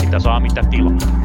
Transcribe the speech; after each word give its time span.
Mitä 0.00 0.18
saa, 0.18 0.40
mitä 0.40 0.62
tilaa. 0.70 1.20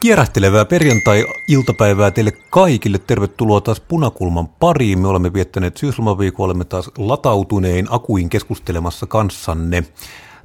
Kierähtelevää 0.00 0.64
perjantai-iltapäivää 0.64 2.10
teille 2.10 2.32
kaikille. 2.50 2.98
Tervetuloa 2.98 3.60
taas 3.60 3.80
Punakulman 3.80 4.48
pariin. 4.48 4.98
Me 4.98 5.08
olemme 5.08 5.32
viettäneet 5.32 5.76
syyslomaviikon, 5.76 6.44
olemme 6.44 6.64
taas 6.64 6.90
latautunein 6.98 7.86
akuin 7.90 8.28
keskustelemassa 8.28 9.06
kanssanne. 9.06 9.84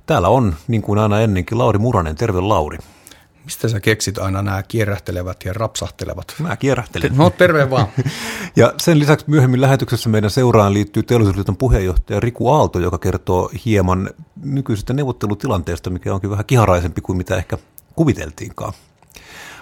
Täällä 0.06 0.30
on, 0.30 0.56
niin 0.68 0.82
kuin 0.82 1.00
aina 1.00 1.22
ennenkin, 1.22 1.58
Lauri 1.58 1.80
Muranen. 1.80 2.16
Terve 2.16 2.42
Lauri. 2.42 2.78
Mistä 3.46 3.68
sä 3.68 3.80
keksit 3.80 4.18
aina 4.18 4.42
nämä 4.42 4.64
kierähtelevät 4.64 5.46
ja 5.46 5.54
rapsahtelevat? 5.54 6.36
Mä 6.40 6.58
kierähtelen. 6.58 7.18
No 7.18 7.30
terve 7.30 7.70
vaan. 7.70 7.88
Ja 8.56 8.74
sen 8.78 9.00
lisäksi 9.00 9.26
myöhemmin 9.30 9.62
lähetyksessä 9.62 10.10
meidän 10.10 10.30
seuraan 10.30 10.74
liittyy 10.74 11.04
teollisuusliiton 11.04 11.58
puheenjohtaja 11.58 12.20
Riku 12.20 12.50
Aalto, 12.50 12.80
joka 12.80 12.98
kertoo 12.98 13.52
hieman 13.66 14.10
nykyisestä 14.44 14.94
neuvottelutilanteesta, 14.94 15.90
mikä 15.90 16.14
onkin 16.14 16.30
vähän 16.30 16.46
kiharaisempi 16.46 17.02
kuin 17.02 17.18
mitä 17.18 17.36
ehkä 17.36 17.58
kuviteltiinkaan. 17.96 18.74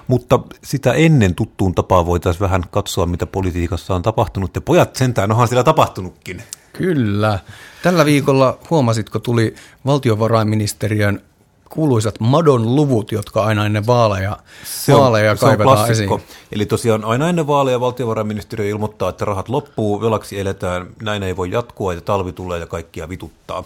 Mutta 0.08 0.40
sitä 0.64 0.94
ennen 0.94 1.36
tuttuun 1.36 1.76
tapaan 1.76 2.06
voitaisiin 2.06 2.42
vähän 2.42 2.64
katsoa, 2.72 3.06
mitä 3.06 3.26
politiikassa 3.26 3.96
on 3.96 4.02
tapahtunut. 4.02 4.56
Ja 4.56 4.62
pojat 4.62 4.96
sentään, 4.96 5.32
onhan 5.32 5.48
siellä 5.48 5.64
tapahtunutkin. 5.64 6.44
Kyllä. 6.74 7.40
Tällä 7.84 8.06
viikolla, 8.06 8.58
huomasitko, 8.70 9.20
tuli 9.20 9.56
valtiovarainministeriön 9.86 11.22
kuuluisat 11.70 12.20
Madon 12.20 12.76
luvut, 12.76 13.12
jotka 13.12 13.44
aina 13.44 13.66
ennen 13.66 13.88
vaaleja, 13.88 14.38
Se 14.64 14.94
on, 14.96 15.02
vaaleja 15.02 15.36
se 15.36 15.46
on 15.46 15.58
klassikko. 15.58 16.16
esiin. 16.16 16.30
Eli 16.52 16.66
tosiaan 16.66 17.06
aina 17.06 17.30
ennen 17.30 17.48
vaaleja 17.48 17.80
valtiovarainministeriö 17.80 18.70
ilmoittaa, 18.70 19.10
että 19.10 19.26
rahat 19.26 19.50
loppuu, 19.50 20.02
velaksi 20.02 20.40
eletään, 20.40 20.88
näin 21.02 21.24
ei 21.24 21.38
voi 21.38 21.52
jatkua, 21.52 21.94
ja 21.94 22.02
talvi 22.02 22.32
tulee 22.32 22.60
ja 22.60 22.68
kaikkia 22.68 23.10
vituttaa. 23.10 23.64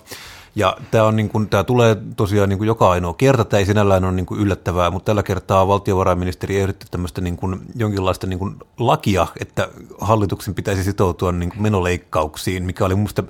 Ja 0.55 0.77
tämä, 0.91 1.03
on 1.03 1.15
niin 1.15 1.29
kuin, 1.29 1.49
tämä 1.49 1.63
tulee 1.63 1.97
tosiaan 2.15 2.49
niin 2.49 2.57
kuin 2.57 2.67
joka 2.67 2.91
ainoa 2.91 3.13
kerta, 3.13 3.45
tämä 3.45 3.59
ei 3.59 3.65
sinällään 3.65 4.03
ole 4.03 4.11
niin 4.11 4.25
kuin 4.25 4.39
yllättävää, 4.39 4.91
mutta 4.91 5.05
tällä 5.05 5.23
kertaa 5.23 5.67
valtiovarainministeri 5.67 6.59
ehdotti 6.59 6.85
tämmöistä 6.91 7.21
niin 7.21 7.37
kuin 7.37 7.59
jonkinlaista 7.75 8.27
niin 8.27 8.39
kuin 8.39 8.55
lakia, 8.79 9.27
että 9.39 9.69
hallituksen 10.01 10.55
pitäisi 10.55 10.83
sitoutua 10.83 11.31
niin 11.31 11.49
kuin 11.49 11.61
menoleikkauksiin, 11.61 12.63
mikä 12.63 12.85
oli 12.85 12.95
minusta 12.95 13.23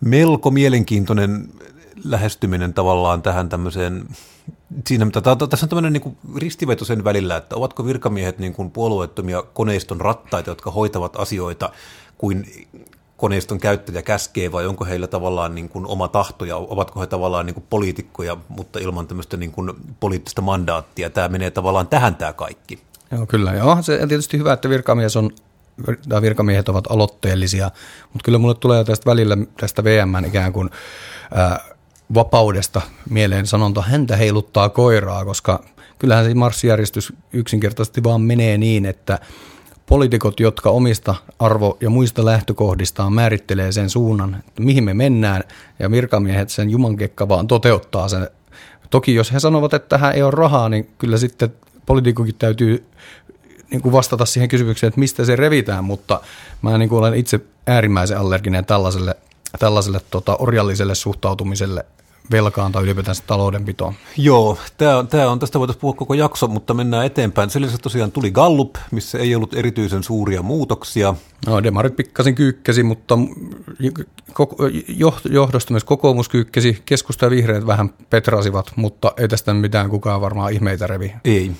melko 0.00 0.50
mielenkiintoinen 0.50 1.48
lähestyminen 2.04 2.74
tavallaan 2.74 3.22
tähän 3.22 3.48
tämmöiseen, 3.48 4.08
siinä, 4.86 5.04
mitä, 5.04 5.20
tässä 5.20 5.66
on 5.66 5.68
tämmöinen 5.68 5.92
niin 5.92 6.00
kuin 6.00 6.16
ristiveto 6.36 6.84
sen 6.84 7.04
välillä, 7.04 7.36
että 7.36 7.56
ovatko 7.56 7.86
virkamiehet 7.86 8.38
niin 8.38 8.52
kuin 8.52 8.70
puolueettomia 8.70 9.42
koneiston 9.42 10.00
rattaita, 10.00 10.50
jotka 10.50 10.70
hoitavat 10.70 11.16
asioita 11.16 11.70
kuin 12.18 12.46
koneiston 13.16 13.58
käyttäjä 13.58 14.02
käskee 14.02 14.52
vai 14.52 14.66
onko 14.66 14.84
heillä 14.84 15.06
tavallaan 15.06 15.54
niin 15.54 15.68
kuin 15.68 15.86
oma 15.86 16.08
tahto 16.08 16.44
ja 16.44 16.56
ovatko 16.56 17.00
he 17.00 17.06
tavallaan 17.06 17.46
niin 17.46 17.54
kuin 17.54 17.66
poliitikkoja, 17.70 18.36
mutta 18.48 18.78
ilman 18.78 19.06
tämmöistä 19.06 19.36
niin 19.36 19.52
kuin 19.52 19.72
poliittista 20.00 20.42
mandaattia. 20.42 21.10
Tämä 21.10 21.28
menee 21.28 21.50
tavallaan 21.50 21.88
tähän 21.88 22.14
tämä 22.14 22.32
kaikki. 22.32 22.78
Joo, 23.10 23.26
kyllä. 23.26 23.54
Joo, 23.54 23.82
se 23.82 24.02
on 24.02 24.08
tietysti 24.08 24.38
hyvä, 24.38 24.52
että 24.52 24.68
virkamies 24.68 25.16
on, 25.16 25.30
tai 26.08 26.22
virkamiehet 26.22 26.68
ovat 26.68 26.90
aloitteellisia, 26.90 27.70
mutta 28.12 28.24
kyllä 28.24 28.38
mulle 28.38 28.54
tulee 28.54 28.84
tästä 28.84 29.10
välillä 29.10 29.36
tästä 29.60 29.84
VM 29.84 30.24
ikään 30.26 30.52
kuin 30.52 30.70
ää, 31.34 31.60
vapaudesta 32.14 32.82
mieleen 33.10 33.46
sanonta, 33.46 33.82
häntä 33.82 34.16
heiluttaa 34.16 34.68
koiraa, 34.68 35.24
koska 35.24 35.64
kyllähän 35.98 36.24
se 36.24 36.34
marssijärjestys 36.34 37.12
yksinkertaisesti 37.32 38.04
vaan 38.04 38.20
menee 38.20 38.58
niin, 38.58 38.86
että 38.86 39.18
poliitikot, 39.86 40.40
jotka 40.40 40.70
omista 40.70 41.14
arvo- 41.38 41.76
ja 41.80 41.90
muista 41.90 42.24
lähtökohdistaan 42.24 43.12
määrittelee 43.12 43.72
sen 43.72 43.90
suunnan, 43.90 44.36
että 44.48 44.62
mihin 44.62 44.84
me 44.84 44.94
mennään, 44.94 45.44
ja 45.78 45.90
virkamiehet 45.90 46.50
sen 46.50 46.70
jumankekka 46.70 47.28
vaan 47.28 47.46
toteuttaa 47.46 48.08
sen. 48.08 48.30
Toki 48.90 49.14
jos 49.14 49.32
he 49.32 49.40
sanovat, 49.40 49.74
että 49.74 49.88
tähän 49.88 50.14
ei 50.14 50.22
ole 50.22 50.30
rahaa, 50.30 50.68
niin 50.68 50.90
kyllä 50.98 51.18
sitten 51.18 51.52
poliitikokin 51.86 52.34
täytyy 52.38 52.86
niin 53.70 53.82
kuin 53.82 53.92
vastata 53.92 54.26
siihen 54.26 54.48
kysymykseen, 54.48 54.88
että 54.88 55.00
mistä 55.00 55.24
se 55.24 55.36
revitään, 55.36 55.84
mutta 55.84 56.20
mä 56.62 56.78
niin 56.78 56.88
kuin 56.88 56.98
olen 56.98 57.14
itse 57.14 57.40
äärimmäisen 57.66 58.18
allerginen 58.18 58.64
tällaiselle, 58.64 59.14
tällaiselle 59.58 60.00
tota, 60.10 60.36
orjalliselle 60.36 60.94
suhtautumiselle 60.94 61.86
velkaan 62.30 62.72
tai 62.72 62.82
ylipäätään 62.82 63.16
taloudenpitoon. 63.26 63.94
Joo, 64.16 64.58
tämä 64.76 64.98
on, 64.98 65.08
tämä 65.08 65.30
on, 65.30 65.38
tästä 65.38 65.58
voitaisiin 65.58 65.80
puhua 65.80 65.96
koko 65.96 66.14
jakso, 66.14 66.46
mutta 66.46 66.74
mennään 66.74 67.06
eteenpäin. 67.06 67.50
Sen 67.50 67.62
lisäksi 67.62 67.82
tosiaan 67.82 68.12
tuli 68.12 68.30
Gallup, 68.30 68.76
missä 68.90 69.18
ei 69.18 69.34
ollut 69.34 69.54
erityisen 69.54 70.02
suuria 70.02 70.42
muutoksia. 70.42 71.14
No, 71.46 71.62
demarit 71.62 71.96
pikkasen 71.96 72.34
kyykkäsi, 72.34 72.82
mutta 72.82 73.18
johdosta 75.30 75.72
myös 75.72 75.84
kokoomus 75.84 76.28
kyykkäsi, 76.28 76.82
keskusta 76.86 77.26
ja 77.26 77.30
vihreät 77.30 77.66
vähän 77.66 77.90
petrasivat, 78.10 78.72
mutta 78.76 79.12
ei 79.16 79.28
tästä 79.28 79.54
mitään 79.54 79.90
kukaan 79.90 80.20
varmaan 80.20 80.52
ihmeitä 80.52 80.86
revi. 80.86 81.12
Ei. 81.24 81.52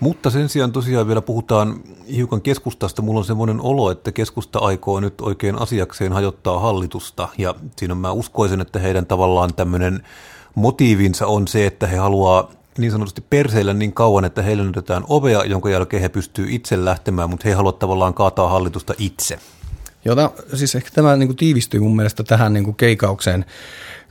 Mutta 0.00 0.30
sen 0.30 0.48
sijaan 0.48 0.72
tosiaan 0.72 1.06
vielä 1.06 1.22
puhutaan 1.22 1.80
hiukan 2.16 2.42
keskustasta. 2.42 3.02
Mulla 3.02 3.18
on 3.18 3.24
semmoinen 3.24 3.60
olo, 3.60 3.90
että 3.90 4.12
keskusta 4.12 4.58
aikoo 4.58 5.00
nyt 5.00 5.20
oikein 5.20 5.62
asiakseen 5.62 6.12
hajottaa 6.12 6.60
hallitusta. 6.60 7.28
Ja 7.38 7.54
siinä 7.76 7.94
mä 7.94 8.12
uskoisin, 8.12 8.60
että 8.60 8.78
heidän 8.78 9.06
tavallaan 9.06 9.54
tämmöinen 9.54 10.02
motiivinsa 10.54 11.26
on 11.26 11.48
se, 11.48 11.66
että 11.66 11.86
he 11.86 11.96
haluaa 11.96 12.50
niin 12.78 12.92
sanotusti 12.92 13.20
perseillä 13.30 13.74
niin 13.74 13.92
kauan, 13.92 14.24
että 14.24 14.42
heille 14.42 14.62
näytetään 14.62 15.04
ovea, 15.08 15.44
jonka 15.44 15.70
jälkeen 15.70 16.02
he 16.02 16.08
pystyy 16.08 16.46
itse 16.50 16.84
lähtemään, 16.84 17.30
mutta 17.30 17.48
he 17.48 17.54
haluavat 17.54 17.78
tavallaan 17.78 18.14
kaataa 18.14 18.48
hallitusta 18.48 18.94
itse. 18.98 19.38
Jota, 20.04 20.30
siis 20.54 20.74
ehkä 20.74 20.90
tämä 20.94 21.16
niin 21.16 21.28
kuin 21.28 21.36
tiivistyy 21.36 21.80
mun 21.80 21.96
mielestä 21.96 22.24
tähän 22.24 22.52
niin 22.52 22.64
kuin 22.64 22.76
keikaukseen, 22.76 23.44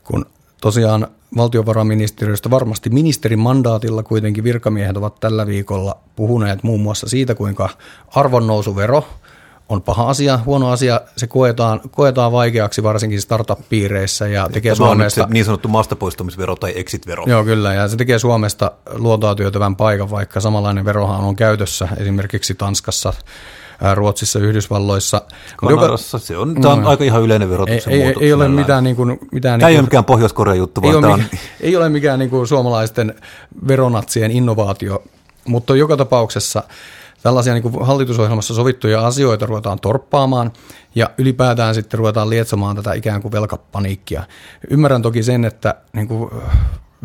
kun 0.03 0.25
tosiaan 0.62 1.07
valtiovarainministeriöstä. 1.38 2.50
Varmasti 2.50 2.90
ministerin 2.90 3.40
mandaatilla 3.40 4.03
kuitenkin 4.03 4.44
virkamiehet 4.44 4.97
ovat 4.97 5.19
tällä 5.19 5.47
viikolla 5.47 5.97
puhuneet 6.16 6.63
muun 6.63 6.81
muassa 6.81 7.09
siitä, 7.09 7.35
kuinka 7.35 7.69
arvonnousuvero 8.16 9.03
on 9.69 9.81
paha 9.81 10.09
asia, 10.09 10.40
huono 10.45 10.69
asia, 10.69 11.01
se 11.18 11.28
koetaan, 11.28 11.81
koetaan 11.91 12.31
vaikeaksi 12.31 12.84
varsinkin 12.84 13.22
startup-piireissä 13.22 14.28
ja 14.28 14.50
tekee 14.50 14.75
Tämä 14.75 14.88
Suomesta... 14.88 15.24
on 15.24 15.29
niin 15.29 15.45
sanottu 15.45 15.68
maastapoistumisvero 15.68 16.56
tai 16.56 16.74
exit-vero. 16.75 17.24
Joo, 17.28 17.44
kyllä, 17.44 17.74
ja 17.74 17.88
se 17.88 17.97
tekee 17.97 18.19
Suomesta 18.19 18.72
luontoa 18.94 19.35
työtävän 19.35 19.75
paikan, 19.75 20.09
vaikka 20.09 20.40
samanlainen 20.40 20.85
verohan 20.85 21.22
on 21.22 21.35
käytössä 21.35 21.88
esimerkiksi 21.97 22.56
Tanskassa, 22.56 23.13
Ruotsissa, 23.94 24.40
Yhdysvalloissa. 24.40 25.22
Kanadassa 25.58 26.19
se 26.19 26.38
on, 26.38 26.56
tämä 26.62 26.74
on 26.74 26.80
mm. 26.80 26.86
aika 26.86 27.03
ihan 27.03 27.22
yleinen 27.22 27.50
verotuksen 27.50 27.94
ei, 27.94 28.02
ei, 28.02 28.16
ei 28.19 28.34
ole 28.34 28.47
mitään, 28.47 28.84
niin 28.84 28.96
kuin, 28.96 29.19
mitään 29.31 29.59
tämä 29.59 29.69
niin 29.69 29.75
ei 29.75 29.80
ole 29.80 29.86
mikään 29.86 30.06
Pohjois-Korean 30.06 30.58
juttu, 30.58 30.81
ei 30.84 30.94
vaan 30.94 30.96
ole, 30.96 31.02
tämä 31.02 31.13
on... 31.13 31.24
ei 31.62 31.75
ole 31.75 31.90
mikään 31.90 32.19
niin 32.19 32.30
kuin 32.30 32.47
suomalaisten 32.47 33.16
veronatsien 33.68 34.31
innovaatio, 34.31 35.03
mutta 35.47 35.75
joka 35.75 35.97
tapauksessa 35.97 36.63
tällaisia 37.24 37.53
niin 37.53 37.63
kuin 37.63 37.86
hallitusohjelmassa 37.86 38.53
sovittuja 38.53 39.08
asioita 39.08 39.46
ruvetaan 39.46 39.80
torppaamaan 39.80 40.52
ja 40.96 41.09
ylipäätään 41.18 41.75
sitten 41.75 41.97
ruvetaan 41.97 42.30
lietsomaan 42.30 42.75
tätä 42.75 42.94
ikään 42.94 43.22
kuin 43.22 43.31
velkapaniikkia. 43.31 44.24
Ymmärrän 44.69 45.02
toki 45.02 45.24
sen, 45.24 45.46
että 45.46 45.75
niin 45.94 46.07
kuin 46.07 46.31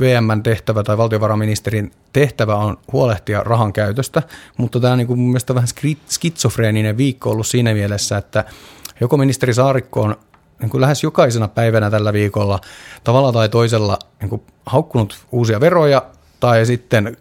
VMn 0.00 0.42
tehtävä 0.42 0.82
tai 0.82 0.98
valtiovarainministerin 0.98 1.92
tehtävä 2.12 2.56
on 2.56 2.76
huolehtia 2.92 3.42
rahan 3.42 3.72
käytöstä, 3.72 4.22
mutta 4.56 4.80
tämä 4.80 4.92
on 4.92 4.98
niin 4.98 5.06
kuin 5.06 5.18
mun 5.18 5.28
mielestä 5.28 5.54
vähän 5.54 5.68
skitsofreeninen 6.08 6.96
viikko 6.96 7.30
ollut 7.30 7.46
siinä 7.46 7.74
mielessä, 7.74 8.16
että 8.16 8.44
joko 9.00 9.16
ministeri 9.16 9.54
Saarikko 9.54 10.02
on 10.02 10.16
niin 10.60 10.70
kuin 10.70 10.80
lähes 10.80 11.02
jokaisena 11.02 11.48
päivänä 11.48 11.90
tällä 11.90 12.12
viikolla 12.12 12.60
tavalla 13.04 13.32
tai 13.32 13.48
toisella 13.48 13.98
niin 14.20 14.28
kuin 14.28 14.42
haukkunut 14.66 15.26
uusia 15.32 15.60
veroja 15.60 16.02
tai 16.40 16.66
sitten 16.66 17.16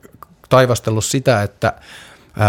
taivastellut 0.50 1.06
sitä, 1.06 1.44
että 1.44 1.74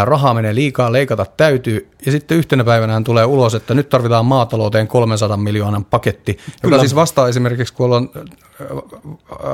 rahaa 0.04 0.34
menee 0.34 0.54
liikaa, 0.54 0.92
leikata 0.92 1.26
täytyy, 1.36 1.90
ja 2.06 2.12
sitten 2.12 2.38
yhtenä 2.38 2.64
päivänä 2.64 2.92
hän 2.92 3.04
tulee 3.04 3.24
ulos, 3.24 3.54
että 3.54 3.74
nyt 3.74 3.88
tarvitaan 3.88 4.26
maatalouteen 4.26 4.88
300 4.88 5.36
miljoonan 5.36 5.84
paketti, 5.84 6.32
joka 6.32 6.58
Kyllä. 6.62 6.78
siis 6.78 6.94
vastaa 6.94 7.28
esimerkiksi, 7.28 7.74
kun 7.74 7.92
on, 7.92 8.10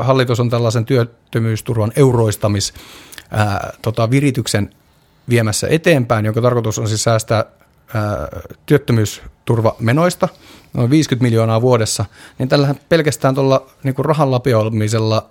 hallitus 0.01 0.41
on 0.41 0.51
tällaisen 0.51 0.85
työttömyysturvan 0.85 1.93
euroistamis 1.97 2.75
ää, 3.31 3.73
tota, 3.83 4.11
virityksen 4.11 4.71
viemässä 5.29 5.67
eteenpäin, 5.71 6.25
jonka 6.25 6.43
tarkoitus 6.43 6.79
on 6.79 6.89
siis 6.89 7.05
säästää 7.05 7.45
ää, 7.95 8.29
työttömyysturvamenoista, 8.67 10.29
noin 10.73 10.91
50 10.91 11.23
miljoonaa 11.23 11.61
vuodessa, 11.61 12.05
niin 12.39 12.49
tällä 12.49 12.75
pelkästään 12.89 13.35
tuolla 13.35 13.67
niin 13.83 13.95
lapioimisella 14.25 15.29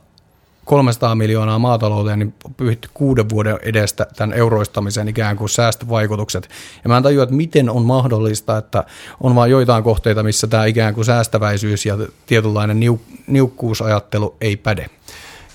300 0.66 1.16
miljoonaa 1.16 1.60
maatalouteen, 1.60 2.20
niin 2.20 2.34
pyhitty 2.58 2.90
kuuden 2.94 3.30
vuoden 3.30 3.60
edestä 3.62 4.08
tämän 4.16 4.38
euroistamisen 4.38 5.08
ikään 5.08 5.38
kuin 5.38 5.50
säästövaikutukset. 5.50 6.50
Ja 6.84 6.88
mä 6.88 6.98
en 6.98 7.04
tajua, 7.04 7.24
että 7.24 7.36
miten 7.36 7.70
on 7.70 7.86
mahdollista, 7.86 8.58
että 8.58 8.84
on 9.22 9.36
vain 9.36 9.52
joitain 9.52 9.84
kohteita, 9.84 10.24
missä 10.24 10.48
tämä 10.48 10.66
ikään 10.66 10.94
kuin 10.94 11.06
säästäväisyys 11.06 11.86
ja 11.86 11.98
tietynlainen 12.26 12.80
niuk- 12.80 13.20
niukkuusajattelu 13.28 14.36
ei 14.42 14.58
päde. 14.58 14.90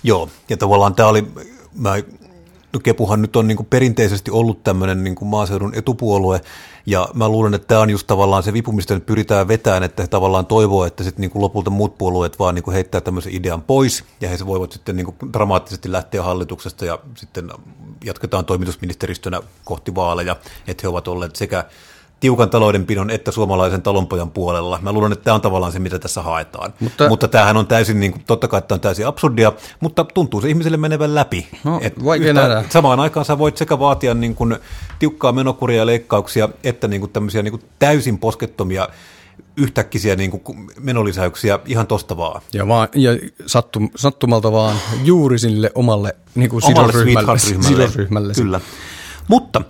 Joo, 0.03 0.29
ja 0.49 0.57
tavallaan 0.57 0.95
tämä 0.95 1.09
oli, 1.09 1.27
mä 1.75 1.95
No 2.73 2.81
Kepuhan 2.81 3.23
nyt 3.23 3.37
on 3.37 3.49
niin 3.49 3.57
kuin 3.57 3.67
perinteisesti 3.67 4.31
ollut 4.31 4.65
tämmöinen 4.65 5.05
niin 5.05 5.15
kuin 5.15 5.29
maaseudun 5.29 5.75
etupuolue, 5.75 6.41
ja 6.87 7.09
mä 7.15 7.29
luulen, 7.29 7.55
että 7.55 7.67
tämä 7.67 7.81
on 7.81 7.91
just 7.91 8.07
tavallaan 8.07 8.43
se 8.43 8.53
vipu, 8.53 8.73
mistä 8.73 8.95
nyt 8.95 9.07
pyritään 9.07 9.49
vetämään, 9.49 9.83
että 9.83 10.03
he 10.03 10.07
tavallaan 10.07 10.47
toivoo, 10.47 10.85
että 10.85 11.05
sitten 11.05 11.21
niin 11.21 11.31
kuin 11.31 11.43
lopulta 11.43 11.71
muut 11.71 11.99
puolueet 11.99 12.39
vaan 12.39 12.55
niin 12.55 12.63
kuin 12.63 12.75
heittää 12.75 13.01
tämmöisen 13.01 13.35
idean 13.35 13.63
pois, 13.63 14.05
ja 14.21 14.29
he 14.29 14.37
se 14.37 14.47
voivat 14.47 14.73
sitten 14.73 14.97
niin 14.97 15.05
kuin 15.05 15.33
dramaattisesti 15.33 15.93
lähteä 15.93 16.23
hallituksesta, 16.23 16.85
ja 16.85 16.99
sitten 17.17 17.51
jatketaan 18.05 18.45
toimitusministeristönä 18.45 19.43
kohti 19.65 19.95
vaaleja, 19.95 20.37
että 20.67 20.81
he 20.83 20.89
ovat 20.89 21.09
olleet 21.09 21.37
sekä 21.37 21.65
tiukan 22.21 22.51
taloudenpidon 22.51 23.11
että 23.11 23.31
suomalaisen 23.31 23.83
talonpojan 23.83 24.31
puolella. 24.31 24.79
Mä 24.83 24.93
luulen, 24.93 25.13
että 25.13 25.25
tämä 25.25 25.35
on 25.35 25.41
tavallaan 25.41 25.73
se, 25.73 25.79
mitä 25.79 25.99
tässä 25.99 26.23
haetaan. 26.23 26.75
Mutta, 26.81 27.09
mutta 27.09 27.29
tämähän 27.29 27.57
on 27.57 27.67
täysin, 27.67 28.01
niin 28.01 28.13
kuin, 28.13 28.25
totta 28.27 28.49
kai 28.49 28.63
tämä 28.63 28.77
on 28.77 28.81
täysin 28.81 29.07
absurdia, 29.07 29.53
mutta 29.81 30.05
tuntuu 30.05 30.41
se 30.41 30.49
ihmiselle 30.49 30.77
menevän 30.77 31.15
läpi. 31.15 31.49
No, 31.65 31.81
Et 31.83 31.95
yhtä, 32.21 32.65
samaan 32.69 33.01
aikaan 33.01 33.27
sä 33.27 33.39
voit 33.39 33.57
sekä 33.57 33.79
vaatia 33.79 34.15
niin 34.15 34.35
kuin, 34.35 34.57
tiukkaa 34.99 35.33
menokuria 35.33 35.77
ja 35.77 35.87
leikkauksia, 35.87 36.49
että 36.65 36.89
niin 36.89 37.01
kuin, 37.01 37.13
tämmöisiä 37.13 37.43
niin 37.43 37.53
kuin, 37.53 37.63
täysin 37.79 38.19
poskettomia 38.19 38.89
yhtäkkisiä 39.57 40.17
niin 40.17 40.31
kuin 40.31 40.71
menolisäyksiä 40.81 41.59
ihan 41.67 41.87
tosta 41.87 42.17
vaan. 42.17 42.43
Ja, 42.53 42.69
vaan, 42.69 42.89
ja 42.95 43.11
sattum, 43.47 43.91
sattumalta 43.97 44.53
vaan 44.53 44.77
juuri 45.05 45.39
sille 45.39 45.71
omalle, 45.75 46.17
niin 46.35 46.51
kuin 46.51 46.65
omalle 46.65 46.93
sidosryhmälle, 46.93 47.39
sidosryhmälle. 47.39 48.33
Kyllä. 48.35 48.61
Mutta 49.29 49.63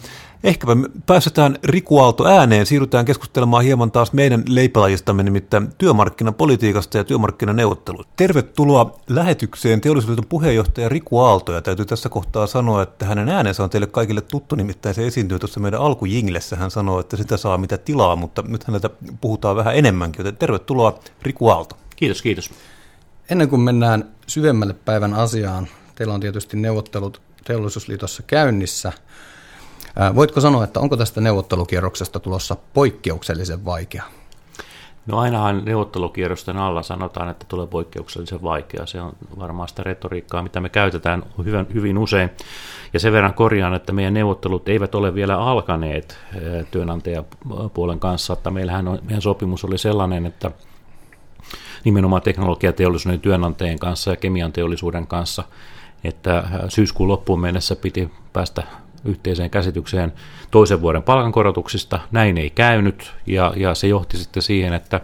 Ehkäpä 0.45 0.75
me 0.75 0.89
päästetään 1.07 1.59
Riku 1.65 1.99
Aalto 1.99 2.27
ääneen, 2.27 2.67
siirrytään 2.67 3.05
keskustelemaan 3.05 3.65
hieman 3.65 3.93
taas 3.93 4.13
meidän 4.13 4.43
leipälajistamme, 4.49 5.23
nimittäin 5.23 5.69
työmarkkinapolitiikasta 5.79 6.99
ja 6.99 7.05
työmarkkinaneuvotteluista. 7.05 8.13
Tervetuloa 8.17 8.99
lähetykseen 9.09 9.81
teollisuuden 9.81 10.27
puheenjohtaja 10.29 10.89
Riku 10.89 11.19
Aalto, 11.19 11.53
ja 11.53 11.63
täytyy 11.63 11.87
tässä 11.87 12.09
kohtaa 12.09 12.47
sanoa, 12.47 12.83
että 12.83 13.07
hänen 13.07 13.29
äänensä 13.29 13.65
on 13.65 13.71
teille 13.71 13.87
kaikille 13.87 14.21
tuttu, 14.21 14.57
nimittäin 14.57 14.95
se 14.95 15.07
esiintyy 15.07 15.39
tuossa 15.39 15.61
meidän 15.61 15.81
alkujinglessä. 15.81 16.57
Hän 16.57 16.71
sanoo, 16.71 17.01
että 17.01 17.17
sitä 17.17 17.37
saa 17.37 17.59
mitä 17.59 17.79
tilaa, 17.79 18.17
mutta 18.17 18.43
nyt 18.49 18.65
häneltä 18.65 18.91
puhutaan 19.21 19.57
vähän 19.57 19.77
enemmänkin, 19.77 20.21
joten 20.21 20.37
tervetuloa 20.37 21.01
Riku 21.23 21.49
Aalto. 21.49 21.77
Kiitos, 21.97 22.23
kiitos. 22.23 22.51
Ennen 23.31 23.49
kuin 23.49 23.61
mennään 23.61 24.11
syvemmälle 24.27 24.75
päivän 24.75 25.15
asiaan, 25.15 25.69
teillä 25.95 26.15
on 26.15 26.21
tietysti 26.21 26.57
neuvottelut 26.57 27.21
teollisuusliitossa 27.45 28.23
käynnissä– 28.23 28.93
Voitko 30.15 30.41
sanoa, 30.41 30.65
että 30.65 30.81
onko 30.81 30.97
tästä 30.97 31.21
neuvottelukierroksesta 31.21 32.21
tulossa 32.21 32.57
poikkeuksellisen 32.75 33.65
vaikea? 33.65 34.03
No 35.07 35.19
ainahan 35.19 35.65
neuvottelukierrosten 35.65 36.57
alla 36.57 36.83
sanotaan, 36.83 37.29
että 37.29 37.47
tulee 37.49 37.67
poikkeuksellisen 37.67 38.43
vaikea. 38.43 38.87
Se 38.87 39.01
on 39.01 39.13
varmaan 39.39 39.69
sitä 39.69 39.83
retoriikkaa, 39.83 40.43
mitä 40.43 40.61
me 40.61 40.69
käytetään 40.69 41.23
hyvin, 41.39 41.67
hyvin 41.75 41.99
usein. 41.99 42.31
Ja 42.93 43.01
sen 43.01 43.13
verran 43.13 43.35
korjaan, 43.35 43.75
että 43.75 43.93
meidän 43.93 44.15
neuvottelut 44.15 44.69
eivät 44.69 44.95
ole 44.95 45.15
vielä 45.15 45.39
alkaneet 45.39 46.19
työnantajapuolen 46.71 48.01
kanssa. 48.01 48.33
Että 48.33 48.51
meillähän 48.51 48.89
on, 48.89 48.99
meidän 49.03 49.23
sopimus 49.23 49.65
oli 49.65 49.79
sellainen, 49.79 50.27
että 50.27 50.51
nimenomaan 51.85 52.23
teknologiateollisuuden 52.23 53.21
työnantajien 53.21 53.79
kanssa 53.79 54.11
ja 54.11 54.17
kemian 54.17 54.53
teollisuuden 54.53 55.07
kanssa, 55.07 55.45
että 56.05 56.45
syyskuun 56.69 57.09
loppuun 57.09 57.41
mennessä 57.41 57.77
piti 57.77 58.11
päästä 58.33 58.63
yhteiseen 59.05 59.51
käsitykseen 59.51 60.13
toisen 60.51 60.81
vuoden 60.81 61.03
palkankorotuksista. 61.03 62.01
Näin 62.11 62.39
ei 62.39 62.51
käynyt 62.51 63.13
ja, 63.27 63.53
ja 63.57 63.75
se 63.75 63.87
johti 63.89 64.17
sitten 64.17 64.43
siihen, 64.43 64.73
että, 64.73 65.01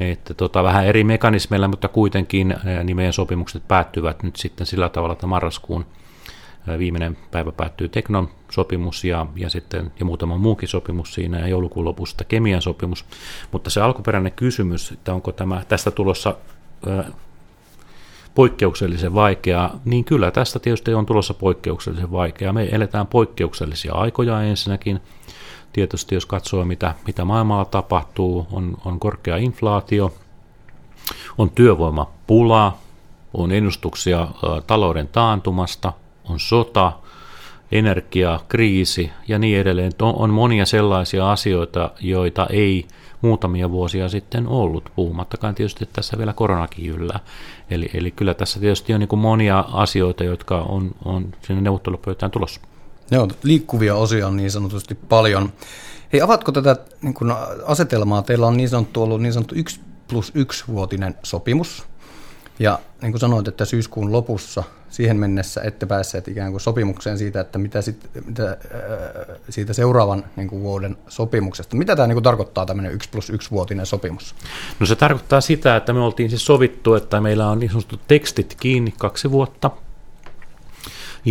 että 0.00 0.34
tota, 0.34 0.62
vähän 0.62 0.86
eri 0.86 1.04
mekanismeilla, 1.04 1.68
mutta 1.68 1.88
kuitenkin 1.88 2.54
niin 2.84 2.96
meidän 2.96 3.12
sopimukset 3.12 3.68
päättyvät 3.68 4.22
nyt 4.22 4.36
sitten 4.36 4.66
sillä 4.66 4.88
tavalla, 4.88 5.12
että 5.12 5.26
marraskuun 5.26 5.86
viimeinen 6.78 7.16
päivä 7.30 7.52
päättyy 7.52 7.88
Teknon 7.88 8.28
sopimus 8.50 9.04
ja, 9.04 9.26
ja 9.36 9.50
sitten 9.50 9.92
ja 9.98 10.04
muutama 10.04 10.36
muukin 10.36 10.68
sopimus 10.68 11.14
siinä 11.14 11.38
ja 11.38 11.48
joulukuun 11.48 11.84
lopussa 11.84 12.24
kemian 12.24 12.62
sopimus. 12.62 13.04
Mutta 13.52 13.70
se 13.70 13.80
alkuperäinen 13.80 14.32
kysymys, 14.32 14.92
että 14.92 15.14
onko 15.14 15.32
tämä 15.32 15.62
tästä 15.68 15.90
tulossa 15.90 16.36
poikkeuksellisen 18.38 19.14
vaikeaa, 19.14 19.80
niin 19.84 20.04
kyllä 20.04 20.30
tästä 20.30 20.58
tietysti 20.58 20.94
on 20.94 21.06
tulossa 21.06 21.34
poikkeuksellisen 21.34 22.12
vaikeaa. 22.12 22.52
Me 22.52 22.68
eletään 22.72 23.06
poikkeuksellisia 23.06 23.94
aikoja 23.94 24.42
ensinnäkin. 24.42 25.00
Tietysti 25.72 26.14
jos 26.14 26.26
katsoo, 26.26 26.64
mitä, 26.64 26.94
mitä 27.06 27.24
maailmalla 27.24 27.64
tapahtuu, 27.64 28.46
on, 28.52 28.76
on 28.84 29.00
korkea 29.00 29.36
inflaatio, 29.36 30.14
on 31.38 31.50
työvoimapula, 31.50 32.78
on 33.34 33.52
ennustuksia 33.52 34.22
ä, 34.22 34.26
talouden 34.66 35.08
taantumasta, 35.08 35.92
on 36.28 36.40
sota, 36.40 36.92
energia, 37.72 38.40
kriisi 38.48 39.10
ja 39.28 39.38
niin 39.38 39.60
edelleen. 39.60 39.92
On, 40.02 40.14
on 40.16 40.30
monia 40.30 40.66
sellaisia 40.66 41.32
asioita, 41.32 41.90
joita 42.00 42.46
ei 42.50 42.86
muutamia 43.22 43.70
vuosia 43.70 44.08
sitten 44.08 44.48
ollut, 44.48 44.92
puhumattakaan 44.96 45.54
tietysti 45.54 45.88
tässä 45.92 46.18
vielä 46.18 46.32
koronakin 46.32 46.86
yllä. 46.86 47.20
Eli, 47.70 47.90
eli 47.94 48.10
kyllä 48.10 48.34
tässä 48.34 48.60
tietysti 48.60 48.94
on 48.94 49.00
niin 49.00 49.08
kuin 49.08 49.20
monia 49.20 49.64
asioita, 49.72 50.24
jotka 50.24 50.60
on, 50.60 50.90
on 51.04 51.34
sinne 51.46 51.62
neuvottelupöytään 51.62 52.30
tulossa. 52.30 52.60
Joo, 53.10 53.28
liikkuvia 53.42 53.94
osia 53.94 54.26
on 54.26 54.36
niin 54.36 54.50
sanotusti 54.50 54.94
paljon. 54.94 55.52
Hei, 56.12 56.20
avatko 56.20 56.52
tätä 56.52 56.76
niin 57.02 57.14
asetelmaa? 57.66 58.22
Teillä 58.22 58.46
on 58.46 58.56
niin 58.56 58.68
sanottu 58.68 59.02
ollut 59.02 59.22
niin 59.22 59.32
sanottu 59.32 59.54
1 59.54 59.80
plus 60.08 60.32
1 60.34 60.64
vuotinen 60.68 61.14
sopimus. 61.22 61.86
Ja 62.58 62.78
niin 63.02 63.12
kuin 63.12 63.20
sanoit, 63.20 63.48
että 63.48 63.64
syyskuun 63.64 64.12
lopussa 64.12 64.64
siihen 64.88 65.16
mennessä 65.16 65.60
ette 65.62 65.86
päässeet 65.86 66.28
ikään 66.28 66.50
kuin 66.50 66.60
sopimukseen 66.60 67.18
siitä, 67.18 67.40
että 67.40 67.58
mitä, 67.58 67.82
sit, 67.82 68.10
mitä 68.26 68.56
siitä 69.48 69.72
seuraavan 69.72 70.24
niin 70.36 70.48
kuin 70.48 70.62
vuoden 70.62 70.96
sopimuksesta. 71.08 71.76
Mitä 71.76 71.96
tämä 71.96 72.06
niin 72.06 72.16
kuin 72.16 72.24
tarkoittaa 72.24 72.66
tämmöinen 72.66 72.92
1 72.92 73.08
plus 73.10 73.30
1 73.30 73.50
vuotinen 73.50 73.86
sopimus? 73.86 74.34
No 74.80 74.86
se 74.86 74.96
tarkoittaa 74.96 75.40
sitä, 75.40 75.76
että 75.76 75.92
me 75.92 76.00
oltiin 76.00 76.30
siis 76.30 76.46
sovittu, 76.46 76.94
että 76.94 77.20
meillä 77.20 77.48
on 77.48 77.58
niin 77.58 77.70
sanottu 77.70 78.00
tekstit 78.08 78.56
kiinni 78.60 78.94
kaksi 78.98 79.30
vuotta– 79.30 79.70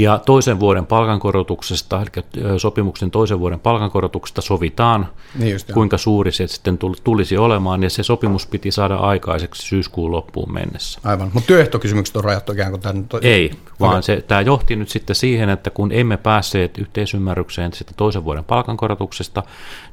ja 0.02 0.20
toisen 0.26 0.60
vuoden 0.60 0.86
palkankorotuksesta, 0.86 2.02
eli 2.02 2.26
sopimuksen 2.58 3.12
toisen 3.12 3.40
vuoden 3.40 3.60
palkankorotuksesta 3.60 4.42
sovitaan, 4.42 5.08
niin 5.36 5.52
just, 5.52 5.72
kuinka 5.72 5.98
suuri 5.98 6.32
se 6.32 6.48
sitten 6.48 6.80
tulisi 7.04 7.38
olemaan, 7.38 7.84
ja 7.84 7.90
se 7.90 8.04
sopimus 8.04 8.48
piti 8.48 8.72
saada 8.72 8.96
aikaiseksi 8.96 9.68
syyskuun 9.68 10.12
loppuun 10.12 10.54
mennessä. 10.54 11.00
Aivan, 11.04 11.30
mutta 11.34 11.48
työehtokysymykset 11.48 12.16
on 12.16 12.24
rajattu 12.24 12.52
ikään 12.52 12.72
kuin 12.72 12.82
tämän... 12.82 13.08
To- 13.08 13.20
Ei, 13.22 13.52
vaan 13.80 13.92
okay. 13.92 14.02
se, 14.02 14.24
tämä 14.28 14.42
johti 14.42 14.76
nyt 14.76 14.90
sitten 14.90 15.16
siihen, 15.16 15.50
että 15.50 15.70
kun 15.70 15.92
emme 15.92 16.18
päässeet 16.18 16.78
yhteisymmärrykseen 16.78 17.74
sitten 17.74 17.96
toisen 17.98 18.24
vuoden 18.24 18.44
palkankorotuksesta, 18.44 19.44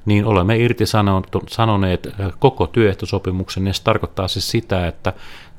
niin 0.07 0.25
olemme 0.25 0.57
irtisanoneet 0.57 2.09
koko 2.39 2.67
työehtosopimuksen, 2.67 3.67
ja 3.67 3.73
se 3.73 3.83
tarkoittaa 3.83 4.29
siis 4.29 4.51
sitä, 4.51 4.87
että 4.87 5.13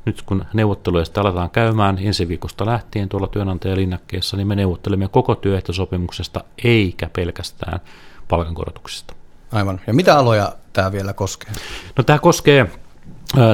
nyt 0.05 0.21
kun 0.21 0.45
neuvotteluja 0.53 1.05
sitten 1.05 1.21
aletaan 1.21 1.49
käymään 1.49 1.97
ensi 2.01 2.27
viikosta 2.27 2.65
lähtien 2.65 3.09
tuolla 3.09 3.27
työnantajalinnakkeessa, 3.27 4.37
niin 4.37 4.47
me 4.47 4.55
neuvottelemme 4.55 5.07
koko 5.07 5.35
työehtosopimuksesta 5.35 6.43
eikä 6.63 7.09
pelkästään 7.15 7.79
palkankorotuksista. 8.27 9.13
Aivan. 9.51 9.81
Ja 9.87 9.93
mitä 9.93 10.17
aloja 10.17 10.55
tämä 10.73 10.91
vielä 10.91 11.13
koskee? 11.13 11.51
No 11.97 12.03
tämä 12.03 12.19
koskee 12.19 12.69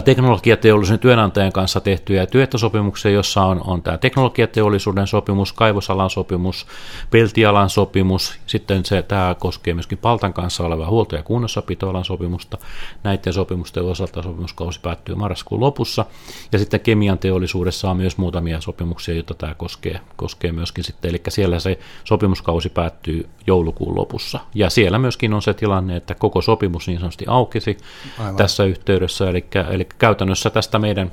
teknologiateollisuuden 0.05 0.99
työnantajan 0.99 1.51
kanssa 1.51 1.81
tehtyjä 1.81 2.25
työehtosopimuksia, 2.25 3.11
jossa 3.11 3.43
on, 3.43 3.61
on 3.65 3.81
tämä 3.81 3.97
teknologiateollisuuden 3.97 5.07
sopimus, 5.07 5.53
kaivosalan 5.53 6.09
sopimus, 6.09 6.67
peltialan 7.09 7.69
sopimus, 7.69 8.39
sitten 8.45 8.85
se, 8.85 9.01
tämä 9.01 9.35
koskee 9.39 9.73
myöskin 9.73 9.97
Paltan 9.97 10.33
kanssa 10.33 10.63
olevaa 10.63 10.89
huolto- 10.89 11.15
ja 11.15 11.23
kunnossapitoalan 11.23 12.05
sopimusta. 12.05 12.57
Näiden 13.03 13.33
sopimusten 13.33 13.83
osalta 13.83 14.21
sopimuskausi 14.21 14.79
päättyy 14.79 15.15
marraskuun 15.15 15.61
lopussa, 15.61 16.05
ja 16.51 16.59
sitten 16.59 16.79
kemian 16.79 17.17
teollisuudessa 17.17 17.91
on 17.91 17.97
myös 17.97 18.17
muutamia 18.17 18.61
sopimuksia, 18.61 19.15
joita 19.15 19.33
tämä 19.33 19.53
koskee, 19.53 19.99
koskee 20.15 20.51
myöskin 20.51 20.83
sitten, 20.83 21.09
eli 21.09 21.21
siellä 21.29 21.59
se 21.59 21.79
sopimuskausi 22.03 22.69
päättyy 22.69 23.29
joulukuun 23.47 23.95
lopussa, 23.95 24.39
ja 24.55 24.69
siellä 24.69 24.99
myöskin 24.99 25.33
on 25.33 25.41
se 25.41 25.53
tilanne, 25.53 25.95
että 25.95 26.15
koko 26.15 26.41
sopimus 26.41 26.87
niin 26.87 26.99
sanotusti 26.99 27.25
aukesi 27.27 27.77
Aivan. 28.19 28.35
tässä 28.35 28.63
yhteydessä, 28.63 29.29
eli 29.29 29.45
eli 29.69 29.87
käytännössä 29.99 30.49
tästä 30.49 30.79
meidän 30.79 31.11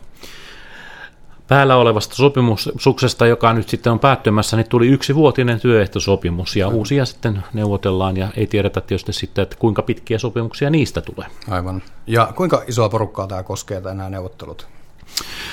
päällä 1.49 1.76
olevasta 1.76 2.14
sopimuksesta, 2.14 3.26
joka 3.26 3.52
nyt 3.52 3.69
sitten 3.69 3.93
on 3.93 3.99
päättymässä, 3.99 4.57
niin 4.57 4.69
tuli 4.69 4.88
yksi 4.88 5.14
vuotinen 5.14 5.61
työehtosopimus 5.61 6.57
ja 6.57 6.67
Aivan. 6.67 6.78
uusia 6.78 7.05
sitten 7.05 7.45
neuvotellaan 7.52 8.17
ja 8.17 8.28
ei 8.37 8.47
tiedetä 8.47 8.81
tietysti 8.81 9.12
sitten, 9.12 9.43
että 9.43 9.57
kuinka 9.59 9.83
pitkiä 9.83 10.19
sopimuksia 10.19 10.71
niistä 10.71 11.00
tulee. 11.00 11.26
Aivan. 11.50 11.83
Ja 12.07 12.33
kuinka 12.37 12.62
isoa 12.67 12.88
porukkaa 12.88 13.26
tämä 13.26 13.43
koskee 13.43 13.81
nämä 13.81 14.11
neuvottelut? 14.11 14.67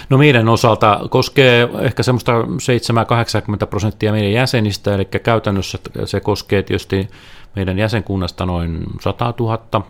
No 0.10 0.18
meidän 0.18 0.50
osalta 0.50 1.00
koskee 1.10 1.70
ehkä 1.82 2.04
semmoista 2.04 2.42
7-80 2.42 3.68
prosenttia 3.70 4.12
meidän 4.12 4.32
jäsenistä, 4.32 4.96
eli 4.96 5.06
käytännössä 5.06 5.78
se 6.06 6.20
koskee 6.20 6.64
tietysti 6.64 7.10
meidän 7.56 7.80
jäsenkunnasta 7.80 8.46
noin 8.46 8.84
100 9.02 9.34
000 9.40 9.88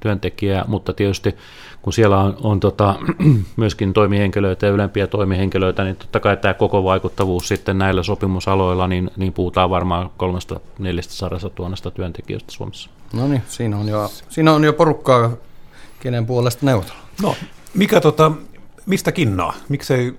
työntekijää, 0.00 0.64
mutta 0.68 0.92
tietysti 0.92 1.36
kun 1.82 1.92
siellä 1.92 2.18
on, 2.20 2.36
on 2.42 2.60
tota, 2.60 2.94
myöskin 3.56 3.92
toimihenkilöitä 3.92 4.66
ja 4.66 4.72
ylempiä 4.72 5.06
toimihenkilöitä, 5.06 5.84
niin 5.84 5.96
totta 5.96 6.20
kai 6.20 6.36
tämä 6.36 6.54
koko 6.54 6.84
vaikuttavuus 6.84 7.48
sitten 7.48 7.78
näillä 7.78 8.02
sopimusaloilla, 8.02 8.88
niin, 8.88 9.10
niin 9.16 9.32
puhutaan 9.32 9.70
varmaan 9.70 10.10
300 10.16 10.60
400 10.78 11.38
000 11.58 11.90
työntekijöistä 11.94 12.52
Suomessa. 12.52 12.90
No 13.12 13.28
niin, 13.28 13.42
siinä 13.48 13.78
on 13.78 13.88
jo, 13.88 14.10
siinä 14.28 14.52
on 14.52 14.64
jo 14.64 14.72
porukkaa, 14.72 15.30
kenen 16.00 16.26
puolesta 16.26 16.66
neuvotella. 16.66 17.00
No, 17.22 17.36
mikä 17.74 18.00
tota, 18.00 18.32
mistä 18.86 19.12
kinnaa? 19.12 19.54
Miksei 19.68 20.18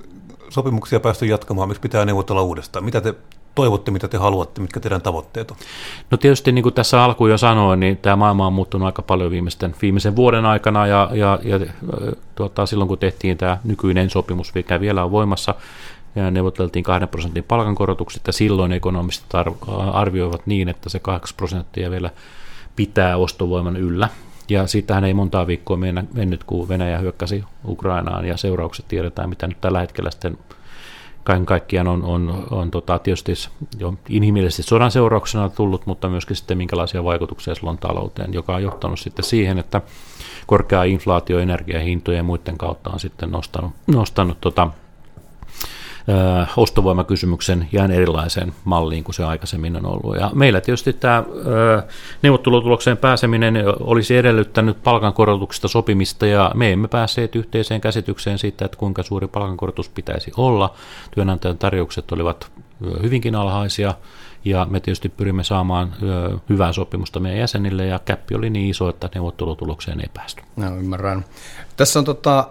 sopimuksia 0.50 1.00
päästy 1.00 1.26
jatkamaan? 1.26 1.68
Miksi 1.68 1.82
pitää 1.82 2.06
neuvotella 2.06 2.42
uudestaan? 2.42 2.86
Mitä 2.86 3.02
te 3.02 3.16
toivotte, 3.56 3.92
mitä 3.92 4.08
te 4.08 4.18
haluatte, 4.18 4.62
mitkä 4.62 4.80
teidän 4.80 5.02
tavoitteet 5.02 5.52
on? 5.52 5.58
No 6.12 6.18
tietysti 6.18 6.52
niin 6.52 6.64
kuin 6.64 6.76
tässä 6.76 7.04
alkuun 7.04 7.30
jo 7.30 7.38
sanoin, 7.38 7.80
niin 7.80 7.98
tämä 7.98 8.16
maailma 8.16 8.48
on 8.48 8.54
muuttunut 8.54 8.86
aika 8.86 9.02
paljon 9.02 9.32
viimeisten, 9.32 9.76
viimeisen 9.82 10.16
vuoden 10.16 10.46
aikana 10.46 10.88
ja, 10.88 11.10
ja, 11.14 11.40
ja 11.44 11.60
tuota, 12.36 12.66
silloin 12.66 12.88
kun 12.88 12.98
tehtiin 12.98 13.38
tämä 13.38 13.58
nykyinen 13.64 14.10
sopimus, 14.10 14.54
mikä 14.54 14.80
vielä 14.80 15.04
on 15.04 15.12
voimassa, 15.12 15.56
ja 16.16 16.32
neuvoteltiin 16.32 16.84
2 16.84 17.08
prosentin 17.08 17.44
palkankorotukset 17.44 18.28
ja 18.28 18.34
silloin 18.34 18.72
ekonomistit 18.72 19.36
arvioivat 19.94 20.48
niin, 20.48 20.70
että 20.70 20.90
se 20.90 21.00
8 21.00 21.38
prosenttia 21.38 21.92
vielä 21.92 22.10
pitää 22.76 23.18
ostovoiman 23.18 23.78
yllä. 23.78 24.10
Ja 24.50 24.68
siitähän 24.68 25.04
ei 25.04 25.14
montaa 25.14 25.48
viikkoa 25.48 25.78
mennyt, 26.14 26.44
kun 26.44 26.70
Venäjä 26.70 26.98
hyökkäsi 26.98 27.44
Ukrainaan 27.68 28.26
ja 28.26 28.38
seuraukset 28.38 28.88
tiedetään, 28.88 29.30
mitä 29.30 29.48
nyt 29.48 29.62
tällä 29.62 29.80
hetkellä 29.80 30.12
sitten 30.12 30.38
kaiken 31.24 31.46
kaikkiaan 31.46 31.88
on, 31.88 32.04
on, 32.04 32.48
on 32.52 32.72
tota, 32.72 33.00
tietysti 33.00 33.34
jo 33.80 33.94
inhimillisesti 34.10 34.64
sodan 34.64 34.92
seurauksena 34.92 35.50
tullut, 35.50 35.86
mutta 35.86 36.10
myöskin 36.10 36.36
sitten 36.36 36.58
minkälaisia 36.58 37.04
vaikutuksia 37.04 37.56
sillä 37.56 37.70
on 37.70 37.78
talouteen, 37.78 38.34
joka 38.34 38.56
on 38.56 38.64
johtanut 38.64 39.00
sitten 39.00 39.26
siihen, 39.26 39.60
että 39.60 39.82
korkea 40.48 40.84
inflaatio 40.84 41.40
energiahintojen 41.40 42.18
ja 42.18 42.24
muiden 42.24 42.58
kautta 42.58 42.90
on 42.90 43.00
sitten 43.00 43.32
nostanut, 43.32 43.72
nostanut 43.88 44.42
tota, 44.42 44.68
ostovoimakysymyksen 46.58 47.68
ihan 47.74 47.92
erilaiseen 47.92 48.54
malliin 48.64 49.04
kuin 49.04 49.16
se 49.16 49.24
aikaisemmin 49.24 49.76
on 49.76 49.86
ollut. 49.86 50.16
Ja 50.16 50.32
meillä 50.34 50.62
tietysti 50.62 50.94
tämä 50.94 51.24
neuvottelutulokseen 52.22 52.98
pääseminen 52.98 53.56
olisi 53.80 54.18
edellyttänyt 54.18 54.84
palkankorotuksesta 54.84 55.68
sopimista 55.68 56.26
ja 56.26 56.52
me 56.56 56.72
emme 56.72 56.88
päässeet 56.88 57.36
yhteiseen 57.36 57.82
käsitykseen 57.82 58.38
siitä, 58.38 58.66
että 58.66 58.78
kuinka 58.78 59.04
suuri 59.04 59.28
palkankorotus 59.28 59.90
pitäisi 59.90 60.32
olla. 60.38 60.74
Työnantajan 61.12 61.58
tarjoukset 61.58 62.12
olivat 62.12 62.52
hyvinkin 63.04 63.36
alhaisia 63.36 63.94
ja 64.46 64.68
me 64.70 64.80
tietysti 64.80 65.10
pyrimme 65.10 65.44
saamaan 65.44 65.94
hyvää 66.50 66.74
sopimusta 66.74 67.20
meidän 67.20 67.40
jäsenille 67.40 67.86
ja 67.86 68.00
käppi 68.00 68.36
oli 68.36 68.50
niin 68.50 68.70
iso, 68.70 68.90
että 68.90 69.10
neuvottelutulokseen 69.16 70.00
ei 70.00 70.10
päästy. 70.14 70.42
No, 70.56 70.78
ymmärrän. 70.78 71.26
Tässä 71.78 72.00
on 72.00 72.06
tota, 72.06 72.48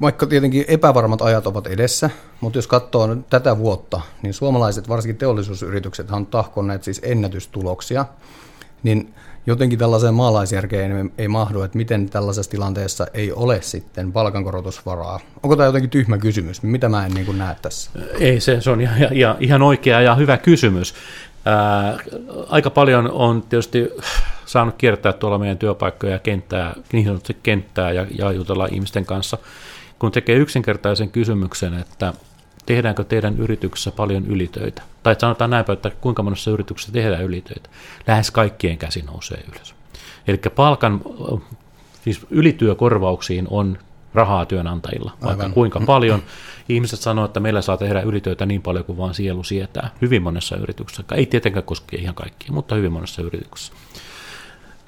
vaikka 0.00 0.26
tietenkin 0.26 0.64
epävarmat 0.68 1.22
ajat 1.22 1.46
ovat 1.46 1.66
edessä, 1.66 2.10
mutta 2.40 2.58
jos 2.58 2.66
katsoo 2.66 3.06
nyt 3.06 3.28
tätä 3.30 3.58
vuotta, 3.58 4.00
niin 4.22 4.34
suomalaiset, 4.34 4.88
varsinkin 4.88 5.16
teollisuusyritykset, 5.16 6.10
on 6.10 6.26
tahkonneet 6.26 6.84
siis 6.84 7.00
ennätystuloksia, 7.04 8.04
niin 8.82 9.14
jotenkin 9.46 9.78
tällaiseen 9.78 10.14
maalaisjärkeen 10.14 11.10
ei, 11.18 11.28
mahdu, 11.28 11.62
että 11.62 11.78
miten 11.78 12.10
tällaisessa 12.10 12.50
tilanteessa 12.50 13.06
ei 13.14 13.32
ole 13.32 13.62
sitten 13.62 14.12
palkankorotusvaraa. 14.12 15.20
Onko 15.42 15.56
tämä 15.56 15.66
jotenkin 15.66 15.90
tyhmä 15.90 16.18
kysymys? 16.18 16.62
Mitä 16.62 16.88
mä 16.88 17.06
en 17.06 17.12
niin 17.12 17.38
näe 17.38 17.56
tässä? 17.62 17.90
Ei, 18.18 18.40
se, 18.40 18.60
se 18.60 18.70
on 18.70 18.80
ihan, 18.80 19.12
ihan, 19.12 19.36
ihan 19.40 19.62
oikea 19.62 20.00
ja 20.00 20.14
hyvä 20.14 20.36
kysymys. 20.36 20.94
Ää, 21.44 21.98
aika 22.48 22.70
paljon 22.70 23.10
on 23.10 23.42
tietysti 23.42 23.88
saanut 24.46 24.74
kiertää 24.78 25.12
tuolla 25.12 25.38
meidän 25.38 25.58
työpaikkoja 25.58 26.12
ja 26.12 26.18
kenttää, 26.18 26.74
niin 26.92 27.04
sanotusti 27.04 27.36
kenttää 27.42 27.92
ja, 27.92 28.06
ja 28.18 28.32
jutella 28.32 28.66
ihmisten 28.66 29.06
kanssa– 29.06 29.38
kun 30.00 30.12
tekee 30.12 30.36
yksinkertaisen 30.36 31.10
kysymyksen, 31.10 31.74
että 31.74 32.14
tehdäänkö 32.66 33.04
teidän 33.04 33.38
yrityksessä 33.38 33.90
paljon 33.90 34.26
ylitöitä, 34.26 34.82
tai 35.02 35.16
sanotaan 35.18 35.50
näinpä, 35.50 35.72
että 35.72 35.90
kuinka 35.90 36.22
monessa 36.22 36.50
yrityksessä 36.50 36.92
tehdään 36.92 37.24
ylitöitä, 37.24 37.70
lähes 38.06 38.30
kaikkien 38.30 38.78
käsi 38.78 39.02
nousee 39.02 39.44
ylös. 39.52 39.74
Eli 40.26 40.38
palkan, 40.54 41.00
siis 42.04 42.26
ylityökorvauksiin 42.30 43.46
on 43.50 43.78
rahaa 44.14 44.46
työnantajilla, 44.46 45.12
vaikka 45.22 45.42
Aivan. 45.42 45.52
kuinka 45.52 45.80
paljon. 45.86 46.22
Ihmiset 46.68 47.00
sanoo, 47.00 47.24
että 47.24 47.40
meillä 47.40 47.62
saa 47.62 47.76
tehdä 47.76 48.00
ylitöitä 48.00 48.46
niin 48.46 48.62
paljon 48.62 48.84
kuin 48.84 48.98
vaan 48.98 49.14
sielu 49.14 49.44
sietää. 49.44 49.90
Hyvin 50.00 50.22
monessa 50.22 50.56
yrityksessä. 50.56 51.02
Ei 51.14 51.26
tietenkään 51.26 51.64
koske 51.64 51.96
ihan 51.96 52.14
kaikkia, 52.14 52.52
mutta 52.52 52.74
hyvin 52.74 52.92
monessa 52.92 53.22
yrityksessä. 53.22 53.72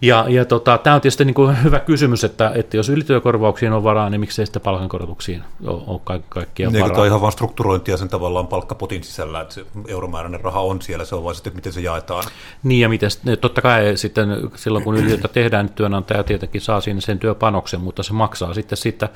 Ja, 0.02 0.25
ja 0.28 0.44
tota, 0.44 0.78
tämä 0.78 0.94
on 0.94 1.00
tietysti 1.00 1.25
niin 1.25 1.35
kuin 1.35 1.62
hyvä 1.62 1.80
kysymys, 1.80 2.25
että, 2.25 2.52
että 2.54 2.76
jos 2.76 2.88
ylityökorvauksiin 2.88 3.73
on 3.73 3.85
varaa, 3.85 4.11
niin 4.11 4.21
miksei 4.21 4.47
sitten 4.47 4.62
palkankorotuksiin 4.62 5.42
ole, 5.66 5.82
ole 5.87 6.00
ka- 6.04 6.21
kaikkia 6.28 6.71
niin, 6.71 6.80
varaa. 6.80 6.94
Tämä 6.94 7.02
on 7.02 7.06
ihan 7.06 7.21
vain 7.21 7.32
strukturointia 7.32 7.97
sen 7.97 8.09
tavallaan 8.09 8.47
palkkapotin 8.47 9.04
sisällä, 9.04 9.40
että 9.40 9.54
se 9.54 9.66
euromääräinen 9.88 10.40
raha 10.40 10.61
on 10.61 10.82
siellä, 10.82 11.04
se 11.04 11.14
on 11.14 11.25
vain 11.25 11.35
sitten, 11.35 11.54
miten 11.54 11.73
se 11.73 11.80
jaetaan. 11.80 12.25
Niin 12.62 12.80
ja 12.80 12.88
miten, 12.88 13.11
totta 13.40 13.62
kai 13.62 13.97
sitten 13.97 14.28
silloin 14.54 14.85
kun 14.85 14.97
ylityötä 14.97 15.28
tehdään, 15.28 15.66
niin 15.66 15.75
työnantaja 15.75 16.23
tietenkin 16.25 16.61
saa 16.61 16.80
siinä 16.80 17.00
sen 17.00 17.18
työpanoksen, 17.18 17.80
mutta 17.80 18.02
se 18.02 18.12
maksaa 18.12 18.54
sitten 18.54 18.78
siitä 18.78 19.09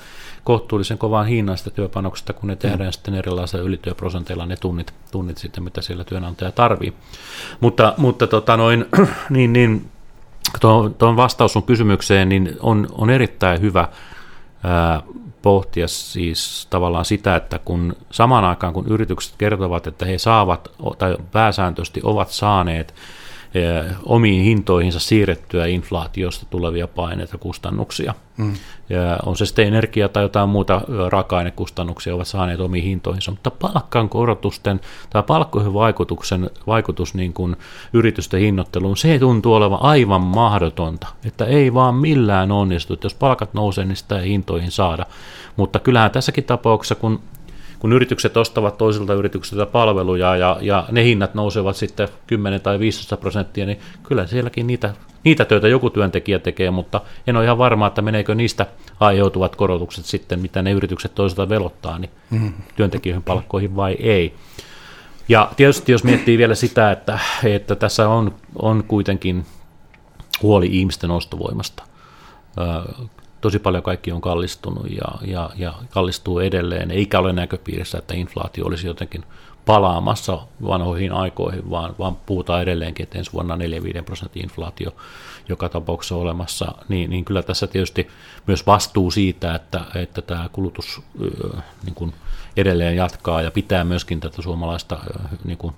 kohtuullisen 0.44 0.98
kovaan 0.98 1.26
hinnan 1.26 1.58
sitä 1.58 1.70
työpanoksesta, 1.70 2.32
kun 2.32 2.48
ne 2.48 2.56
tehdään 2.56 2.88
mm. 2.88 2.92
sitten 2.92 3.14
erilaisilla 3.14 3.64
ylityöprosenteilla 3.64 4.46
ne 4.46 4.56
tunnit, 4.56 4.94
tunnit 5.10 5.38
sitten, 5.38 5.64
mitä 5.64 5.80
siellä 5.80 6.04
työnantaja 6.04 6.52
tarvii. 6.52 6.92
Mutta, 7.60 7.94
mutta 7.96 8.26
tota 8.26 8.56
noin, 8.56 8.86
niin, 9.30 9.52
niin 9.52 9.90
tuon 10.98 11.16
vastaus 11.16 11.52
sun 11.52 11.62
kysymykseen 11.62 12.28
niin 12.28 12.56
on, 12.60 12.86
on 12.92 13.10
erittäin 13.10 13.60
hyvä 13.60 13.88
ää, 14.64 15.02
pohtia 15.42 15.88
siis 15.88 16.66
tavallaan 16.70 17.04
sitä, 17.04 17.36
että 17.36 17.58
kun 17.58 17.96
samaan 18.10 18.44
aikaan 18.44 18.72
kun 18.72 18.86
yritykset 18.88 19.34
kertovat, 19.38 19.86
että 19.86 20.06
he 20.06 20.18
saavat 20.18 20.70
tai 20.98 21.16
pääsääntöisesti 21.32 22.00
ovat 22.04 22.28
saaneet 22.28 22.94
omiin 24.04 24.44
hintoihinsa 24.44 25.00
siirrettyä 25.00 25.66
inflaatiosta 25.66 26.46
tulevia 26.50 26.88
paineita 26.88 27.38
kustannuksia. 27.38 28.14
Mm. 28.36 28.52
Ja 28.88 29.18
on 29.26 29.36
se 29.36 29.46
sitten 29.46 29.66
energia 29.66 30.08
tai 30.08 30.22
jotain 30.22 30.48
muuta 30.48 30.80
raaka-ainekustannuksia 31.08 32.14
ovat 32.14 32.26
saaneet 32.28 32.60
omiin 32.60 32.84
hintoihinsa, 32.84 33.30
mutta 33.30 33.50
palkkan 33.50 34.08
korotusten 34.08 34.80
tai 35.10 35.22
palkkoihin 35.22 35.74
vaikutuksen, 35.74 36.50
vaikutus 36.66 37.14
niin 37.14 37.32
kuin 37.32 37.56
yritysten 37.92 38.40
hinnoitteluun, 38.40 38.96
se 38.96 39.18
tuntuu 39.18 39.54
olevan 39.54 39.82
aivan 39.82 40.22
mahdotonta, 40.22 41.06
että 41.24 41.44
ei 41.44 41.74
vaan 41.74 41.94
millään 41.94 42.52
onnistu, 42.52 42.94
että 42.94 43.06
jos 43.06 43.14
palkat 43.14 43.54
nousee, 43.54 43.84
niin 43.84 43.96
sitä 43.96 44.18
ei 44.18 44.28
hintoihin 44.28 44.70
saada. 44.70 45.06
Mutta 45.56 45.78
kyllähän 45.78 46.10
tässäkin 46.10 46.44
tapauksessa, 46.44 46.94
kun 46.94 47.20
kun 47.78 47.92
yritykset 47.92 48.36
ostavat 48.36 48.78
toisilta 48.78 49.14
yrityksiltä 49.14 49.66
palveluja 49.66 50.36
ja, 50.36 50.58
ja 50.60 50.86
ne 50.90 51.04
hinnat 51.04 51.34
nousevat 51.34 51.76
sitten 51.76 52.08
10 52.26 52.60
tai 52.60 52.78
15 52.78 53.16
prosenttia, 53.16 53.66
niin 53.66 53.80
kyllä 54.02 54.26
sielläkin 54.26 54.66
niitä, 54.66 54.94
niitä 55.24 55.44
töitä 55.44 55.68
joku 55.68 55.90
työntekijä 55.90 56.38
tekee, 56.38 56.70
mutta 56.70 57.00
en 57.26 57.36
ole 57.36 57.44
ihan 57.44 57.58
varma, 57.58 57.86
että 57.86 58.02
meneekö 58.02 58.34
niistä 58.34 58.66
aiheutuvat 59.00 59.56
korotukset 59.56 60.04
sitten, 60.04 60.40
mitä 60.40 60.62
ne 60.62 60.72
yritykset 60.72 61.14
toisilta 61.14 61.48
velottaa, 61.48 61.98
niin 61.98 62.10
mm. 62.30 62.52
työntekijöihin 62.76 63.22
palkkoihin 63.22 63.76
vai 63.76 63.96
ei. 64.00 64.34
Ja 65.28 65.50
tietysti 65.56 65.92
jos 65.92 66.04
miettii 66.04 66.38
vielä 66.38 66.54
sitä, 66.54 66.92
että, 66.92 67.18
että 67.44 67.74
tässä 67.74 68.08
on, 68.08 68.34
on 68.58 68.84
kuitenkin 68.88 69.46
huoli 70.42 70.66
ihmisten 70.66 71.10
ostovoimasta 71.10 71.82
tosi 73.46 73.58
paljon 73.58 73.82
kaikki 73.82 74.12
on 74.12 74.20
kallistunut 74.20 74.90
ja, 74.90 75.32
ja, 75.32 75.50
ja 75.56 75.74
kallistuu 75.90 76.38
edelleen, 76.38 76.90
eikä 76.90 77.18
ole 77.18 77.32
näköpiirissä, 77.32 77.98
että 77.98 78.14
inflaatio 78.14 78.66
olisi 78.66 78.86
jotenkin 78.86 79.24
palaamassa 79.66 80.38
vanhoihin 80.66 81.12
aikoihin, 81.12 81.70
vaan, 81.70 81.94
vaan 81.98 82.16
puhutaan 82.16 82.62
edelleenkin, 82.62 83.02
että 83.02 83.18
ensi 83.18 83.32
vuonna 83.32 83.56
4-5 84.00 84.02
prosentin 84.02 84.42
inflaatio 84.42 84.90
joka 85.48 85.68
tapauksessa 85.68 86.16
olemassa, 86.16 86.72
niin, 86.88 87.10
niin 87.10 87.24
kyllä 87.24 87.42
tässä 87.42 87.66
tietysti 87.66 88.08
myös 88.46 88.66
vastuu 88.66 89.10
siitä, 89.10 89.54
että, 89.54 89.80
että 89.94 90.22
tämä 90.22 90.48
kulutus 90.52 91.02
niin 91.84 91.94
kuin 91.94 92.14
edelleen 92.56 92.96
jatkaa 92.96 93.42
ja 93.42 93.50
pitää 93.50 93.84
myöskin 93.84 94.20
tätä 94.20 94.42
suomalaista 94.42 94.98
niin 95.44 95.58
kuin, 95.58 95.74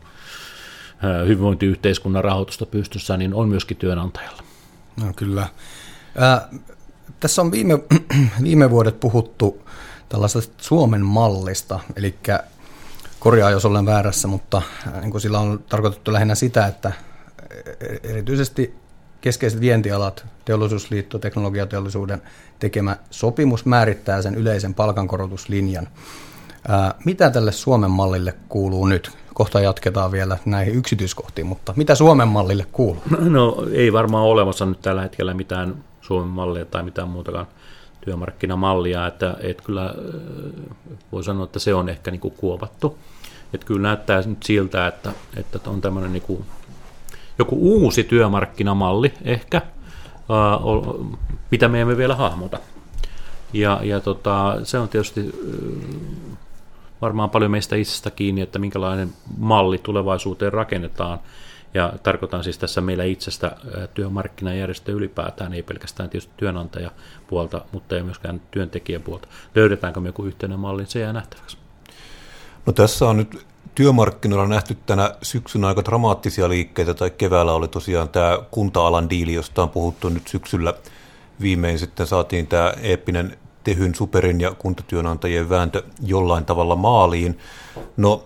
hyvinvointiyhteiskunnan 1.27 2.25
rahoitusta 2.25 2.67
pystyssä, 2.67 3.17
niin 3.17 3.35
on 3.35 3.49
myöskin 3.49 3.77
työnantajalla. 3.77 4.43
No 5.01 5.13
kyllä. 5.17 5.49
Tässä 7.21 7.43
on 7.43 7.51
viime, 7.51 7.79
viime 8.43 8.71
vuodet 8.71 9.01
puhuttu 9.01 9.63
tällaisesta 10.09 10.55
Suomen 10.59 11.05
mallista, 11.05 11.81
eli 11.97 12.15
korjaa 13.19 13.51
jos 13.51 13.65
olen 13.65 13.87
väärässä, 13.87 14.29
mutta 14.29 14.63
äh, 14.87 15.01
niin 15.01 15.11
kuin 15.11 15.21
sillä 15.21 15.39
on 15.39 15.65
tarkoitettu 15.69 16.13
lähinnä 16.13 16.35
sitä, 16.35 16.67
että 16.67 16.93
e-, 17.81 18.11
erityisesti 18.11 18.75
keskeiset 19.21 19.61
vientialat, 19.61 20.27
teollisuusliitto, 20.45 21.19
teknologiateollisuuden 21.19 22.23
tekemä 22.59 22.97
sopimus 23.11 23.67
määrittää 23.67 24.23
sen 24.23 24.35
yleisen 24.35 24.75
palkankorotuslinjan. 24.75 25.89
Ää, 26.69 26.95
mitä 27.05 27.31
tälle 27.31 27.53
Suomen 27.53 27.91
mallille 27.91 28.35
kuuluu 28.49 28.87
nyt? 28.87 29.11
Kohta 29.35 29.61
jatketaan 29.61 30.13
vielä 30.13 30.39
näihin 30.45 30.75
yksityiskohtiin, 30.75 31.47
mutta 31.47 31.75
mitä 31.77 31.95
Suomen 31.95 32.29
mallille 32.29 32.67
kuuluu? 32.73 33.03
No 33.19 33.67
ei 33.73 33.93
varmaan 33.93 34.25
olemassa 34.25 34.67
nyt 34.67 34.83
tällä 34.83 35.03
hetkellä 35.03 35.35
mitään 35.35 35.75
Suomen 36.09 36.29
mallia 36.29 36.65
tai 36.65 36.83
mitään 36.83 37.09
muutakaan 37.09 37.47
työmarkkinamallia, 38.01 39.07
että, 39.07 39.37
että 39.41 39.63
kyllä 39.63 39.95
voi 41.13 41.25
sanoa, 41.25 41.45
että 41.45 41.59
se 41.59 41.75
on 41.75 41.89
ehkä 41.89 42.11
niin 42.11 42.21
kuin 42.21 42.35
kuovattu. 42.37 42.99
Että 43.53 43.67
kyllä 43.67 43.83
näyttää 43.83 44.23
nyt 44.27 44.43
siltä, 44.43 44.87
että, 44.87 45.13
että 45.37 45.71
on 45.71 45.81
tämmöinen 45.81 46.13
niin 46.13 46.23
kuin 46.23 46.45
joku 47.39 47.57
uusi 47.61 48.05
työmarkkinamalli 48.05 49.13
ehkä, 49.25 49.63
mitä 51.51 51.69
me 51.69 51.81
emme 51.81 51.97
vielä 51.97 52.17
hahmota. 52.17 52.59
Ja, 53.53 53.81
ja 53.83 54.01
tota, 54.01 54.57
se 54.65 54.79
on 54.79 54.89
tietysti 54.89 55.33
varmaan 57.03 57.31
paljon 57.31 57.51
meistä 57.51 57.77
itsestä 57.77 58.11
kiinni, 58.11 58.41
että 58.41 58.59
minkälainen 58.59 59.13
malli 59.39 59.79
tulevaisuuteen 59.79 60.53
rakennetaan. 60.53 61.19
Ja 61.75 61.93
tarkoitan 62.03 62.45
siis 62.45 62.59
tässä 62.59 62.81
meillä 62.81 63.05
itsestä 63.05 63.57
työmarkkinajärjestö 63.95 64.93
ylipäätään, 64.93 65.55
ei 65.55 65.63
pelkästään 65.63 66.11
tietysti 66.11 66.33
työnantajapuolta, 66.37 67.65
mutta 67.73 67.97
ei 67.97 68.03
myöskään 68.03 68.41
työntekijäpuolta. 68.51 69.29
Löydetäänkö 69.55 70.01
me 70.01 70.09
joku 70.09 70.25
yhteinen 70.25 70.59
malli, 70.59 70.87
se 70.87 71.01
jää 71.01 71.13
nähtäväksi. 71.13 71.57
No 72.67 72.73
tässä 72.73 73.09
on 73.09 73.17
nyt 73.17 73.47
työmarkkinoilla 73.75 74.47
nähty 74.47 74.77
tänä 74.87 75.15
syksynä 75.23 75.69
aika 75.69 75.85
dramaattisia 75.85 76.49
liikkeitä, 76.49 76.95
tai 76.95 77.11
keväällä 77.11 77.53
oli 77.53 77.69
tosiaan 77.69 78.09
tämä 78.09 78.39
kunta-alan 78.51 79.11
diili, 79.11 79.35
josta 79.35 79.63
on 79.63 79.71
puhuttu 79.71 80.09
nyt 80.09 80.29
syksyllä. 80.29 80.75
Viimein 81.41 81.79
sitten 81.79 82.07
saatiin 82.07 82.47
tämä 82.47 82.73
eeppinen 82.83 83.37
Tehyn, 83.65 83.95
Superin 83.95 84.41
ja 84.41 84.55
kuntatyönantajien 84.55 85.49
vääntö 85.49 85.83
jollain 86.03 86.45
tavalla 86.45 86.77
maaliin. 86.77 87.39
No 87.97 88.25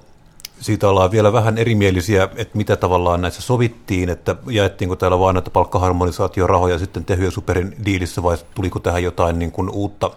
siitä 0.62 0.88
ollaan 0.88 1.10
vielä 1.10 1.32
vähän 1.32 1.58
erimielisiä, 1.58 2.28
että 2.36 2.58
mitä 2.58 2.76
tavallaan 2.76 3.20
näissä 3.20 3.42
sovittiin, 3.42 4.08
että 4.08 4.36
jaettiinko 4.50 4.96
täällä 4.96 5.18
vain 5.18 5.34
näitä 5.34 5.50
palkkaharmonisaatiorahoja 5.50 6.78
sitten 6.78 7.04
Tehy 7.04 7.24
ja 7.24 7.30
Superin 7.30 7.76
diilissä 7.84 8.22
vai 8.22 8.36
tuliko 8.54 8.78
tähän 8.78 9.02
jotain 9.02 9.38
niin 9.38 9.52
kuin 9.52 9.70
uutta 9.70 10.10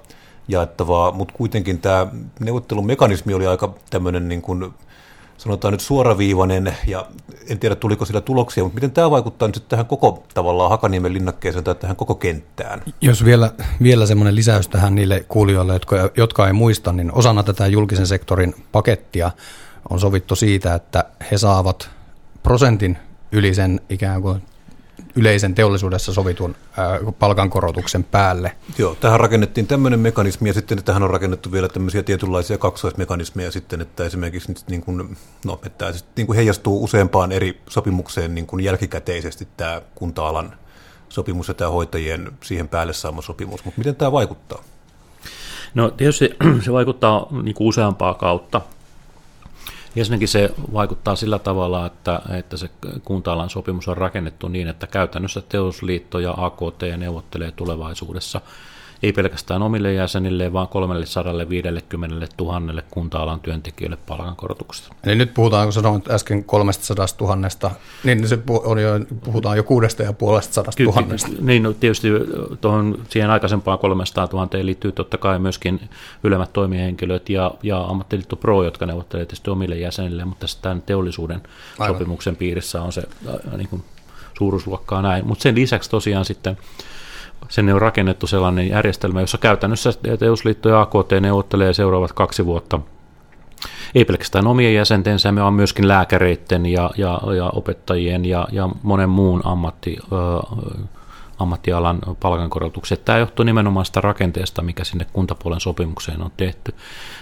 jaettavaa, 0.48 1.12
mutta 1.12 1.34
kuitenkin 1.38 1.80
tämä 1.80 2.08
neuvottelumekanismi 2.40 3.34
oli 3.34 3.48
aika 3.48 3.74
tämmöinen 3.90 4.28
niin 4.28 4.42
kuin 4.42 4.74
sanotaan 5.38 5.72
nyt 5.72 5.82
suoraviivainen, 5.82 6.78
ja 6.88 7.06
en 7.50 7.60
tiedä 7.60 7.76
tuliko 7.76 8.06
sillä 8.06 8.22
tuloksia, 8.22 8.64
mutta 8.64 8.76
miten 8.76 8.92
tämä 8.92 9.12
vaikuttaa 9.12 9.48
nyt 9.48 9.68
tähän 9.68 9.86
koko 9.86 10.24
tavallaan 10.34 10.70
Hakaniemen 10.70 11.14
linnakkeeseen 11.14 11.64
tai 11.64 11.76
tähän 11.76 11.96
koko 11.96 12.16
kenttään? 12.16 12.82
Jos 13.02 13.26
vielä, 13.26 13.52
vielä 13.84 14.06
semmoinen 14.06 14.36
lisäys 14.36 14.68
tähän 14.68 14.96
niille 14.96 15.26
kuulijoille, 15.28 15.74
jotka, 15.74 15.96
jotka 16.18 16.48
ei 16.48 16.54
muista, 16.54 16.94
niin 16.94 17.12
osana 17.14 17.44
tätä 17.44 17.68
julkisen 17.68 18.08
sektorin 18.08 18.56
pakettia 18.72 19.32
on 19.90 20.00
sovittu 20.00 20.36
siitä, 20.36 20.76
että 20.76 21.04
he 21.32 21.38
saavat 21.38 21.90
prosentin 22.44 22.98
yli 23.32 23.54
sen 23.54 23.82
ikään 23.90 24.22
kuin 24.22 24.42
yleisen 25.16 25.56
teollisuudessa 25.56 26.14
sovitun 26.14 26.56
palkankorotuksen 27.20 28.04
päälle. 28.04 28.56
Joo, 28.78 28.96
tähän 28.96 29.20
rakennettiin 29.20 29.68
tämmöinen 29.68 30.00
mekanismi 30.00 30.50
ja 30.50 30.54
sitten 30.54 30.84
tähän 30.84 31.04
on 31.04 31.10
rakennettu 31.10 31.52
vielä 31.52 31.68
tämmöisiä 31.68 32.04
tietynlaisia 32.04 32.58
kaksoismekanismeja 32.58 33.52
sitten, 33.52 33.82
että 33.82 34.04
esimerkiksi 34.04 34.54
niin 34.70 34.82
kuin, 34.82 35.18
no, 35.46 35.60
että 35.66 35.94
niin 36.16 36.28
kuin 36.28 36.36
heijastuu 36.36 36.84
useampaan 36.84 37.32
eri 37.32 37.62
sopimukseen 37.70 38.36
niin 38.36 38.48
kuin 38.48 38.64
jälkikäteisesti 38.64 39.48
tämä 39.58 39.82
kunta-alan 39.96 40.54
sopimus 41.10 41.48
ja 41.48 41.54
tämä 41.54 41.72
hoitajien 41.72 42.32
siihen 42.44 42.68
päälle 42.68 42.94
saama 42.94 43.22
sopimus, 43.22 43.66
mutta 43.66 43.80
miten 43.80 43.96
tämä 43.96 44.12
vaikuttaa? 44.12 44.64
No 45.74 45.90
tietysti 45.92 46.30
se 46.66 46.74
vaikuttaa 46.74 47.28
niin 47.44 47.56
kuin 47.56 47.68
useampaa 47.68 48.14
kautta. 48.14 48.62
Ensinnäkin 49.96 50.28
se 50.28 50.52
vaikuttaa 50.74 51.16
sillä 51.16 51.40
tavalla, 51.40 51.86
että, 51.86 52.22
että 52.38 52.58
se 52.58 52.70
kunta 53.04 53.50
sopimus 53.50 53.88
on 53.88 53.98
rakennettu 53.98 54.48
niin, 54.48 54.68
että 54.68 54.88
käytännössä 54.88 55.42
teollisuusliitto 55.50 56.20
ja 56.20 56.34
AKT 56.38 56.82
neuvottelee 56.98 57.52
tulevaisuudessa 57.52 58.42
ei 59.04 59.14
pelkästään 59.14 59.62
omille 59.62 59.94
jäsenille, 59.94 60.54
vaan 60.54 60.68
350 60.68 62.28
000 62.40 62.82
kunta-alan 62.92 63.40
työntekijöille 63.40 63.98
palkankorotuksesta. 64.08 64.96
Eli 65.04 65.16
nyt 65.16 65.34
puhutaan, 65.34 65.66
kun 65.66 65.74
sanoit 65.74 66.12
äsken 66.12 66.44
300 66.44 67.06
000, 67.22 67.72
niin 68.04 68.28
se 68.28 68.40
on 68.48 68.82
jo, 68.82 68.90
puhutaan 69.24 69.58
jo 69.58 69.64
650 69.64 70.26
000. 70.84 71.08
Niin, 71.40 71.64
no, 71.64 71.74
tietysti 71.74 72.08
tuohon, 72.62 73.00
siihen 73.10 73.30
aikaisempaan 73.30 73.80
300 73.80 74.28
000 74.34 74.50
liittyy 74.62 74.92
totta 74.92 75.18
kai 75.18 75.40
myöskin 75.40 75.90
ylemmät 76.24 76.54
toimihenkilöt 76.54 77.30
ja, 77.30 77.52
ja 77.64 77.82
ammattiliitto 77.82 78.36
Pro, 78.36 78.64
jotka 78.64 78.86
neuvottelevat 78.86 79.28
tietysti 79.28 79.50
omille 79.50 79.76
jäsenille, 79.76 80.26
mutta 80.26 80.48
tämän 80.62 80.82
teollisuuden 80.82 81.42
Aivan. 81.80 81.96
sopimuksen 81.96 82.36
piirissä 82.36 82.82
on 82.82 82.92
se 82.92 83.04
niin 83.58 83.70
kuin, 83.70 83.84
suuruusluokkaa 84.38 85.02
näin. 85.02 85.28
Mutta 85.28 85.42
sen 85.44 85.56
lisäksi 85.56 85.90
tosiaan 85.90 86.26
sitten 86.26 86.58
Sen 87.50 87.74
on 87.74 87.82
rakennettu 87.82 88.28
sellainen 88.28 88.70
järjestelmä, 88.70 89.22
jossa 89.22 89.38
käytännössä 89.38 89.90
Teusliitto 90.20 90.70
ja 90.70 90.82
AKT 90.82 91.12
neuvottelee 91.22 91.74
seuraavat 91.74 92.14
kaksi 92.14 92.46
vuotta 92.46 92.80
ei 93.96 94.06
pelkästään 94.06 94.48
omien 94.48 94.74
jäsentensä, 94.74 95.36
vaan 95.36 95.54
myöskin 95.54 95.88
lääkäreiden 95.88 96.66
ja, 96.66 96.92
ja, 96.98 97.22
ja 97.38 97.50
opettajien 97.50 98.26
ja, 98.26 98.48
ja 98.52 98.70
monen 98.84 99.10
muun 99.10 99.42
ammatti, 99.44 99.98
ö, 100.12 100.16
ammattialan 101.40 102.00
palkankorotukset. 102.20 103.06
Tämä 103.06 103.18
johtuu 103.18 103.46
nimenomaan 103.46 103.86
sitä 103.86 104.02
rakenteesta, 104.02 104.62
mikä 104.62 104.84
sinne 104.84 105.06
kuntapuolen 105.14 105.60
sopimukseen 105.60 106.22
on 106.22 106.32
tehty. 106.38 106.76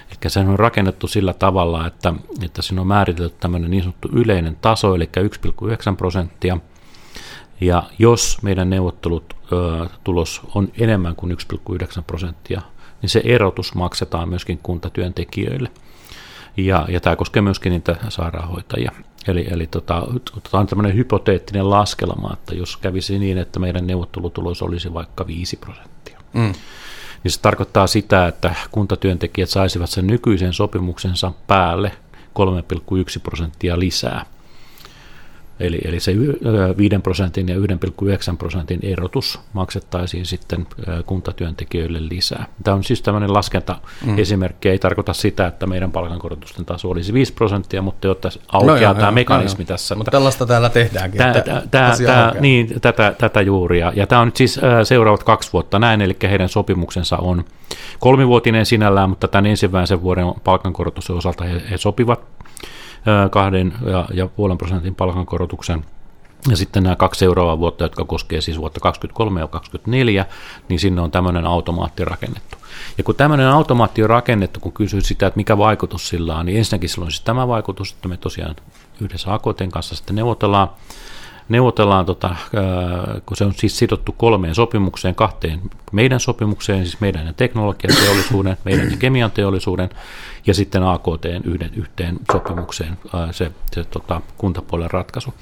Eli 0.09 0.29
se 0.29 0.39
on 0.39 0.59
rakennettu 0.59 1.07
sillä 1.07 1.33
tavalla, 1.33 1.87
että, 1.87 2.13
että 2.45 2.61
siinä 2.61 2.81
on 2.81 2.87
määritelty 2.87 3.35
tämmöinen 3.39 3.71
niin 3.71 3.83
sanottu 3.83 4.09
yleinen 4.13 4.57
taso, 4.61 4.95
eli 4.95 5.09
1,9 5.17 5.95
prosenttia– 5.97 6.57
ja 7.61 7.83
jos 7.99 8.37
meidän 8.41 8.69
neuvottelut 8.69 9.35
ö, 9.51 9.89
tulos 10.03 10.41
on 10.55 10.67
enemmän 10.79 11.15
kuin 11.15 11.37
1,9 11.53 12.03
prosenttia, 12.07 12.61
niin 13.01 13.09
se 13.09 13.21
erotus 13.25 13.75
maksetaan 13.75 14.29
myöskin 14.29 14.59
kuntatyöntekijöille. 14.63 15.71
Ja, 16.57 16.85
ja 16.89 16.99
tämä 16.99 17.15
koskee 17.15 17.41
myöskin 17.41 17.71
niitä 17.71 17.95
sairaanhoitajia. 18.09 18.91
Eli, 19.27 19.47
eli 19.51 19.67
tota, 19.67 20.07
tota 20.33 20.59
on 20.59 20.67
tämmöinen 20.67 20.95
hypoteettinen 20.95 21.69
laskelma, 21.69 22.33
että 22.33 22.55
jos 22.55 22.77
kävisi 22.77 23.19
niin, 23.19 23.37
että 23.37 23.59
meidän 23.59 23.87
neuvottelutulos 23.87 24.61
olisi 24.61 24.93
vaikka 24.93 25.27
5 25.27 25.57
prosenttia, 25.57 26.19
mm. 26.33 26.53
niin 27.23 27.31
se 27.31 27.41
tarkoittaa 27.41 27.87
sitä, 27.87 28.27
että 28.27 28.55
kuntatyöntekijät 28.71 29.49
saisivat 29.49 29.89
sen 29.89 30.07
nykyisen 30.07 30.53
sopimuksensa 30.53 31.31
päälle 31.47 31.91
3,1 32.39 33.19
prosenttia 33.23 33.79
lisää. 33.79 34.25
Eli, 35.59 35.81
eli 35.85 35.99
se 35.99 36.15
5 36.77 36.99
prosentin 37.03 37.49
ja 37.49 37.55
1,9 37.55 37.61
prosentin 38.37 38.79
erotus 38.83 39.39
maksettaisiin 39.53 40.25
sitten 40.25 40.67
kuntatyöntekijöille 41.05 42.09
lisää. 42.09 42.45
Tämä 42.63 42.75
on 42.75 42.83
siis 42.83 43.01
tämmöinen 43.01 43.33
laskentaesimerkki, 43.33 44.67
mm. 44.67 44.71
ei 44.71 44.79
tarkoita 44.79 45.13
sitä, 45.13 45.47
että 45.47 45.67
meidän 45.67 45.91
palkankorotusten 45.91 46.65
taso 46.65 46.89
olisi 46.89 47.13
5 47.13 47.33
prosenttia, 47.33 47.81
mutta 47.81 48.07
jotta 48.07 48.29
aukeaa 48.47 48.75
no 48.75 48.81
joo, 48.81 48.93
tämä 48.93 49.05
joo, 49.05 49.11
mekanismi 49.11 49.61
joo. 49.61 49.67
tässä. 49.67 49.95
Mutta 49.95 50.11
tällaista 50.11 50.45
täällä 50.45 50.69
tehdäänkin. 50.69 51.17
Tämä, 51.17 51.33
tämä, 51.33 51.61
tämä, 51.71 51.93
tämä, 52.05 52.33
niin, 52.39 52.81
tätä, 52.81 53.15
tätä 53.17 53.41
juuri, 53.41 53.79
ja, 53.79 53.93
ja 53.95 54.07
tämä 54.07 54.21
on 54.21 54.27
nyt 54.27 54.37
siis 54.37 54.59
seuraavat 54.83 55.23
kaksi 55.23 55.53
vuotta 55.53 55.79
näin, 55.79 56.01
eli 56.01 56.17
heidän 56.23 56.49
sopimuksensa 56.49 57.17
on 57.17 57.45
kolmivuotinen 57.99 58.65
sinällään, 58.65 59.09
mutta 59.09 59.27
tämän 59.27 59.45
ensimmäisen 59.45 60.01
vuoden 60.01 60.25
palkankorotuksen 60.43 61.15
osalta 61.15 61.43
he, 61.43 61.61
he 61.69 61.77
sopivat 61.77 62.33
kahden 63.31 63.73
ja, 63.85 64.05
ja 64.13 64.27
puolen 64.27 64.57
prosentin 64.57 64.95
palkankorotuksen 64.95 65.85
ja 66.49 66.57
sitten 66.57 66.83
nämä 66.83 66.95
kaksi 66.95 67.19
seuraavaa 67.19 67.59
vuotta, 67.59 67.83
jotka 67.83 68.05
koskee 68.05 68.41
siis 68.41 68.59
vuotta 68.59 68.79
2023 68.79 69.39
ja 69.39 69.47
2024, 69.47 70.25
niin 70.69 70.79
sinne 70.79 71.01
on 71.01 71.11
tämmöinen 71.11 71.45
automaatti 71.45 72.05
rakennettu. 72.05 72.57
Ja 72.97 73.03
kun 73.03 73.15
tämmöinen 73.15 73.47
automaatti 73.47 74.03
on 74.03 74.09
rakennettu, 74.09 74.59
kun 74.59 74.71
kysyy 74.71 75.01
sitä, 75.01 75.27
että 75.27 75.37
mikä 75.37 75.57
vaikutus 75.57 76.09
sillä 76.09 76.37
on, 76.37 76.45
niin 76.45 76.57
ensinnäkin 76.57 76.89
sillä 76.89 77.05
on 77.05 77.11
siis 77.11 77.21
tämä 77.21 77.47
vaikutus, 77.47 77.91
että 77.91 78.07
me 78.07 78.17
tosiaan 78.17 78.55
yhdessä 79.01 79.33
AKTn 79.33 79.71
kanssa 79.71 79.95
sitten 79.95 80.15
neuvotellaan 80.15 80.69
neuvotellaan, 81.49 82.05
tota, 82.05 82.35
kun 83.25 83.37
se 83.37 83.45
on 83.45 83.53
siis 83.53 83.77
sidottu 83.77 84.11
kolmeen 84.11 84.55
sopimukseen, 84.55 85.15
kahteen 85.15 85.61
meidän 85.91 86.19
sopimukseen, 86.19 86.85
siis 86.85 87.01
meidän 87.01 87.27
ja 87.27 87.33
teknologiateollisuuden, 87.33 88.57
meidän 88.65 88.91
ja 88.91 88.97
kemian 88.97 89.31
teollisuuden, 89.31 89.89
ja 90.47 90.53
sitten 90.53 90.83
AKT 90.83 91.25
yhden 91.43 91.71
yhteen 91.75 92.19
sopimukseen 92.31 92.97
se, 93.31 93.51
se 93.71 93.83
tota, 93.83 94.21
kuntapuolen 94.37 94.91
ratkaisu. 94.91 95.33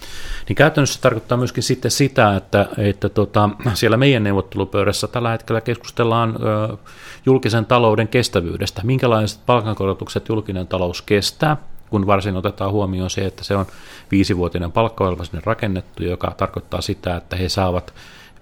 Niin 0.48 0.56
käytännössä 0.56 0.96
se 0.96 1.02
tarkoittaa 1.02 1.38
myöskin 1.38 1.64
sitten 1.64 1.92
sitä, 1.92 2.36
että, 2.36 2.68
että 2.78 3.10
tota, 3.10 3.50
siellä 3.74 3.98
meidän 3.98 4.24
neuvottelupöydässä 4.24 5.08
tällä 5.08 5.30
hetkellä 5.30 5.62
keskustellaan 5.62 6.36
ö, 6.36 6.78
julkisen 7.26 7.66
talouden 7.66 8.08
kestävyydestä, 8.08 8.82
minkälaiset 8.84 9.46
palkankorotukset 9.46 10.30
julkinen 10.30 10.68
talous 10.68 11.02
kestää, 11.02 11.58
kun 11.92 12.08
varsin 12.08 12.38
otetaan 12.38 12.72
huomioon 12.72 13.10
se, 13.10 13.26
että 13.26 13.44
se 13.44 13.56
on 13.56 13.66
viisivuotinen 14.12 14.72
palkkaohjelma 14.72 15.24
sinne 15.24 15.42
rakennettu, 15.46 16.04
joka 16.04 16.32
tarkoittaa 16.38 16.82
sitä, 16.82 17.16
että 17.16 17.36
he 17.36 17.50
saavat 17.50 17.94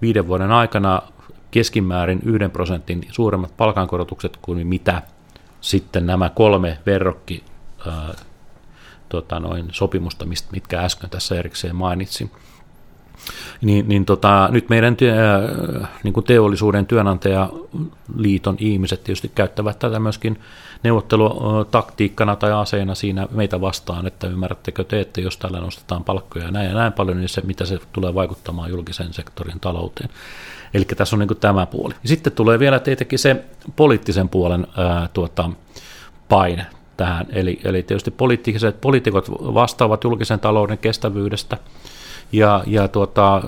viiden 0.02 0.26
vuoden 0.26 0.52
aikana 0.52 1.02
keskimäärin 1.50 2.20
yhden 2.24 2.50
prosentin 2.50 3.06
suuremmat 3.10 3.56
palkankorotukset 3.56 4.38
kuin 4.42 4.66
mitä 4.66 5.02
sitten 5.60 6.06
nämä 6.06 6.30
kolme 6.30 6.78
verrokki 6.86 7.44
ää, 7.86 8.14
tota 9.08 9.40
noin, 9.40 9.68
sopimusta, 9.72 10.26
mitkä 10.52 10.80
äsken 10.80 11.10
tässä 11.10 11.34
erikseen 11.34 11.76
mainitsin. 11.76 12.30
Niin, 13.60 13.88
niin 13.88 14.04
tota, 14.04 14.48
nyt 14.52 14.68
meidän 14.68 14.96
työ, 14.96 15.14
niin 16.02 16.12
kuin 16.12 16.26
teollisuuden 16.26 16.86
työnantajaliiton 16.86 18.56
ihmiset 18.58 19.04
tietysti 19.04 19.32
käyttävät 19.34 19.78
tätä 19.78 19.98
myöskin 19.98 20.40
neuvottelutaktiikkana 20.82 22.36
tai 22.36 22.52
aseena 22.52 22.94
siinä 22.94 23.26
meitä 23.30 23.60
vastaan, 23.60 24.06
että 24.06 24.26
ymmärrättekö 24.26 24.84
te, 24.84 25.00
että 25.00 25.20
jos 25.20 25.36
tällä 25.36 25.60
nostetaan 25.60 26.04
palkkoja 26.04 26.44
ja 26.44 26.50
näin 26.50 26.68
ja 26.68 26.74
näin 26.74 26.92
paljon, 26.92 27.16
niin 27.16 27.28
se, 27.28 27.40
mitä 27.40 27.64
se 27.64 27.78
tulee 27.92 28.14
vaikuttamaan 28.14 28.70
julkisen 28.70 29.12
sektorin 29.12 29.60
talouteen. 29.60 30.10
Eli 30.74 30.84
tässä 30.84 31.16
on 31.16 31.20
niin 31.20 31.36
tämä 31.40 31.66
puoli. 31.66 31.94
Sitten 32.04 32.32
tulee 32.32 32.58
vielä 32.58 32.78
tietenkin 32.78 33.18
se 33.18 33.44
poliittisen 33.76 34.28
puolen 34.28 34.66
ää, 34.76 35.08
tuota, 35.12 35.50
paine 36.28 36.66
tähän. 36.96 37.26
Eli, 37.30 37.60
eli 37.64 37.82
tietysti 37.82 38.10
poliittiset, 38.10 38.80
poliitikot 38.80 39.30
vastaavat 39.30 40.04
julkisen 40.04 40.40
talouden 40.40 40.78
kestävyydestä, 40.78 41.58
ja, 42.32 42.64
ja 42.66 42.88
tuota, 42.88 43.42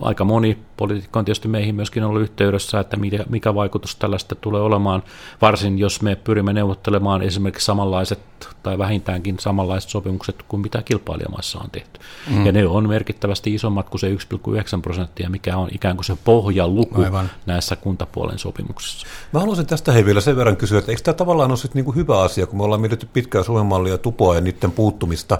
aika 0.00 0.24
moni 0.24 0.58
poliitikko 0.76 1.18
on 1.18 1.24
tietysti 1.24 1.48
meihin 1.48 1.74
myöskin 1.74 2.04
ollut 2.04 2.22
yhteydessä, 2.22 2.80
että 2.80 2.96
mikä, 3.28 3.54
vaikutus 3.54 3.96
tällaista 3.96 4.34
tulee 4.34 4.62
olemaan, 4.62 5.02
varsin 5.42 5.78
jos 5.78 6.02
me 6.02 6.16
pyrimme 6.16 6.52
neuvottelemaan 6.52 7.22
esimerkiksi 7.22 7.64
samanlaiset 7.64 8.18
tai 8.62 8.78
vähintäänkin 8.78 9.36
samanlaiset 9.40 9.90
sopimukset 9.90 10.42
kuin 10.48 10.60
mitä 10.60 10.82
kilpailijamaissa 10.82 11.58
on 11.58 11.70
tehty. 11.70 12.00
Mm. 12.30 12.46
Ja 12.46 12.52
ne 12.52 12.66
on 12.66 12.88
merkittävästi 12.88 13.54
isommat 13.54 13.88
kuin 13.88 14.00
se 14.00 14.14
1,9 14.14 14.80
prosenttia, 14.82 15.30
mikä 15.30 15.56
on 15.56 15.68
ikään 15.72 15.96
kuin 15.96 16.04
se 16.04 16.16
pohjaluku 16.24 17.02
Aivan. 17.02 17.30
näissä 17.46 17.76
kuntapuolen 17.76 18.38
sopimuksissa. 18.38 19.06
Mä 19.32 19.40
haluaisin 19.40 19.66
tästä 19.66 19.92
hei 19.92 20.04
vielä 20.04 20.20
sen 20.20 20.36
verran 20.36 20.56
kysyä, 20.56 20.78
että 20.78 20.92
eikö 20.92 21.02
tämä 21.02 21.14
tavallaan 21.14 21.50
ole 21.50 21.56
sitten 21.56 21.84
niin 21.84 21.94
hyvä 21.94 22.20
asia, 22.20 22.46
kun 22.46 22.58
me 22.58 22.64
ollaan 22.64 22.80
mietitty 22.80 23.08
pitkää 23.12 23.42
Suomen 23.42 23.66
mallia 23.66 23.98
tupoa 23.98 24.34
ja 24.34 24.40
niiden 24.40 24.72
puuttumista, 24.72 25.38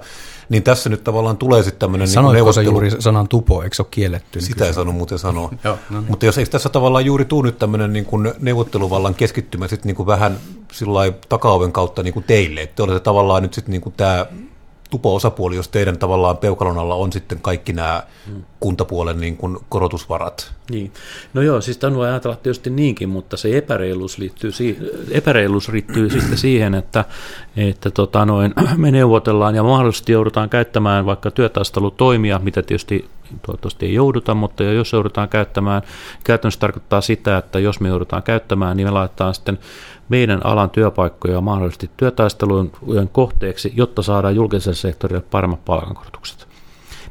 niin 0.49 0.63
tässä 0.63 0.91
nyt 0.91 1.05
tavallaan 1.05 1.37
tulee 1.37 1.63
sitten 1.63 1.81
tämmöinen 1.81 2.09
niin 2.09 2.33
neuvottelu. 2.33 2.71
juuri 2.71 2.91
sanan 2.91 3.29
tupo, 3.29 3.63
eikö 3.63 3.77
se 3.77 3.83
ole 3.83 3.89
kielletty? 3.91 4.41
Sitä 4.41 4.67
ei 4.67 4.75
saanut 4.75 4.95
muuten 4.95 5.19
sanoa. 5.25 5.51
Joo, 5.65 5.79
no 5.91 6.01
niin. 6.01 6.11
Mutta 6.11 6.27
jos 6.27 6.39
eikö 6.39 6.51
tässä 6.51 6.69
tavallaan 6.69 7.05
juuri 7.05 7.25
tuu 7.25 7.43
nyt 7.43 7.59
tämmöinen 7.59 7.93
niin 7.93 8.05
kuin 8.05 8.33
neuvotteluvallan 8.41 9.15
keskittymä 9.15 9.69
sitten 9.69 9.89
niin 9.89 9.97
kuin 9.97 10.07
vähän 10.07 10.39
sillä 10.73 11.01
takaoven 11.29 11.73
kautta 11.73 12.03
niin 12.03 12.15
kuin 12.15 12.25
teille, 12.25 12.63
että 12.63 12.77
te 12.77 12.83
olette 12.83 13.01
tavallaan 13.01 13.43
nyt 13.43 13.55
sitten 13.55 13.73
niin 13.73 13.83
kuin 13.83 13.95
tämä 13.97 14.27
tupo-osapuoli, 14.95 15.57
jos 15.57 15.69
teidän 15.69 15.99
tavallaan 15.99 16.37
peukalon 16.37 16.79
alla 16.79 16.95
on 16.95 17.13
sitten 17.13 17.41
kaikki 17.41 17.73
nämä 17.73 18.03
kuntapuolen 18.61 19.21
niin 19.21 19.37
kuin 19.37 19.59
korotusvarat. 19.69 20.53
Niin. 20.71 20.93
No 21.35 21.43
joo, 21.43 21.61
siis 21.61 21.79
tämä 21.79 21.97
voi 21.97 22.09
ajatella 22.09 22.37
tietysti 22.37 22.71
niinkin, 22.71 23.09
mutta 23.09 23.37
se 23.37 23.59
epäreiluus 23.59 24.19
liittyy, 24.19 24.51
epäreiluus 25.11 25.69
liittyy 25.69 26.11
sitten 26.11 26.39
siihen, 26.39 26.75
että, 26.75 27.05
että 27.57 27.91
tota 27.91 28.25
noin, 28.25 28.55
me 28.77 28.91
neuvotellaan 28.91 29.55
ja 29.55 29.63
mahdollisesti 29.63 30.13
joudutaan 30.13 30.51
käyttämään 30.51 31.07
vaikka 31.07 31.31
työtaistelutoimia, 31.31 32.39
mitä 32.39 32.63
tietysti 32.63 33.09
toivottavasti 33.47 33.87
ei 33.87 33.95
jouduta, 33.95 34.35
mutta 34.35 34.63
jos 34.63 34.93
joudutaan 34.93 35.29
käyttämään, 35.29 35.83
käytännössä 36.25 36.61
tarkoittaa 36.61 37.01
sitä, 37.01 37.39
että 37.39 37.59
jos 37.59 37.81
me 37.81 37.89
joudutaan 37.89 38.23
käyttämään, 38.23 38.77
niin 38.77 38.87
me 38.87 38.91
laitetaan 38.91 39.35
sitten 39.35 39.59
meidän 40.09 40.47
alan 40.47 40.71
työpaikkoja 40.71 41.41
mahdollisesti 41.41 41.91
työtaistelujen 41.97 43.09
kohteeksi, 43.13 43.73
jotta 43.77 44.03
saadaan 44.03 44.37
julkiselle 44.37 44.77
sektorille 44.77 45.25
paremmat 45.31 45.65
palkankorotukset. 45.65 46.49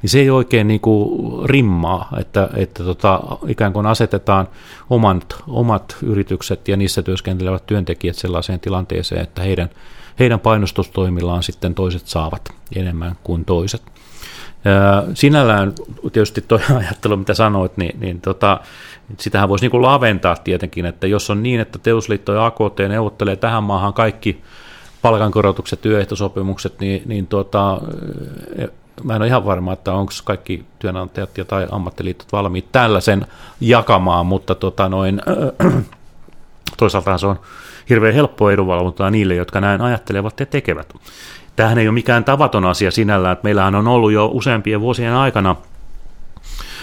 Niin 0.01 0.09
se 0.09 0.19
ei 0.19 0.29
oikein 0.29 0.67
niin 0.67 0.79
kuin 0.79 1.49
rimmaa, 1.49 2.09
että, 2.19 2.49
että 2.55 2.83
tota, 2.83 3.21
ikään 3.47 3.73
kuin 3.73 3.85
asetetaan 3.85 4.47
omat, 4.89 5.35
omat 5.47 5.97
yritykset 6.01 6.67
ja 6.67 6.77
niissä 6.77 7.01
työskentelevät 7.01 7.65
työntekijät 7.65 8.15
sellaiseen 8.15 8.59
tilanteeseen, 8.59 9.21
että 9.21 9.41
heidän, 9.41 9.69
heidän 10.19 10.39
painostustoimillaan 10.39 11.43
sitten 11.43 11.75
toiset 11.75 12.07
saavat 12.07 12.49
enemmän 12.75 13.15
kuin 13.23 13.45
toiset. 13.45 13.92
Sinällään 15.13 15.73
tietysti 16.13 16.41
tuo 16.47 16.59
ajattelu, 16.79 17.17
mitä 17.17 17.33
sanoit, 17.33 17.77
niin, 17.77 17.99
niin 17.99 18.21
tota, 18.21 18.59
sitähän 19.19 19.49
voisi 19.49 19.67
niin 19.67 19.81
laventaa 19.81 20.35
tietenkin, 20.35 20.85
että 20.85 21.07
jos 21.07 21.29
on 21.29 21.43
niin, 21.43 21.59
että 21.59 21.79
Teusliitto 21.79 22.33
ja 22.33 22.45
AKT 22.45 22.79
neuvottelee 22.87 23.35
tähän 23.35 23.63
maahan 23.63 23.93
kaikki 23.93 24.41
palkankorotukset, 25.01 25.81
työehtosopimukset, 25.81 26.79
niin, 26.79 27.01
niin 27.05 27.27
tuota, 27.27 27.81
mä 29.03 29.15
en 29.15 29.21
ole 29.21 29.27
ihan 29.27 29.45
varma, 29.45 29.73
että 29.73 29.93
onko 29.93 30.11
kaikki 30.23 30.65
työnantajat 30.79 31.37
ja 31.37 31.45
tai 31.45 31.67
ammattiliitot 31.71 32.31
valmiit 32.31 32.71
tällaisen 32.71 33.25
jakamaan, 33.61 34.25
mutta 34.25 34.55
tota 34.55 34.89
noin, 34.89 35.21
toisaalta 36.77 37.17
se 37.17 37.27
on 37.27 37.39
hirveän 37.89 38.13
helppoa 38.13 38.51
edunvalvontaa 38.51 39.09
niille, 39.09 39.35
jotka 39.35 39.61
näin 39.61 39.81
ajattelevat 39.81 40.39
ja 40.39 40.45
tekevät. 40.45 40.93
Tämähän 41.55 41.77
ei 41.77 41.87
ole 41.87 41.93
mikään 41.93 42.23
tavaton 42.23 42.65
asia 42.65 42.91
sinällään, 42.91 43.33
että 43.33 43.43
meillähän 43.43 43.75
on 43.75 43.87
ollut 43.87 44.11
jo 44.11 44.29
useampien 44.33 44.81
vuosien 44.81 45.13
aikana 45.13 45.55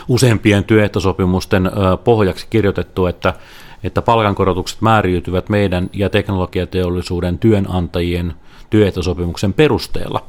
useampien 0.08 0.64
työehtosopimusten 0.64 1.70
pohjaksi 2.04 2.46
kirjoitettu, 2.50 3.06
että, 3.06 3.34
että 3.82 4.02
palkankorotukset 4.02 4.80
määriytyvät 4.80 5.48
meidän 5.48 5.90
ja 5.92 6.10
teknologiateollisuuden 6.10 7.38
työnantajien 7.38 8.34
työehtosopimuksen 8.70 9.52
perusteella. 9.52 10.24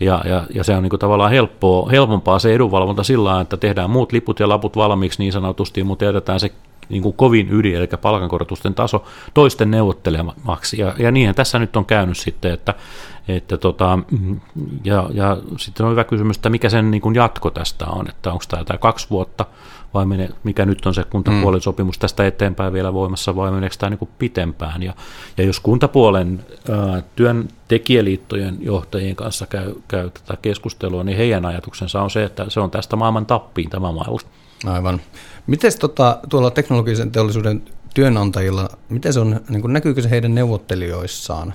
Ja, 0.00 0.22
ja, 0.24 0.44
ja 0.54 0.64
se 0.64 0.76
on 0.76 0.82
niin 0.82 0.98
tavallaan 0.98 1.30
helppoa, 1.30 1.90
helpompaa 1.90 2.38
se 2.38 2.54
edunvalvonta 2.54 3.02
sillä 3.02 3.40
että 3.40 3.56
tehdään 3.56 3.90
muut 3.90 4.12
liput 4.12 4.40
ja 4.40 4.48
laput 4.48 4.76
valmiiksi 4.76 5.22
niin 5.22 5.32
sanotusti, 5.32 5.84
mutta 5.84 6.04
jätetään 6.04 6.40
se 6.40 6.52
niin 6.90 7.02
kuin 7.02 7.16
kovin 7.16 7.48
ydin, 7.52 7.76
eli 7.76 7.88
palkankorotusten 8.02 8.74
taso 8.74 9.04
toisten 9.34 9.70
neuvottelemaksi. 9.70 10.80
Ja, 10.80 10.94
ja 10.98 11.10
niinhän 11.10 11.34
tässä 11.34 11.58
nyt 11.58 11.76
on 11.76 11.84
käynyt 11.84 12.16
sitten, 12.16 12.52
että, 12.52 12.74
että 13.28 13.56
tota, 13.56 13.98
ja, 14.84 15.10
ja 15.12 15.36
sitten 15.58 15.86
on 15.86 15.92
hyvä 15.92 16.04
kysymys, 16.04 16.36
että 16.36 16.50
mikä 16.50 16.68
sen 16.68 16.90
niin 16.90 17.00
kuin 17.00 17.14
jatko 17.14 17.50
tästä 17.50 17.86
on, 17.86 18.08
että 18.08 18.32
onko 18.32 18.44
tämä, 18.48 18.64
tämä 18.64 18.78
kaksi 18.78 19.06
vuotta 19.10 19.46
vai 19.94 20.06
mene, 20.06 20.28
mikä 20.44 20.66
nyt 20.66 20.86
on 20.86 20.94
se 20.94 21.04
kuntapuolen 21.04 21.58
mm. 21.58 21.62
sopimus 21.62 21.98
tästä 21.98 22.26
eteenpäin 22.26 22.72
vielä 22.72 22.92
voimassa 22.92 23.36
vai 23.36 23.50
meneekö 23.50 23.76
tämä 23.78 23.90
niin 23.90 23.98
kuin 23.98 24.10
pitempään. 24.18 24.82
Ja, 24.82 24.94
ja 25.36 25.44
jos 25.44 25.60
kuntapuolen 25.60 26.44
ää, 26.70 27.02
työntekijäliittojen 27.16 28.56
johtajien 28.60 29.16
kanssa 29.16 29.46
käy, 29.46 29.74
käy 29.88 30.10
tätä 30.10 30.36
keskustelua, 30.42 31.04
niin 31.04 31.18
heidän 31.18 31.46
ajatuksensa 31.46 32.02
on 32.02 32.10
se, 32.10 32.24
että 32.24 32.46
se 32.48 32.60
on 32.60 32.70
tästä 32.70 32.96
maailman 32.96 33.26
tappiin 33.26 33.70
tämä 33.70 33.92
maailma. 33.92 34.18
Aivan. 34.66 35.00
Miten 35.50 35.78
tota, 35.78 36.18
tuolla 36.28 36.50
teknologisen 36.50 37.10
teollisuuden 37.10 37.62
työnantajilla, 37.94 38.68
miten 38.88 39.12
se 39.12 39.20
on, 39.20 39.40
niin 39.48 39.60
kuin 39.60 39.72
näkyykö 39.72 40.02
se 40.02 40.10
heidän 40.10 40.34
neuvottelijoissaan 40.34 41.54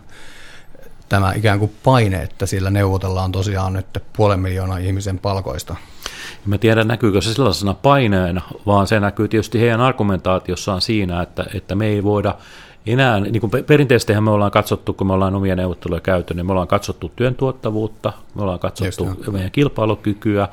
tämä 1.10 1.34
ikään 1.34 1.60
kuin 1.60 1.72
paine, 1.84 2.24
että 2.24 2.46
siellä 2.46 2.70
neuvotellaan 2.70 3.32
tosiaan 3.32 3.74
nyt 3.74 3.86
puolen 4.18 4.40
miljoonaa 4.40 4.78
ihmisen 4.78 5.20
palkoista? 5.20 5.76
Mä 6.46 6.58
tiedän, 6.58 6.88
näkyykö 6.88 7.22
se 7.22 7.34
sellaisena 7.34 7.74
paineena, 7.74 8.42
vaan 8.66 8.88
se 8.88 9.00
näkyy 9.00 9.28
tietysti 9.28 9.60
heidän 9.60 9.82
argumentaatiossaan 9.82 10.82
siinä, 10.82 11.22
että, 11.22 11.46
että 11.54 11.76
me 11.76 11.88
ei 11.88 12.04
voida 12.04 12.36
enää, 12.88 13.20
niin 13.20 13.42
kuin 13.42 13.52
perinteisesti 13.66 14.22
me 14.22 14.32
ollaan 14.32 14.52
katsottu, 14.52 14.94
kun 14.94 15.08
me 15.08 15.14
ollaan 15.14 15.36
omia 15.36 15.56
neuvotteluja 15.56 16.02
käyty, 16.02 16.34
niin 16.34 16.46
me 16.46 16.52
ollaan 16.52 16.68
katsottu 16.68 17.12
työn 17.16 17.36
tuottavuutta, 17.36 18.14
me 18.36 18.42
ollaan 18.42 18.60
katsottu 18.60 19.06
Just 19.06 19.28
meidän 19.28 19.52
kilpailukykyä, 19.52 20.48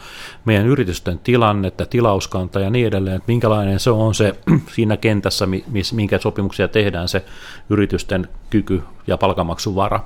meidän 0.44 0.66
yritysten 0.66 1.18
tilannetta, 1.18 1.86
tilauskanta 1.86 2.60
ja 2.60 2.70
niin 2.70 2.86
edelleen, 2.86 3.16
että 3.16 3.32
minkälainen 3.32 3.80
se 3.80 3.90
on 3.90 4.14
se 4.14 4.34
siinä 4.74 4.96
kentässä, 4.96 5.48
minkä 5.92 6.18
sopimuksia 6.18 6.68
tehdään 6.68 7.08
se 7.08 7.24
yritysten 7.70 8.28
kyky 8.50 8.82
ja 9.06 9.18
palkanmaksuvara. 9.18 10.00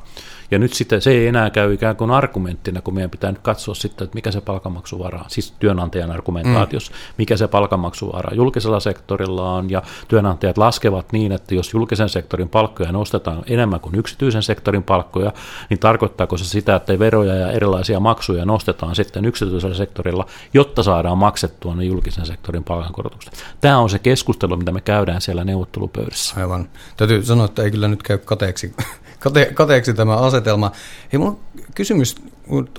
Ja 0.50 0.58
nyt 0.58 0.72
sitten 0.72 1.02
se 1.02 1.10
ei 1.10 1.26
enää 1.26 1.50
käy 1.50 1.72
ikään 1.72 1.96
kuin 1.96 2.10
argumenttina, 2.10 2.82
kun 2.82 2.94
meidän 2.94 3.10
pitää 3.10 3.32
nyt 3.32 3.40
katsoa 3.42 3.74
sitten, 3.74 4.04
että 4.04 4.14
mikä 4.14 4.32
se 4.32 4.40
palkanmaksuvara, 4.40 5.24
siis 5.28 5.54
työnantajan 5.58 6.10
argumentaatiossa, 6.10 6.92
mm. 6.92 7.14
mikä 7.18 7.36
se 7.36 7.48
palkanmaksuvara 7.48 8.34
julkisella 8.34 8.80
sektorilla 8.80 9.52
on, 9.52 9.70
ja 9.70 9.82
työnantajat 10.08 10.58
laskevat 10.58 11.12
niin, 11.12 11.32
että 11.32 11.54
jos 11.54 11.72
julkisen 11.72 12.08
sektorin 12.08 12.48
palkkoja 12.48 12.92
nostetaan 12.92 13.42
enemmän 13.46 13.80
kuin 13.80 13.94
yksityisen 13.94 14.42
sektorin 14.42 14.82
palkkoja, 14.82 15.32
niin 15.70 15.80
tarkoittaako 15.80 16.36
se 16.36 16.44
sitä, 16.44 16.76
että 16.76 16.98
veroja 16.98 17.34
ja 17.34 17.52
erilaisia 17.52 18.00
maksuja 18.00 18.44
nostetaan 18.44 18.94
sitten 18.94 19.24
yksityisellä 19.24 19.76
sektorilla, 19.76 20.26
jotta 20.54 20.82
saadaan 20.82 21.18
maksettua 21.18 21.74
ne 21.74 21.84
julkisen 21.84 22.26
sektorin 22.26 22.64
palkankorotukset. 22.64 23.44
Tämä 23.60 23.78
on 23.78 23.90
se 23.90 23.98
keskustelu, 23.98 24.56
mitä 24.56 24.72
me 24.72 24.80
käydään 24.80 25.20
siellä 25.20 25.44
neuvottelupöydässä. 25.44 26.40
Aivan. 26.40 26.68
Täytyy 26.96 27.24
sanoa, 27.24 27.44
että 27.44 27.62
ei 27.62 27.70
kyllä 27.70 27.88
nyt 27.88 28.02
käy 28.02 28.18
kateeksi 28.18 28.74
kate, 29.18 29.50
kateeksi 29.54 29.94
tämä 29.94 30.16
asetelma. 30.16 30.72
Hei, 31.12 31.18
mulla 31.18 31.30
on 31.30 31.38
kysymys, 31.74 32.16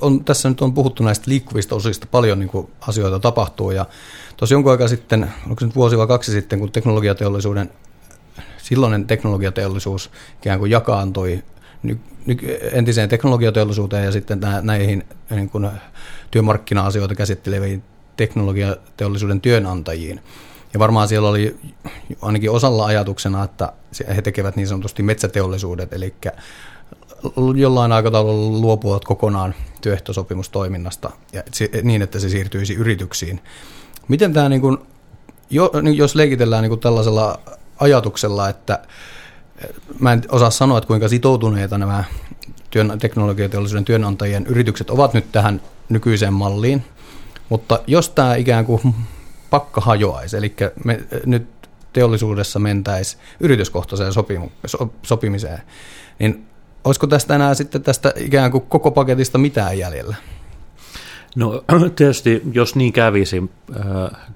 on, 0.01 0.23
tässä 0.23 0.49
nyt 0.49 0.61
on 0.61 0.73
puhuttu 0.73 1.03
näistä 1.03 1.25
liikkuvista 1.27 1.75
osista, 1.75 2.07
paljon 2.11 2.39
niin 2.39 2.49
kuin 2.49 2.67
asioita 2.81 3.19
tapahtuu 3.19 3.71
ja 3.71 3.85
tuossa 4.37 4.53
jonkun 4.55 4.71
aikaa 4.71 4.87
sitten, 4.87 5.33
onko 5.49 5.65
nyt 5.65 5.75
vuosi 5.75 5.97
vai 5.97 6.07
kaksi 6.07 6.31
sitten, 6.31 6.59
kun 6.59 6.71
teknologiateollisuuden, 6.71 7.71
silloinen 8.57 9.07
teknologiateollisuus 9.07 10.11
ikään 10.41 10.59
kuin 10.59 10.71
jakaantui 10.71 11.43
ny, 11.83 11.99
ny, 12.25 12.37
entiseen 12.71 13.09
teknologiateollisuuteen 13.09 14.05
ja 14.05 14.11
sitten 14.11 14.39
näihin 14.61 15.03
niin 15.29 15.49
kuin 15.49 15.69
työmarkkina-asioita 16.31 17.15
käsitteleviin 17.15 17.83
teknologiateollisuuden 18.17 19.41
työnantajiin. 19.41 20.21
Ja 20.77 20.79
varmaan 20.79 21.07
siellä 21.07 21.29
oli 21.29 21.59
ainakin 22.21 22.51
osalla 22.51 22.85
ajatuksena, 22.85 23.43
että 23.43 23.73
he 24.15 24.21
tekevät 24.21 24.55
niin 24.55 24.67
sanotusti 24.67 25.03
metsäteollisuudet, 25.03 25.93
eli 25.93 26.13
jollain 27.55 27.91
aikataululla 27.91 28.61
luopuvat 28.61 29.05
kokonaan 29.05 29.55
työehtosopimustoiminnasta 29.81 31.09
ja 31.33 31.43
niin, 31.83 32.01
että 32.01 32.19
se 32.19 32.29
siirtyisi 32.29 32.73
yrityksiin. 32.73 33.41
Miten 34.07 34.33
tämä, 34.33 34.49
niin 34.49 34.61
kuin, 34.61 34.77
jo, 35.49 35.71
jos 35.95 36.15
leikitellään 36.15 36.61
niin 36.61 36.69
kuin 36.69 36.79
tällaisella 36.79 37.39
ajatuksella, 37.79 38.49
että 38.49 38.79
mä 39.99 40.13
en 40.13 40.23
osaa 40.29 40.49
sanoa, 40.49 40.77
että 40.77 40.87
kuinka 40.87 41.07
sitoutuneita 41.07 41.77
nämä 41.77 42.03
työn, 42.69 42.99
teknologiateollisuuden 42.99 43.85
työnantajien 43.85 44.45
yritykset 44.45 44.89
ovat 44.89 45.13
nyt 45.13 45.31
tähän 45.31 45.61
nykyiseen 45.89 46.33
malliin, 46.33 46.83
mutta 47.49 47.79
jos 47.87 48.09
tämä 48.09 48.35
ikään 48.35 48.65
kuin 48.65 48.95
pakka 49.49 49.81
hajoaisi, 49.81 50.37
eli 50.37 50.55
me 50.83 50.99
nyt 51.25 51.47
teollisuudessa 51.93 52.59
mentäisi 52.59 53.17
yrityskohtaiseen 53.39 54.13
sopimu, 54.13 54.49
so, 54.65 54.93
sopimiseen, 55.03 55.61
niin 56.19 56.47
olisiko 56.83 57.07
tästä 57.07 57.35
enää 57.35 57.53
sitten 57.53 57.83
tästä 57.83 58.13
ikään 58.15 58.51
kuin 58.51 58.61
koko 58.61 58.91
paketista 58.91 59.37
mitään 59.37 59.77
jäljellä? 59.77 60.15
No 61.35 61.63
tietysti, 61.95 62.41
jos 62.53 62.75
niin 62.75 62.93
kävisi, 62.93 63.51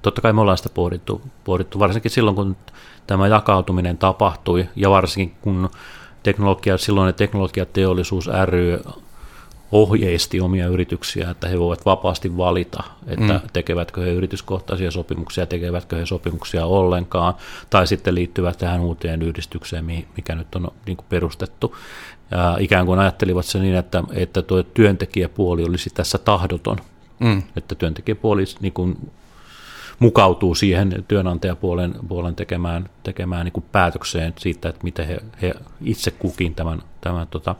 totta 0.02 0.20
kai 0.20 0.32
me 0.32 0.40
ollaan 0.40 0.56
sitä 0.56 0.68
pohdittu, 0.74 1.22
pohdittu 1.44 1.78
varsinkin 1.78 2.10
silloin, 2.10 2.36
kun 2.36 2.56
tämä 3.06 3.26
jakautuminen 3.26 3.98
tapahtui, 3.98 4.68
ja 4.76 4.90
varsinkin 4.90 5.36
kun 5.42 5.70
teknologia, 6.22 6.78
silloin 6.78 7.14
teknologiateollisuus 7.14 8.30
ry 8.44 8.80
ohjeisti 9.72 10.40
omia 10.40 10.66
yrityksiä, 10.66 11.30
että 11.30 11.48
he 11.48 11.58
voivat 11.58 11.86
vapaasti 11.86 12.36
valita, 12.36 12.82
että 13.06 13.32
mm. 13.32 13.40
tekevätkö 13.52 14.00
he 14.00 14.10
yrityskohtaisia 14.10 14.90
sopimuksia, 14.90 15.46
tekevätkö 15.46 15.96
he 15.96 16.06
sopimuksia 16.06 16.66
ollenkaan, 16.66 17.34
tai 17.70 17.86
sitten 17.86 18.14
liittyvät 18.14 18.58
tähän 18.58 18.80
uuteen 18.80 19.22
yhdistykseen, 19.22 19.84
mikä 20.16 20.34
nyt 20.34 20.54
on 20.54 20.68
niin 20.86 20.96
kuin 20.96 21.06
perustettu. 21.08 21.76
Ja 22.30 22.56
ikään 22.60 22.86
kuin 22.86 22.98
ajattelivat 22.98 23.46
se 23.46 23.58
niin, 23.58 23.74
että, 23.74 24.02
että 24.12 24.42
tuo 24.42 24.62
työntekijäpuoli 24.62 25.64
olisi 25.64 25.90
tässä 25.90 26.18
tahdoton, 26.18 26.76
mm. 27.18 27.42
että 27.56 27.74
työntekijäpuoli 27.74 28.44
niin 28.60 28.72
kuin 28.72 29.10
mukautuu 29.98 30.54
siihen 30.54 31.04
työnantajapuolen 31.08 31.94
puolen 32.08 32.34
tekemään, 32.34 32.90
tekemään 33.02 33.44
niin 33.44 33.52
kuin 33.52 33.64
päätökseen 33.72 34.34
siitä, 34.38 34.68
että 34.68 34.84
miten 34.84 35.06
he, 35.06 35.18
he 35.42 35.54
itse 35.84 36.10
kukin 36.10 36.54
tämän, 36.54 36.82
tämän 37.00 37.26
tota, 37.30 37.54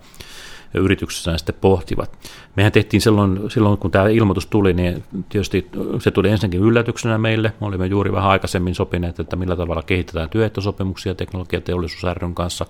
yrityksessään 0.81 1.39
sitten 1.39 1.55
pohtivat. 1.61 2.19
Mehän 2.57 2.73
tehtiin 2.73 3.01
silloin, 3.01 3.41
silloin, 3.49 3.79
kun 3.79 3.91
tämä 3.91 4.09
ilmoitus 4.09 4.47
tuli, 4.47 4.73
niin 4.73 5.05
tietysti 5.29 5.69
se 5.99 6.11
tuli 6.11 6.29
ensinnäkin 6.29 6.61
yllätyksenä 6.61 7.19
meille. 7.19 7.53
Me 7.61 7.67
olimme 7.67 7.87
juuri 7.87 8.13
vähän 8.13 8.31
aikaisemmin 8.31 8.75
sopineet, 8.75 9.21
että 9.21 9.37
millä 9.37 9.57
tavalla 9.57 9.83
kehitetään 9.83 10.31
työehtosopimuksia 10.31 11.15
teknologiateollisuus 11.15 12.15
ryn 12.17 12.35
kanssa. 12.35 12.67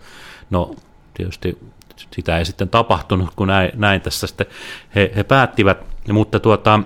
No 0.50 0.74
tietysti 1.14 1.58
sitä 2.10 2.38
ei 2.38 2.44
sitten 2.44 2.68
tapahtunut, 2.68 3.30
kun 3.36 3.48
näin, 3.48 3.70
näin 3.74 4.00
tässä 4.00 4.26
sitten 4.26 4.46
he, 4.94 5.12
he 5.16 5.24
päättivät, 5.24 5.78
mutta 6.12 6.40
tuota, 6.40 6.80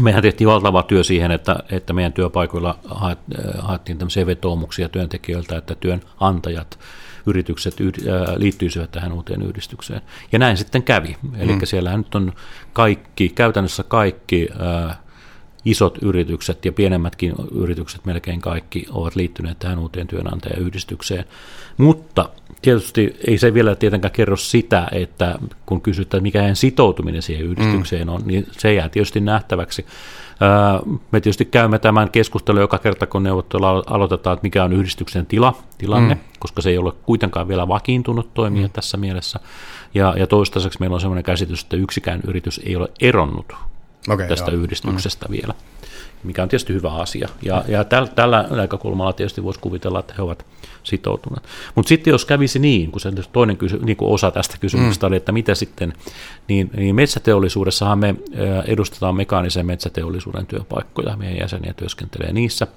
mehän 0.00 0.22
tehtiin 0.22 0.48
valtava 0.48 0.82
työ 0.82 1.04
siihen, 1.04 1.30
että, 1.30 1.56
että 1.70 1.92
meidän 1.92 2.12
työpaikoilla 2.12 2.78
haettiin 3.58 3.98
tämmöisiä 3.98 4.26
vetoomuksia 4.26 4.88
työntekijöiltä, 4.88 5.56
että 5.56 5.74
työnantajat, 5.74 6.78
yritykset 7.28 7.76
liittyisivät 8.36 8.90
tähän 8.90 9.12
uuteen 9.12 9.42
yhdistykseen. 9.42 10.00
Ja 10.32 10.38
näin 10.38 10.56
sitten 10.56 10.82
kävi. 10.82 11.16
Eli 11.38 11.52
mm. 11.52 11.60
siellä 11.64 11.96
nyt 11.96 12.14
on 12.14 12.32
kaikki, 12.72 13.28
käytännössä 13.28 13.82
kaikki 13.82 14.48
isot 15.64 15.98
yritykset 16.02 16.64
ja 16.64 16.72
pienemmätkin 16.72 17.34
yritykset, 17.54 18.04
melkein 18.04 18.40
kaikki, 18.40 18.86
ovat 18.90 19.16
liittyneet 19.16 19.58
tähän 19.58 19.78
uuteen 19.78 20.06
työnantajayhdistykseen. 20.06 21.24
Mutta 21.76 22.28
tietysti 22.62 23.16
ei 23.26 23.38
se 23.38 23.54
vielä 23.54 23.74
tietenkään 23.74 24.12
kerro 24.12 24.36
sitä, 24.36 24.88
että 24.92 25.38
kun 25.66 25.80
kysytään, 25.80 26.22
mikä 26.22 26.54
sitoutuminen 26.54 27.22
siihen 27.22 27.46
yhdistykseen 27.46 28.06
mm. 28.06 28.12
on, 28.14 28.22
niin 28.24 28.46
se 28.50 28.74
jää 28.74 28.88
tietysti 28.88 29.20
nähtäväksi. 29.20 29.86
Me 31.10 31.20
tietysti 31.20 31.44
käymme 31.44 31.78
tämän 31.78 32.10
keskustelun 32.10 32.60
joka 32.60 32.78
kerta, 32.78 33.06
kun 33.06 33.22
neuvottelu 33.22 33.64
aloitetaan, 33.66 34.34
että 34.34 34.42
mikä 34.42 34.64
on 34.64 34.72
yhdistyksen 34.72 35.26
tila, 35.26 35.54
tilanne, 35.78 36.14
mm. 36.14 36.20
koska 36.38 36.62
se 36.62 36.70
ei 36.70 36.78
ole 36.78 36.92
kuitenkaan 36.92 37.48
vielä 37.48 37.68
vakiintunut 37.68 38.34
toimia 38.34 38.66
mm. 38.66 38.72
tässä 38.72 38.96
mielessä. 38.96 39.40
Ja, 39.94 40.14
ja 40.16 40.26
toistaiseksi 40.26 40.80
meillä 40.80 40.94
on 40.94 41.00
sellainen 41.00 41.24
käsitys, 41.24 41.62
että 41.62 41.76
yksikään 41.76 42.20
yritys 42.26 42.60
ei 42.64 42.76
ole 42.76 42.88
eronnut 43.00 43.52
okay, 44.08 44.28
tästä 44.28 44.50
joo. 44.50 44.60
yhdistyksestä 44.60 45.26
mm. 45.26 45.32
vielä, 45.32 45.54
mikä 46.22 46.42
on 46.42 46.48
tietysti 46.48 46.72
hyvä 46.72 46.92
asia. 46.92 47.28
Ja, 47.42 47.64
ja 47.68 47.84
täl, 47.84 48.06
tällä 48.06 48.48
näkökulmalla 48.50 49.12
tietysti 49.12 49.44
voisi 49.44 49.60
kuvitella, 49.60 50.00
että 50.00 50.14
he 50.16 50.22
ovat 50.22 50.46
sitoutuneet. 50.82 51.42
Mutta 51.74 51.88
sitten 51.88 52.10
jos 52.10 52.24
kävisi 52.24 52.58
niin, 52.58 52.90
kun 52.90 53.00
se 53.00 53.12
toinen 53.32 53.56
kysy, 53.56 53.78
niin 53.78 53.96
kuin 53.96 54.12
osa 54.12 54.30
tästä 54.30 54.56
kysymyksestä 54.60 55.06
mm. 55.06 55.08
oli, 55.08 55.16
että 55.16 55.32
mitä 55.32 55.54
sitten, 55.54 55.92
niin, 56.48 56.70
niin 56.76 56.94
metsäteollisuudessahan 56.94 57.98
me 57.98 58.14
edustetaan 58.64 59.16
mekaanisen 59.16 59.66
metsäteollisuuden 59.66 60.46
työpaikkoja, 60.46 61.16
meidän 61.16 61.38
jäseniä 61.38 61.72
työskentelee 61.72 62.32
niissä– 62.32 62.66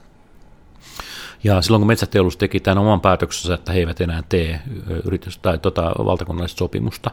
ja 1.43 1.61
silloin 1.61 1.81
kun 1.81 1.87
metsäteollisuus 1.87 2.37
teki 2.37 2.59
tämän 2.59 2.77
oman 2.77 3.01
päätöksensä, 3.01 3.53
että 3.53 3.71
he 3.71 3.79
eivät 3.79 4.01
enää 4.01 4.23
tee 4.29 4.61
yritys- 5.05 5.37
tai 5.37 5.57
tota, 5.57 5.91
valtakunnallista 6.05 6.57
sopimusta, 6.57 7.11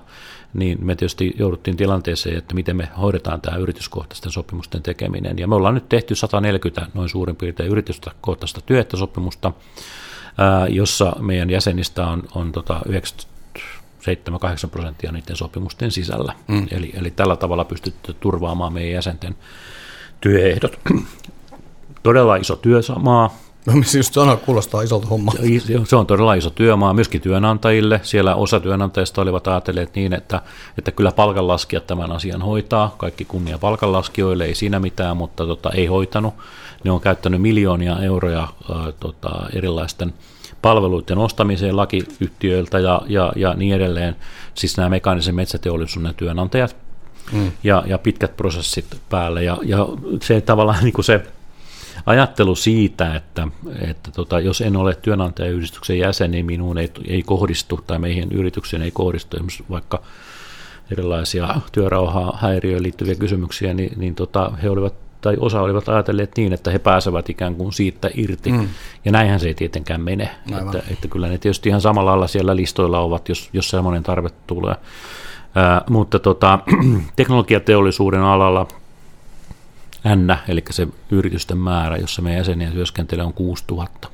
niin 0.55 0.79
me 0.87 0.95
tietysti 0.95 1.35
jouduttiin 1.39 1.77
tilanteeseen, 1.77 2.39
että 2.39 2.55
miten 2.55 2.77
me 2.77 2.89
hoidetaan 3.01 3.41
tämä 3.41 3.57
yrityskohtaisten 3.57 4.33
sopimusten 4.33 4.83
tekeminen. 4.83 5.39
Ja 5.39 5.49
me 5.49 5.55
ollaan 5.55 5.75
nyt 5.75 5.89
tehty 5.89 6.15
140 6.15 6.87
noin 6.95 7.09
suurin 7.09 7.37
piirtein 7.37 7.71
yrityskohtaista 7.71 8.61
työehtosopimusta, 8.61 9.53
jossa 10.69 11.17
meidän 11.21 11.51
jäsenistä 11.51 12.07
on, 12.07 12.23
on 12.35 12.53
tota 12.53 12.81
97-8 12.89 14.69
prosenttia 14.71 15.13
niiden 15.13 15.37
sopimusten 15.37 15.91
sisällä. 15.91 16.33
Mm. 16.49 16.67
Eli, 16.71 16.93
eli 16.95 17.11
tällä 17.11 17.37
tavalla 17.37 17.65
pystytty 17.65 18.15
turvaamaan 18.15 18.73
meidän 18.73 18.93
jäsenten 18.93 19.37
työehdot. 20.21 20.81
Todella 22.03 22.37
iso 22.37 22.57
työsamaa, 22.57 23.48
No 23.69 23.75
just 23.97 24.15
sanoa, 24.15 24.37
kuulostaa 24.37 24.83
isolta 24.83 25.07
homma. 25.07 25.33
Se 25.85 25.97
on 25.97 26.07
todella 26.07 26.35
iso 26.35 26.51
työmaa 26.51 26.95
myöskin 26.95 27.21
työnantajille. 27.21 28.01
Siellä 28.03 28.35
osa 28.35 28.61
työnantajista 28.61 29.23
olivat 29.23 29.49
ajatelleet 29.49 29.95
niin, 29.95 30.13
että, 30.13 30.43
että 30.79 30.91
kyllä 30.91 31.13
palkanlaskijat 31.13 31.87
tämän 31.87 32.13
asian 32.13 32.43
hoitaa. 32.43 32.95
Kaikki 32.99 33.25
kunnia 33.25 33.59
palkanlaskijoille, 33.59 34.45
ei 34.45 34.55
siinä 34.55 34.81
mitään, 34.81 35.17
mutta 35.17 35.47
tota, 35.47 35.71
ei 35.71 35.87
hoitanut. 35.87 36.35
Ne 36.85 36.91
on 36.91 37.01
käyttänyt 37.01 37.43
miljoonia 37.43 37.99
euroja 37.99 38.41
ää, 38.41 38.93
tota, 39.01 39.31
erilaisten 39.53 40.15
palveluiden 40.63 41.19
ostamiseen 41.19 41.77
lakiyhtiöiltä 41.77 42.79
ja, 42.79 43.03
ja, 43.07 43.33
ja 43.37 43.55
niin 43.55 43.75
edelleen. 43.75 44.17
Siis 44.55 44.77
nämä 44.77 44.89
mekaanisen 44.89 45.35
metsäteollisuuden 45.35 46.15
työnantajat. 46.15 46.77
Mm. 47.33 47.53
Ja, 47.65 47.83
ja 47.87 47.99
pitkät 47.99 48.37
prosessit 48.37 49.01
päälle. 49.09 49.45
Ja, 49.45 49.57
ja 49.63 49.87
se 50.23 50.41
tavallaan 50.41 50.85
niin 50.85 50.93
kuin 50.93 51.05
se 51.05 51.23
ajattelu 52.09 52.55
siitä, 52.55 53.15
että, 53.15 53.49
että 53.81 54.11
tota, 54.11 54.41
jos 54.41 54.61
en 54.61 54.77
ole 54.77 54.95
työnantajayhdistyksen 54.95 55.99
jäsen, 55.99 56.31
niin 56.31 56.47
minuun 56.47 56.79
ei, 56.79 56.91
ei 57.09 57.23
kohdistu 57.23 57.81
tai 57.87 57.99
meihin 57.99 58.33
yritykseen 58.33 58.83
ei 58.83 58.91
kohdistu 58.91 59.37
vaikka 59.71 60.03
erilaisia 60.93 61.55
työrauhaa 61.73 62.39
häiriöön 62.41 62.83
liittyviä 62.83 63.15
kysymyksiä, 63.15 63.75
niin, 63.75 63.93
niin 63.97 64.15
tota, 64.15 64.53
he 64.63 64.71
olivat 64.71 64.95
tai 65.21 65.37
osa 65.41 65.61
olivat 65.63 65.89
ajatelleet 65.89 66.33
niin, 66.37 66.53
että 66.53 66.71
he 66.71 66.79
pääsevät 66.79 67.31
ikään 67.31 67.55
kuin 67.55 67.73
siitä 67.73 68.11
irti, 68.15 68.53
mm. 68.53 68.69
ja 69.05 69.13
näinhän 69.13 69.41
se 69.41 69.49
ei 69.49 69.55
tietenkään 69.55 70.01
mene. 70.01 70.31
Että, 70.61 70.83
että 70.91 71.09
kyllä 71.09 71.29
ne 71.29 71.39
tietysti 71.39 71.69
ihan 71.69 71.81
samalla 71.81 72.11
lailla 72.11 72.27
siellä 72.27 72.57
listoilla 72.57 73.01
ovat, 73.01 73.29
jos, 73.29 73.51
jos 73.53 73.71
sellainen 73.71 74.03
tarve 74.03 74.29
tulee. 74.47 74.75
Ää, 75.55 75.83
mutta 75.91 76.19
tota, 76.19 76.59
teknologiateollisuuden 77.17 78.21
alalla 78.21 78.69
N, 80.17 80.37
eli 80.49 80.63
se 80.71 80.89
yritysten 81.11 81.59
määrä, 81.59 81.97
jossa 81.97 82.23
meidän 82.23 82.39
jäseniä 82.39 82.71
työskentelee, 82.71 83.25
on 83.25 83.35
6000. 83.35 84.09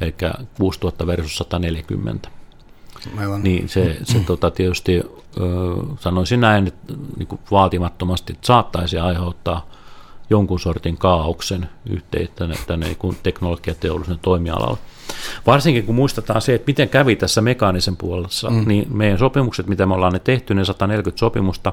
Eli 0.00 0.14
6000 0.58 1.06
versus 1.06 1.36
140. 1.36 2.28
Aivan. 3.16 3.42
Niin 3.42 3.68
se, 3.68 3.96
se 4.02 4.20
tota, 4.20 4.50
tietysti 4.50 4.96
ö, 4.96 5.10
sanoisin 6.00 6.40
näin, 6.40 6.66
että 6.66 6.94
niin 7.16 7.26
kuin 7.26 7.40
vaatimattomasti 7.50 8.32
että 8.32 8.46
saattaisi 8.46 8.98
aiheuttaa 8.98 9.66
jonkun 10.30 10.60
sortin 10.60 10.96
kaauksen 10.96 11.68
yhteen 11.90 12.28
tänne, 12.36 12.56
tänne 12.66 12.86
niin 12.86 13.16
teknologiateollisuuden 13.22 14.20
toimialalle. 14.22 14.78
Varsinkin 15.46 15.86
kun 15.86 15.94
muistetaan 15.94 16.42
se, 16.42 16.54
että 16.54 16.66
miten 16.66 16.88
kävi 16.88 17.16
tässä 17.16 17.40
mekaanisen 17.40 17.96
puolessa, 17.96 18.50
mm. 18.50 18.68
niin 18.68 18.96
meidän 18.96 19.18
sopimukset, 19.18 19.66
mitä 19.66 19.86
me 19.86 19.94
ollaan 19.94 20.12
ne 20.12 20.18
tehty, 20.18 20.54
ne 20.54 20.64
140 20.64 21.20
sopimusta, 21.20 21.72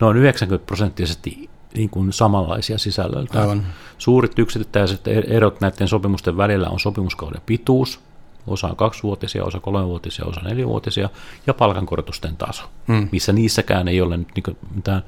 ne 0.00 0.06
on 0.06 0.16
90 0.16 0.66
prosenttisesti 0.66 1.49
niin 1.74 1.90
kuin 1.90 2.12
samanlaisia 2.12 2.78
sisällöltä. 2.78 3.40
Aivan. 3.40 3.66
Suurit 3.98 4.38
yksittäiset 4.38 5.00
erot 5.08 5.60
näiden 5.60 5.88
sopimusten 5.88 6.36
välillä 6.36 6.68
on 6.68 6.80
sopimuskauden 6.80 7.42
pituus, 7.46 8.00
osa 8.46 8.66
on 8.66 8.76
kaksivuotisia, 8.76 9.44
osa 9.44 9.60
kolmevuotisia, 9.60 10.24
osa 10.24 10.40
neljävuotisia, 10.40 11.08
ja 11.46 11.54
palkankorotusten 11.54 12.36
taso, 12.36 12.62
hmm. 12.88 13.08
missä 13.12 13.32
niissäkään 13.32 13.88
ei 13.88 14.00
ole 14.00 14.16
nyt 14.16 14.28
niin 14.34 14.56
mitään 14.74 15.02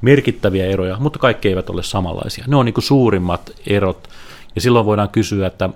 merkittäviä 0.00 0.66
eroja, 0.66 0.96
mutta 1.00 1.18
kaikki 1.18 1.48
eivät 1.48 1.70
ole 1.70 1.82
samanlaisia. 1.82 2.44
Ne 2.48 2.56
on 2.56 2.64
niin 2.64 2.74
suurimmat 2.78 3.50
erot, 3.66 4.08
ja 4.54 4.60
silloin 4.60 4.86
voidaan 4.86 5.08
kysyä, 5.08 5.46
että 5.46 5.70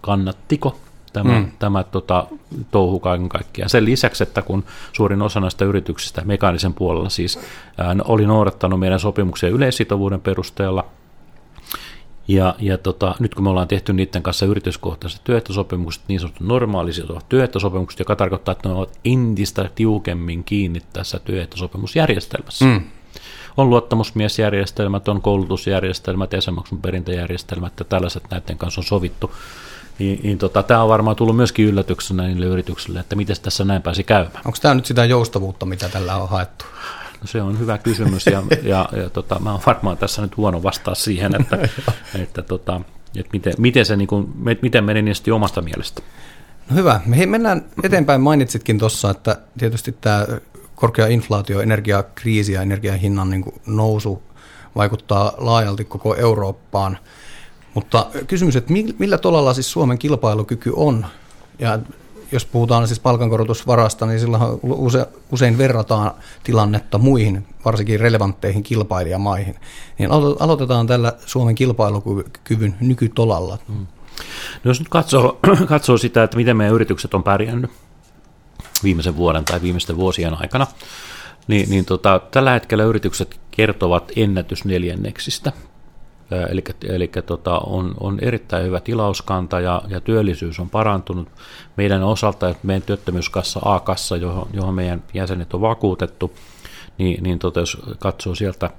kannattiko 0.00 0.76
tämä, 1.12 1.38
mm. 1.38 1.52
tämä 1.58 1.84
tota, 1.84 2.26
touhu 2.70 3.00
kaiken 3.00 3.28
kaikkiaan. 3.28 3.70
Sen 3.70 3.84
lisäksi, 3.84 4.22
että 4.22 4.42
kun 4.42 4.64
suurin 4.92 5.22
osa 5.22 5.40
näistä 5.40 5.64
yrityksistä 5.64 6.22
mekaanisen 6.24 6.74
puolella 6.74 7.08
siis 7.08 7.38
ää, 7.78 7.96
oli 8.04 8.26
noudattanut 8.26 8.80
meidän 8.80 9.00
sopimuksen 9.00 9.50
yleissitovuuden 9.50 10.20
perusteella, 10.20 10.84
Ja, 12.28 12.54
ja 12.58 12.78
tota, 12.78 13.14
nyt 13.18 13.34
kun 13.34 13.44
me 13.44 13.50
ollaan 13.50 13.68
tehty 13.68 13.92
niiden 13.92 14.22
kanssa 14.22 14.46
yrityskohtaiset 14.46 15.24
työehtosopimukset, 15.24 16.02
niin 16.08 16.20
sanotut 16.20 16.46
normaalisivat 16.46 17.28
työehtosopimukset, 17.28 17.98
joka 17.98 18.16
tarkoittaa, 18.16 18.52
että 18.52 18.68
ne 18.68 18.74
ovat 18.74 18.98
entistä 19.04 19.70
tiukemmin 19.74 20.44
kiinni 20.44 20.80
tässä 20.92 21.18
työehtosopimusjärjestelmässä. 21.18 22.64
Mm. 22.64 22.80
On 23.56 23.70
luottamusmiesjärjestelmät, 23.70 25.08
on 25.08 25.22
koulutusjärjestelmät, 25.22 26.32
jäsenmaksun 26.32 26.82
perintäjärjestelmät 26.82 27.72
ja 27.78 27.84
tällaiset 27.84 28.22
näiden 28.30 28.58
kanssa 28.58 28.80
on 28.80 28.84
sovittu. 28.84 29.30
Niin, 30.02 30.20
niin 30.22 30.38
tota, 30.38 30.62
tämä 30.62 30.82
on 30.82 30.88
varmaan 30.88 31.16
tullut 31.16 31.36
myöskin 31.36 31.66
yllätyksenä 31.66 32.26
niille 32.26 32.46
yrityksille, 32.46 33.00
että 33.00 33.16
miten 33.16 33.36
tässä 33.42 33.64
näin 33.64 33.82
pääsi 33.82 34.04
käymään. 34.04 34.42
Onko 34.44 34.58
tämä 34.62 34.74
nyt 34.74 34.86
sitä 34.86 35.04
joustavuutta, 35.04 35.66
mitä 35.66 35.88
tällä 35.88 36.16
on 36.16 36.28
haettu? 36.28 36.64
No 37.20 37.26
se 37.26 37.42
on 37.42 37.58
hyvä 37.58 37.78
kysymys 37.78 38.26
ja, 38.26 38.42
ja, 38.62 38.88
ja 38.96 39.10
tota, 39.10 39.38
mä 39.38 39.52
oon 39.52 39.60
varmaan 39.66 39.96
tässä 39.96 40.22
nyt 40.22 40.36
huono 40.36 40.62
vastaa 40.62 40.94
siihen, 40.94 41.40
että, 41.40 41.58
että, 42.22 42.42
tota, 42.42 42.80
että 43.16 43.30
miten, 43.32 43.54
miten, 43.58 43.86
se, 43.86 43.96
niin 43.96 44.08
kuin, 44.08 44.32
miten 44.62 44.84
meni 44.84 45.02
niistä 45.02 45.34
omasta 45.34 45.62
mielestä. 45.62 46.02
No 46.70 46.76
hyvä. 46.76 47.00
Me 47.06 47.26
mennään 47.26 47.64
eteenpäin. 47.82 48.20
Mainitsitkin 48.20 48.78
tuossa, 48.78 49.10
että 49.10 49.36
tietysti 49.58 49.96
tämä 50.00 50.26
korkea 50.74 51.06
inflaatio, 51.06 51.60
energiakriisi 51.60 52.52
ja 52.52 52.62
energiahinnan 52.62 53.30
niin 53.30 53.44
nousu 53.66 54.22
vaikuttaa 54.76 55.32
laajalti 55.38 55.84
koko 55.84 56.14
Eurooppaan. 56.14 56.98
Mutta 57.74 58.06
kysymys, 58.26 58.56
että 58.56 58.72
millä 58.98 59.18
tolalla 59.18 59.54
siis 59.54 59.72
Suomen 59.72 59.98
kilpailukyky 59.98 60.72
on? 60.76 61.06
Ja 61.58 61.78
jos 62.32 62.44
puhutaan 62.44 62.86
siis 62.86 63.00
palkankorotusvarasta, 63.00 64.06
niin 64.06 64.20
silloin 64.20 64.42
use, 64.62 65.06
usein 65.32 65.58
verrataan 65.58 66.10
tilannetta 66.44 66.98
muihin, 66.98 67.46
varsinkin 67.64 68.00
relevantteihin 68.00 68.62
kilpailijamaihin. 68.62 69.54
Niin 69.98 70.10
aloitetaan 70.40 70.86
tällä 70.86 71.12
Suomen 71.26 71.54
kilpailukyvyn 71.54 72.74
nykytolalla. 72.80 73.58
Hmm. 73.68 73.86
No 74.64 74.70
jos 74.70 74.78
nyt 74.78 74.88
katsoo, 74.88 75.40
katsoo 75.68 75.98
sitä, 75.98 76.22
että 76.22 76.36
miten 76.36 76.56
meidän 76.56 76.74
yritykset 76.74 77.14
on 77.14 77.22
pärjännyt 77.22 77.70
viimeisen 78.82 79.16
vuoden 79.16 79.44
tai 79.44 79.62
viimeisten 79.62 79.96
vuosien 79.96 80.34
aikana, 80.40 80.66
niin, 81.46 81.70
niin 81.70 81.84
tota, 81.84 82.20
tällä 82.30 82.52
hetkellä 82.52 82.84
yritykset 82.84 83.40
kertovat 83.50 84.12
ennätysneljänneksistä 84.16 85.52
Eli, 86.48 86.64
eli 86.88 87.10
tota, 87.26 87.58
on, 87.58 87.94
on 88.00 88.18
erittäin 88.20 88.64
hyvä 88.64 88.80
tilauskanta 88.80 89.60
ja, 89.60 89.82
ja 89.88 90.00
työllisyys 90.00 90.60
on 90.60 90.70
parantunut 90.70 91.28
meidän 91.76 92.02
osalta, 92.02 92.48
että 92.48 92.66
meidän 92.66 92.82
työttömyyskassa 92.82 93.60
A-kassa, 93.64 94.16
johon, 94.16 94.48
johon 94.52 94.74
meidän 94.74 95.02
jäsenet 95.14 95.54
on 95.54 95.60
vakuutettu, 95.60 96.32
niin, 96.98 97.22
niin 97.22 97.38
tota, 97.38 97.60
jos 97.60 97.78
katsoo 97.98 98.34
sieltä 98.34 98.70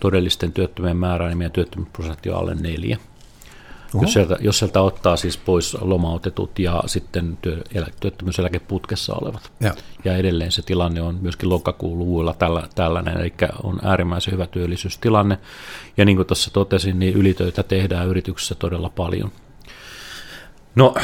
todellisten 0.00 0.52
työttömien 0.52 0.96
määrää, 0.96 1.28
niin 1.28 1.38
meidän 1.38 1.52
työttömyysprosentti 1.52 2.30
on 2.30 2.38
alle 2.38 2.54
neljä. 2.54 2.98
Jos 4.00 4.12
sieltä, 4.12 4.36
jos 4.40 4.58
sieltä 4.58 4.80
ottaa 4.80 5.16
siis 5.16 5.36
pois 5.36 5.76
lomautetut 5.80 6.58
ja 6.58 6.82
sitten 6.86 7.38
työ, 7.42 7.62
elä, 7.74 7.86
työttömyyseläkeputkessa 8.00 9.14
olevat. 9.20 9.52
Ja. 9.60 9.74
ja 10.04 10.16
edelleen 10.16 10.52
se 10.52 10.62
tilanne 10.62 11.00
on 11.02 11.18
myöskin 11.20 11.48
lokakuun 11.48 11.98
luvuilla 11.98 12.34
tällä, 12.34 12.68
tällainen, 12.74 13.16
eli 13.20 13.32
on 13.62 13.78
äärimmäisen 13.82 14.32
hyvä 14.32 14.46
työllisyystilanne. 14.46 15.38
Ja 15.96 16.04
niin 16.04 16.16
kuin 16.16 16.26
tuossa 16.26 16.52
totesin, 16.52 16.98
niin 16.98 17.14
ylitöitä 17.14 17.62
tehdään 17.62 18.08
yrityksessä 18.08 18.54
todella 18.54 18.88
paljon. 18.88 19.32
No 20.76 20.94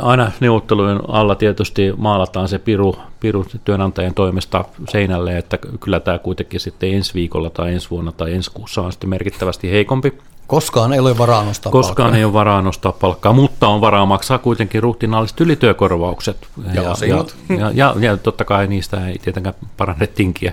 aina 0.00 0.32
neuvottelujen 0.40 1.00
alla 1.08 1.34
tietysti 1.34 1.92
maalataan 1.96 2.48
se 2.48 2.58
piru, 2.58 2.96
piru 3.20 3.46
työnantajien 3.64 4.14
toimesta 4.14 4.64
seinälle, 4.88 5.38
että 5.38 5.58
kyllä 5.80 6.00
tämä 6.00 6.18
kuitenkin 6.18 6.60
sitten 6.60 6.94
ensi 6.94 7.14
viikolla 7.14 7.50
tai 7.50 7.72
ensi 7.72 7.90
vuonna 7.90 8.12
tai 8.12 8.32
ensi 8.34 8.50
kuussa 8.54 8.82
on 8.82 8.92
sitten 8.92 9.10
merkittävästi 9.10 9.70
heikompi. 9.70 10.18
Koskaan 10.46 10.92
ei 10.92 10.98
ole 10.98 11.18
varaa 11.18 11.44
nostaa 11.44 11.72
Koskaan 11.72 11.96
palkkaa. 11.96 12.18
ei 12.18 12.24
ole 12.24 12.32
varaa 12.32 12.62
nostaa 12.62 12.92
palkkaa, 12.92 13.32
mutta 13.32 13.68
on 13.68 13.80
varaa 13.80 14.06
maksaa 14.06 14.38
kuitenkin 14.38 14.82
ruhtinaalliset 14.82 15.40
ylityökorvaukset. 15.40 16.48
Ja, 16.74 16.82
ja, 16.82 16.94
ja, 17.06 17.24
ja, 17.58 17.70
ja, 17.74 17.94
ja 18.00 18.16
totta 18.16 18.44
kai 18.44 18.66
niistä 18.66 19.06
ei 19.06 19.18
tietenkään 19.18 19.54
paranne 19.76 20.06
tinkiä, 20.06 20.52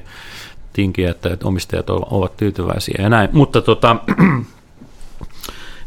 tinkiä 0.74 1.10
että 1.10 1.38
omistajat 1.44 1.90
ovat 1.90 2.38
tyytyväisiä 2.38 2.96
ja 3.00 3.10
näin. 3.10 3.30
Mutta 3.34 3.62
tota, 3.62 3.96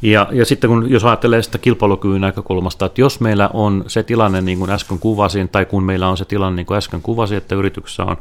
ja, 0.03 0.29
ja 0.33 0.47
sitten 0.47 0.71
kun, 0.71 0.91
jos 0.91 1.05
ajattelee 1.05 1.43
sitä 1.43 1.59
kilpailukyvyn 1.59 2.21
näkökulmasta, 2.21 2.87
että 2.87 3.01
jos 3.01 3.21
meillä 3.21 3.51
on 3.53 3.85
se 3.87 4.03
tilanne, 4.03 4.41
niin 4.41 4.59
kuin 4.59 4.71
äsken 4.71 4.99
kuvasin, 4.99 5.49
tai 5.49 5.65
kun 5.65 5.85
meillä 5.85 6.09
on 6.09 6.17
se 6.17 6.25
tilanne, 6.25 6.57
niin 6.57 6.67
kuin 6.67 6.79
äsken 6.79 7.03
kuvasin, 7.03 7.39
että 7.39 7.55
yrityksessä 7.55 8.05
on 8.05 8.17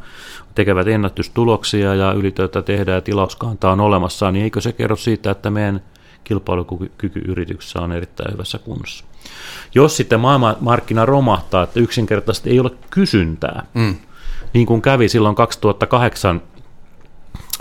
tekevät 0.56 0.88
ennätystuloksia 0.88 1.96
ja 1.96 2.14
ylitöitä 2.14 2.62
tehdään 2.62 2.96
ja 2.96 3.02
tilauskanta 3.02 3.72
on 3.72 3.80
olemassa, 3.80 4.32
niin 4.32 4.44
eikö 4.44 4.62
se 4.62 4.72
kerro 4.72 4.96
siitä, 4.96 5.32
että 5.32 5.50
meidän 5.50 5.82
kilpailukyky 6.24 7.20
yrityksessä 7.28 7.82
on 7.82 7.92
erittäin 7.92 8.34
hyvässä 8.34 8.60
kunnossa. 8.60 9.06
Jos 9.76 9.98
sitten 9.98 10.20
maailmanmarkkina 10.20 11.06
romahtaa, 11.06 11.64
että 11.64 11.80
yksinkertaisesti 11.80 12.50
ei 12.50 12.60
ole 12.60 12.72
kysyntää, 12.90 13.66
mm. 13.74 13.96
niin 14.54 14.68
kuin 14.68 14.82
kävi 14.82 15.10
silloin 15.10 15.36
2008 15.36 16.42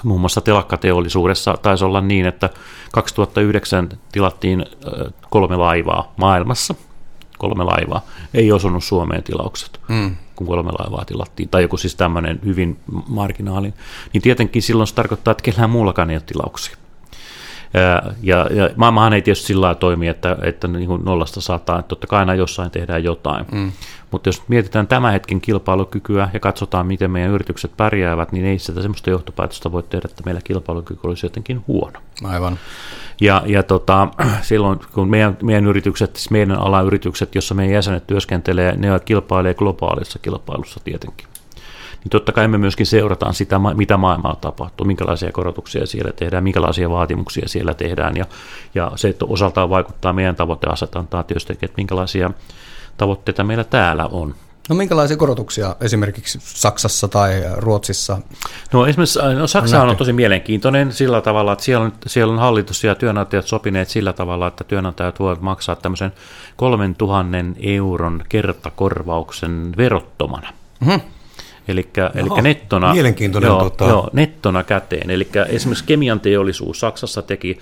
muun 0.04 0.20
muassa 0.20 0.40
telakkateollisuudessa 0.40 1.58
taisi 1.62 1.84
olla 1.84 2.00
niin, 2.00 2.26
että 2.26 2.50
2009 2.92 3.88
tilattiin 4.12 4.66
kolme 5.30 5.56
laivaa 5.56 6.12
maailmassa. 6.16 6.74
Kolme 7.38 7.64
laivaa. 7.64 8.00
Ei 8.34 8.52
osunut 8.52 8.84
Suomeen 8.84 9.22
tilaukset, 9.22 9.80
mm. 9.88 10.16
kun 10.36 10.46
kolme 10.46 10.70
laivaa 10.78 11.04
tilattiin. 11.04 11.48
Tai 11.48 11.62
joku 11.62 11.76
siis 11.76 11.94
tämmöinen 11.94 12.40
hyvin 12.44 12.80
marginaalin. 13.08 13.74
Niin 14.12 14.22
tietenkin 14.22 14.62
silloin 14.62 14.86
se 14.86 14.94
tarkoittaa, 14.94 15.32
että 15.32 15.42
kellään 15.42 15.70
muullakaan 15.70 16.10
ei 16.10 16.16
ole 16.16 16.22
tilauksia. 16.26 16.76
Ja, 18.22 18.46
ja 18.50 18.70
maailmahan 18.76 19.12
ei 19.12 19.22
tietysti 19.22 19.46
sillä 19.46 19.74
toimi, 19.74 20.08
että, 20.08 20.36
että 20.42 20.68
niin 20.68 20.86
kuin 20.86 21.04
nollasta 21.04 21.40
sataa, 21.40 21.78
että 21.78 21.88
totta 21.88 22.06
kai 22.06 22.18
aina 22.18 22.34
jossain 22.34 22.70
tehdään 22.70 23.04
jotain. 23.04 23.46
Mm. 23.52 23.72
Mutta 24.10 24.28
jos 24.28 24.42
mietitään 24.48 24.86
tämän 24.86 25.12
hetken 25.12 25.40
kilpailukykyä 25.40 26.28
ja 26.32 26.40
katsotaan, 26.40 26.86
miten 26.86 27.10
meidän 27.10 27.30
yritykset 27.30 27.76
pärjäävät, 27.76 28.32
niin 28.32 28.44
ei 28.44 28.58
sitä 28.58 28.82
semmoista 28.82 29.10
johtopäätöstä 29.10 29.72
voi 29.72 29.82
tehdä, 29.82 30.08
että 30.10 30.22
meillä 30.24 30.40
kilpailukyky 30.44 31.00
olisi 31.02 31.26
jotenkin 31.26 31.64
huono. 31.66 32.00
Aivan. 32.24 32.58
Ja, 33.20 33.42
ja 33.46 33.62
tota, 33.62 34.08
silloin, 34.42 34.80
kun 34.92 35.08
meidän, 35.08 35.36
meidän 35.42 35.66
yritykset, 35.66 36.16
siis 36.16 36.30
meidän 36.30 36.58
alayritykset, 36.58 37.34
jossa 37.34 37.54
meidän 37.54 37.74
jäsenet 37.74 38.06
työskentelee, 38.06 38.76
ne 38.76 38.88
kilpailee 39.04 39.54
globaalissa 39.54 40.18
kilpailussa 40.18 40.80
tietenkin 40.84 41.26
niin 42.04 42.10
totta 42.10 42.32
kai 42.32 42.48
me 42.48 42.58
myöskin 42.58 42.86
seurataan 42.86 43.34
sitä, 43.34 43.60
mitä 43.74 43.96
maailmalla 43.96 44.38
tapahtuu, 44.40 44.86
minkälaisia 44.86 45.32
korotuksia 45.32 45.86
siellä 45.86 46.12
tehdään, 46.12 46.44
minkälaisia 46.44 46.90
vaatimuksia 46.90 47.48
siellä 47.48 47.74
tehdään, 47.74 48.16
ja, 48.16 48.24
ja 48.74 48.92
se 48.96 49.08
että 49.08 49.24
osaltaan 49.24 49.70
vaikuttaa 49.70 50.12
meidän 50.12 50.36
tavoiteasetantaan 50.36 51.24
tietysti, 51.24 51.52
että 51.52 51.76
minkälaisia 51.76 52.30
tavoitteita 52.96 53.44
meillä 53.44 53.64
täällä 53.64 54.06
on. 54.06 54.34
No 54.68 54.76
minkälaisia 54.76 55.16
korotuksia 55.16 55.76
esimerkiksi 55.80 56.38
Saksassa 56.42 57.08
tai 57.08 57.42
Ruotsissa? 57.56 58.18
No 58.72 58.86
esimerkiksi 58.86 59.18
no 59.38 59.46
Saksa 59.46 59.82
on, 59.82 59.88
on 59.88 59.96
tosi 59.96 60.12
mielenkiintoinen 60.12 60.92
sillä 60.92 61.20
tavalla, 61.20 61.52
että 61.52 61.64
siellä 61.64 61.84
on, 61.84 61.92
siellä 62.06 62.32
on 62.32 62.38
hallitus 62.38 62.84
ja 62.84 62.94
työnantajat 62.94 63.46
sopineet 63.46 63.88
sillä 63.88 64.12
tavalla, 64.12 64.46
että 64.46 64.64
työnantajat 64.64 65.20
voivat 65.20 65.40
maksaa 65.40 65.76
tämmöisen 65.76 66.12
3000 66.56 67.38
euron 67.60 68.22
kertakorvauksen 68.28 69.74
verottomana. 69.76 70.52
Mm-hmm. 70.80 71.00
Eli, 71.70 71.90
eli 72.14 72.42
nettona, 72.42 72.94
joo, 73.40 73.58
tota... 73.58 73.84
joo, 73.84 74.10
nettona 74.12 74.62
käteen. 74.62 75.10
Eli 75.10 75.28
esimerkiksi 75.48 75.84
kemian 75.84 76.20
teollisuus 76.20 76.80
Saksassa 76.80 77.22
teki 77.22 77.58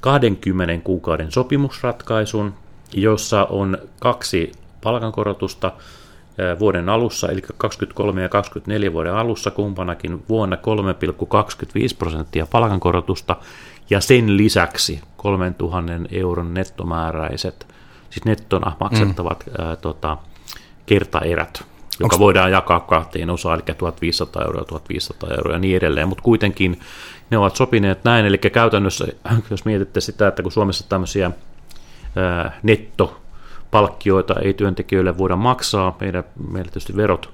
20 0.00 0.84
kuukauden 0.84 1.32
sopimusratkaisun, 1.32 2.54
jossa 2.94 3.44
on 3.44 3.78
kaksi 4.00 4.52
palkankorotusta 4.82 5.72
vuoden 6.58 6.88
alussa, 6.88 7.28
eli 7.28 7.42
23 7.56 8.22
ja 8.22 8.28
24 8.28 8.92
vuoden 8.92 9.14
alussa 9.14 9.50
kumpanakin 9.50 10.24
vuonna 10.28 10.56
3,25 10.56 10.62
prosenttia 11.98 12.46
palkankorotusta, 12.46 13.36
ja 13.90 14.00
sen 14.00 14.36
lisäksi 14.36 15.00
3000 15.16 15.92
euron 16.10 16.54
nettomääräiset, 16.54 17.66
siis 18.10 18.24
nettona 18.24 18.76
maksettavat 18.80 19.44
mm. 19.46 19.64
ää, 19.64 19.76
tota, 19.76 20.16
kertaerät 20.86 21.64
joka 22.00 22.14
Onks... 22.14 22.18
voidaan 22.18 22.52
jakaa 22.52 22.80
kahteen 22.80 23.30
osaan, 23.30 23.54
eli 23.54 23.74
1500 23.78 24.44
euroa, 24.44 24.64
1500 24.64 25.30
euroa 25.36 25.52
ja 25.52 25.58
niin 25.58 25.76
edelleen, 25.76 26.08
mutta 26.08 26.22
kuitenkin 26.22 26.80
ne 27.30 27.38
ovat 27.38 27.56
sopineet 27.56 28.04
näin, 28.04 28.26
eli 28.26 28.38
käytännössä, 28.38 29.06
jos 29.50 29.64
mietitte 29.64 30.00
sitä, 30.00 30.28
että 30.28 30.42
kun 30.42 30.52
Suomessa 30.52 30.88
tämmöisiä 30.88 31.30
ää, 32.16 32.58
nettopalkkioita 32.62 34.34
ei 34.42 34.54
työntekijöille 34.54 35.18
voida 35.18 35.36
maksaa, 35.36 35.96
meidän, 36.00 36.24
meillä 36.50 36.70
tietysti 36.70 36.96
verot, 36.96 37.30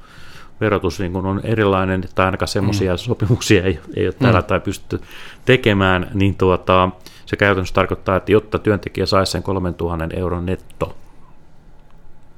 verotus 0.61 1.01
niin 1.01 1.13
kun 1.13 1.27
on 1.27 1.41
erilainen, 1.45 2.05
tai 2.15 2.27
ainakaan 2.27 2.49
semmoisia 2.49 2.93
mm. 2.93 2.99
sopimuksia 2.99 3.65
ei, 3.65 3.81
ei 3.97 4.07
ole 4.07 4.15
täällä 4.19 4.41
mm. 4.41 4.47
tai 4.47 4.61
pystytty 4.61 5.07
tekemään, 5.45 6.11
niin 6.15 6.35
tuota, 6.35 6.89
se 7.27 7.37
käytännössä 7.37 7.75
tarkoittaa, 7.75 8.17
että 8.17 8.33
jotta 8.33 8.59
työntekijä 8.59 9.07
saisi 9.07 9.33
sen 9.33 9.43
3000 9.43 10.09
euron 10.17 10.47
netto 10.47 10.97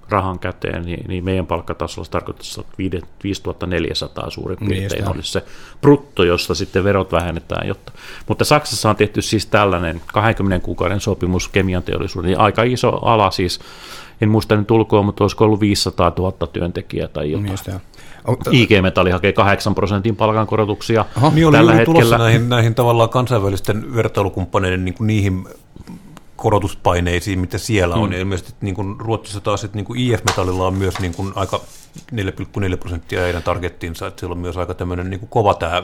rahan 0.09 0.39
käteen, 0.39 0.83
niin, 0.83 1.05
niin 1.09 1.25
meidän 1.25 1.47
palkkatasolla 1.47 2.05
se 2.05 2.11
tarkoittaisi, 2.11 2.61
että 2.61 2.73
5400 2.79 4.31
suurin 4.31 4.59
Niin, 4.61 4.69
piirtein 4.69 5.01
sitä. 5.03 5.11
olisi 5.11 5.33
se 5.33 5.45
brutto, 5.81 6.25
josta 6.25 6.55
sitten 6.55 6.85
verot 6.85 7.13
vähennetään. 7.13 7.69
Jotta. 7.69 7.93
Mutta 8.29 8.45
Saksassa 8.45 8.91
on 8.91 8.97
tehty 8.97 9.23
siis 9.23 9.47
tällainen 9.47 10.01
20 10.13 10.65
kuukauden 10.65 11.01
sopimus 11.01 11.49
kemian 11.49 11.83
teollisuuden, 11.83 12.29
niin 12.29 12.41
aika 12.41 12.63
iso 12.63 12.89
ala 12.89 13.31
siis, 13.31 13.61
en 14.21 14.29
muista 14.29 14.57
nyt 14.57 14.71
ulkoa, 14.71 15.03
mutta 15.03 15.25
olisiko 15.25 15.45
ollut 15.45 15.61
500 15.61 16.13
000 16.19 16.47
työntekijää 16.53 17.09
tai 17.09 17.31
jotain. 17.31 17.45
Niin 17.45 17.59
joo. 17.69 17.81
On- 18.25 18.37
IG 18.53 18.71
Metalli 18.83 19.11
hakee 19.11 19.33
8 19.33 19.75
prosentin 19.75 20.17
palkankorotuksia 20.17 21.05
Aha. 21.17 21.31
Niin 21.35 21.47
oli 21.47 21.57
tällä 21.57 21.73
juuri 21.73 21.85
tulossa 21.85 22.05
hetkellä. 22.05 22.25
näihin, 22.25 22.49
näihin 22.49 22.75
tavallaan 22.75 23.09
kansainvälisten 23.09 23.95
vertailukumppaneiden 23.95 24.85
niin 24.85 24.95
kuin 24.95 25.07
niihin 25.07 25.47
korotuspaineisiin, 26.37 27.39
mitä 27.39 27.59
siellä 27.59 27.95
on. 27.95 28.13
Ja 28.13 28.19
ilmeisesti 28.19 28.53
niin 28.61 28.75
kuin 28.75 29.01
Ruotsissa 29.01 29.41
taas, 29.41 29.65
että 29.65 29.77
niin 29.77 29.85
kuin 29.85 30.01
IF-metallilla 30.01 30.67
on 30.67 30.75
myös 30.75 31.01
niin 31.01 31.15
kuin 31.15 31.33
aika 31.35 31.61
4,4 32.13 32.77
prosenttia 32.81 33.21
heidän 33.21 33.43
targettinsa, 33.43 34.07
että 34.07 34.21
siellä 34.21 34.33
on 34.33 34.39
myös 34.39 34.57
aika 34.57 34.75
tämmöinen 34.75 35.11
niin 35.11 35.21
kuin 35.21 35.31
kova 35.31 35.55
tämä 35.55 35.83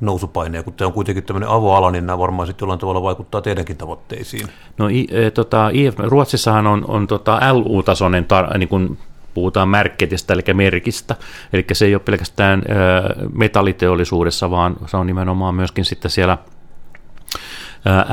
nousupaine, 0.00 0.58
ja 0.58 0.62
kun 0.62 0.72
tämä 0.72 0.86
on 0.86 0.92
kuitenkin 0.92 1.24
tämmöinen 1.24 1.48
avoala, 1.48 1.90
niin 1.90 2.06
nämä 2.06 2.18
varmaan 2.18 2.46
sitten 2.46 2.66
jollain 2.66 2.80
tavalla 2.80 3.02
vaikuttaa 3.02 3.42
teidänkin 3.42 3.76
tavoitteisiin. 3.76 4.48
No 4.78 4.88
i, 4.88 5.06
e, 5.10 5.30
tota, 5.30 5.70
IF, 5.72 5.98
Ruotsissahan 5.98 6.66
on, 6.66 6.84
on 6.88 7.06
tota 7.06 7.40
LU-tasoinen, 7.52 8.24
tar, 8.24 8.58
niin 8.58 8.68
kuin 8.68 8.98
puhutaan 9.34 9.68
märketistä, 9.68 10.34
eli 10.34 10.42
merkistä, 10.54 11.16
eli 11.52 11.64
se 11.72 11.86
ei 11.86 11.94
ole 11.94 12.02
pelkästään 12.04 12.62
ö, 12.70 12.74
metalliteollisuudessa, 13.32 14.50
vaan 14.50 14.76
se 14.86 14.96
on 14.96 15.06
nimenomaan 15.06 15.54
myöskin 15.54 15.84
sitten 15.84 16.10
siellä 16.10 16.38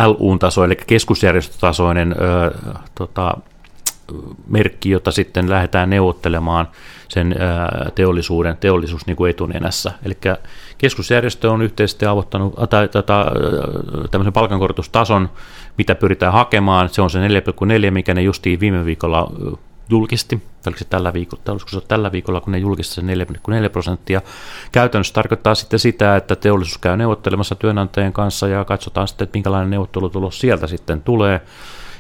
LU-taso, 0.06 0.64
eli 0.64 0.76
keskusjärjestötasoinen 0.76 2.16
tota, 2.96 3.38
merkki, 4.48 4.90
jota 4.90 5.12
sitten 5.12 5.50
lähdetään 5.50 5.90
neuvottelemaan 5.90 6.68
sen 7.08 7.36
teollisuuden, 7.96 8.58
teollisuus 8.58 9.06
niin 9.08 9.16
kuin 9.16 9.30
etunenässä. 9.30 9.92
Eli 10.06 10.18
keskusjärjestö 10.78 11.52
on 11.52 11.62
yhteisesti 11.62 12.06
avottanut 12.06 12.54
tai, 12.70 12.88
tota, 12.88 13.22
ö, 13.22 14.08
tämmöisen 14.12 14.34
palkankorotustason, 14.34 15.30
mitä 15.78 15.96
pyritään 15.96 16.34
hakemaan. 16.34 16.90
Se 16.90 17.02
on 17.02 17.10
se 17.10 17.20
4,4, 17.28 17.92
mikä 17.92 18.14
ne 18.14 18.22
justiin 18.22 18.60
viime 18.60 18.86
viikolla 18.86 19.32
julkisti, 19.94 20.44
oliko 20.68 20.80
se 20.80 20.86
tällä 20.86 21.14
viikolla, 21.14 21.44
olisiko 21.48 21.72
se 21.72 21.82
tällä 21.88 22.12
viikolla, 22.12 22.42
kun 22.42 22.52
ne 22.52 22.58
julkisti 22.58 22.96
sen 22.96 23.10
4,4 23.64 23.70
prosenttia. 23.72 24.22
Käytännössä 24.72 25.14
tarkoittaa 25.14 25.56
sitten 25.56 25.80
sitä, 25.80 26.16
että 26.16 26.36
teollisuus 26.36 26.78
käy 26.78 26.98
neuvottelemassa 26.98 27.56
työnantajien 27.56 28.14
kanssa 28.14 28.48
ja 28.48 28.66
katsotaan 28.66 29.08
sitten, 29.08 29.26
että 29.26 29.38
minkälainen 29.38 29.70
neuvottelutulos 29.70 30.40
sieltä 30.40 30.68
sitten 30.68 31.02
tulee. 31.02 31.42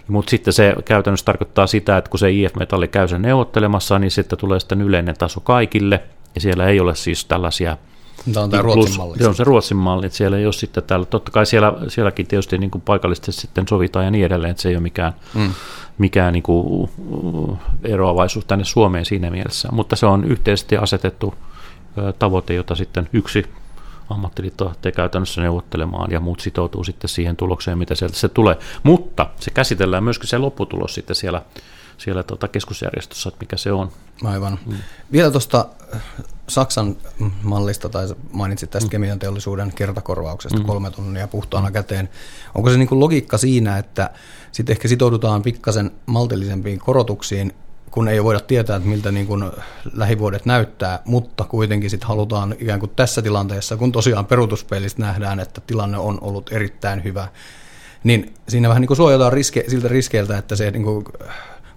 Mutta 0.07 0.29
sitten 0.29 0.53
se 0.53 0.75
käytännössä 0.85 1.25
tarkoittaa 1.25 1.67
sitä, 1.67 1.97
että 1.97 2.09
kun 2.09 2.19
se 2.19 2.31
IF-metalli 2.31 2.87
käy 2.87 3.07
sen 3.07 3.21
neuvottelemassa, 3.21 3.99
niin 3.99 4.11
sitten 4.11 4.39
tulee 4.39 4.59
sitten 4.59 4.81
yleinen 4.81 5.15
taso 5.17 5.39
kaikille, 5.39 6.03
ja 6.35 6.41
siellä 6.41 6.67
ei 6.67 6.79
ole 6.79 6.95
siis 6.95 7.25
tällaisia 7.25 7.77
Tämä 8.33 8.43
on 8.43 8.49
tämä 8.49 8.63
Plus- 8.63 8.75
Ruotsin 8.75 8.97
malli. 8.97 9.17
Se 9.17 9.27
on 9.27 9.35
se 9.35 9.43
Ruotsin 9.43 9.77
malli, 9.77 10.05
että 10.05 10.17
siellä 10.17 10.37
ei 10.37 10.45
ole 10.45 10.53
sitten 10.53 10.83
täällä, 10.83 11.05
totta 11.05 11.31
kai 11.31 11.45
siellä, 11.45 11.73
sielläkin 11.87 12.27
tietysti 12.27 12.57
niin 12.57 12.71
kuin 12.71 12.81
paikallisesti 12.81 13.31
sitten 13.31 13.67
sovitaan 13.67 14.05
ja 14.05 14.11
niin 14.11 14.25
edelleen, 14.25 14.51
että 14.51 14.63
se 14.63 14.69
ei 14.69 14.75
ole 14.75 14.81
mikään, 14.81 15.13
mm. 15.33 15.53
mikään 15.97 16.33
niin 16.33 16.43
kuin 16.43 16.89
uh, 17.09 17.57
eroavaisuus 17.83 18.45
tänne 18.45 18.65
Suomeen 18.65 19.05
siinä 19.05 19.29
mielessä, 19.31 19.69
mutta 19.71 19.95
se 19.95 20.05
on 20.05 20.23
yhteisesti 20.23 20.77
asetettu 20.77 21.33
tavoite, 22.19 22.53
jota 22.53 22.75
sitten 22.75 23.09
yksi 23.13 23.45
ammattiliitto 24.09 24.65
lähtee 24.65 24.91
käytännössä 24.91 25.41
neuvottelemaan 25.41 26.11
ja 26.11 26.19
muut 26.19 26.39
sitoutuu 26.39 26.83
sitten 26.83 27.09
siihen 27.09 27.35
tulokseen, 27.35 27.77
mitä 27.77 27.95
sieltä 27.95 28.15
se 28.15 28.29
tulee. 28.29 28.57
Mutta 28.83 29.29
se 29.39 29.51
käsitellään 29.51 30.03
myöskin 30.03 30.29
se 30.29 30.37
lopputulos 30.37 30.93
sitten 30.93 31.15
siellä, 31.15 31.41
siellä 31.97 32.23
tota 32.23 32.47
keskusjärjestössä, 32.47 33.29
että 33.29 33.39
mikä 33.39 33.57
se 33.57 33.71
on. 33.71 33.91
Aivan. 34.23 34.59
Mm. 34.65 34.77
Vielä 35.11 35.31
tuosta 35.31 35.65
Saksan 36.49 36.95
mallista, 37.43 37.89
tai 37.89 38.07
mainitsit 38.31 38.69
tästä 38.69 38.87
mm. 38.87 38.91
kemian 38.91 39.19
teollisuuden 39.19 39.71
kertakorvauksesta 39.75 40.59
mm. 40.59 40.65
kolme 40.65 40.91
tonnia 40.91 41.27
puhtaana 41.27 41.71
käteen. 41.71 42.09
Onko 42.55 42.69
se 42.69 42.77
niinku 42.77 42.99
logiikka 42.99 43.37
siinä, 43.37 43.77
että 43.77 44.09
sitten 44.51 44.73
ehkä 44.73 44.87
sitoudutaan 44.87 45.41
pikkasen 45.41 45.91
maltillisempiin 46.05 46.79
korotuksiin, 46.79 47.53
kun 47.91 48.07
ei 48.07 48.23
voida 48.23 48.39
tietää, 48.39 48.75
että 48.75 48.89
miltä 48.89 49.11
niin 49.11 49.27
kuin 49.27 49.51
lähivuodet 49.93 50.45
näyttää, 50.45 50.99
mutta 51.05 51.43
kuitenkin 51.43 51.89
sitten 51.89 52.07
halutaan 52.07 52.55
ikään 52.59 52.79
kuin 52.79 52.91
tässä 52.95 53.21
tilanteessa, 53.21 53.77
kun 53.77 53.91
tosiaan 53.91 54.25
peruutuspeilistä 54.25 55.01
nähdään, 55.01 55.39
että 55.39 55.61
tilanne 55.67 55.97
on 55.97 56.17
ollut 56.21 56.51
erittäin 56.51 57.03
hyvä, 57.03 57.27
niin 58.03 58.33
siinä 58.47 58.69
vähän 58.69 58.81
niin 58.81 58.87
kuin 58.87 58.97
suojataan 58.97 59.33
riske, 59.33 59.63
siltä 59.67 59.87
riskeiltä, 59.87 60.37
että 60.37 60.55
se 60.55 60.71
niin 60.71 60.83
kuin 60.83 61.05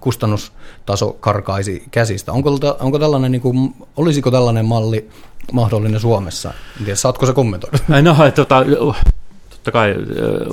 kustannustaso 0.06 1.12
karkaisi 1.20 1.82
käsistä. 1.90 2.32
Onko, 2.32 2.58
ta- 2.58 2.76
onko 2.80 2.98
tällainen, 2.98 3.32
niin 3.32 3.42
kuin, 3.42 3.74
olisiko 3.96 4.30
tällainen 4.30 4.64
malli 4.64 5.08
mahdollinen 5.52 6.00
Suomessa? 6.00 6.48
En 6.78 6.84
tiedä, 6.84 6.96
saatko 6.96 7.26
se 7.26 7.32
kommentoida? 7.32 7.78
No, 8.02 8.16
tota, 8.34 8.64
totta 9.66 9.78
kai 9.78 9.94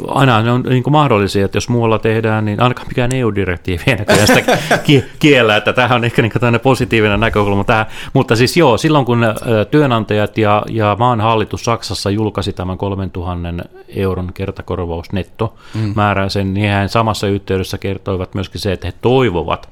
aina 0.07 0.41
ne 0.41 0.51
on 0.51 0.63
niin 0.69 0.83
kuin 0.83 0.91
mahdollisia, 0.91 1.45
että 1.45 1.57
jos 1.57 1.69
muualla 1.69 1.99
tehdään, 1.99 2.45
niin 2.45 2.61
ainakaan 2.61 2.87
mikään 2.87 3.15
EU-direktiivi 3.15 3.83
ei 3.87 3.95
näköjään 3.95 4.27
sitä 4.27 4.57
ki- 4.85 5.05
kiellä, 5.19 5.57
että 5.57 5.73
tämähän 5.73 5.95
on 5.95 6.05
ehkä 6.05 6.21
niin 6.21 6.31
tämmöinen 6.31 6.61
positiivinen 6.61 7.19
näkökulma 7.19 7.63
tähän. 7.63 7.85
Mutta 8.13 8.35
siis 8.35 8.57
joo, 8.57 8.77
silloin 8.77 9.05
kun 9.05 9.25
työnantajat 9.71 10.37
ja, 10.37 10.63
ja 10.69 10.95
maan 10.99 11.21
hallitus 11.21 11.65
Saksassa 11.65 12.09
julkaisi 12.09 12.53
tämän 12.53 12.77
3000 12.77 13.63
euron 13.87 14.33
kertakorvaus 14.33 15.11
netto 15.11 15.53
mm. 15.73 15.93
määräisen, 15.95 16.53
niin 16.53 16.71
he 16.71 16.87
samassa 16.87 17.27
yhteydessä 17.27 17.77
kertoivat 17.77 18.35
myöskin 18.35 18.61
se, 18.61 18.71
että 18.71 18.87
he 18.87 18.93
toivovat, 19.01 19.69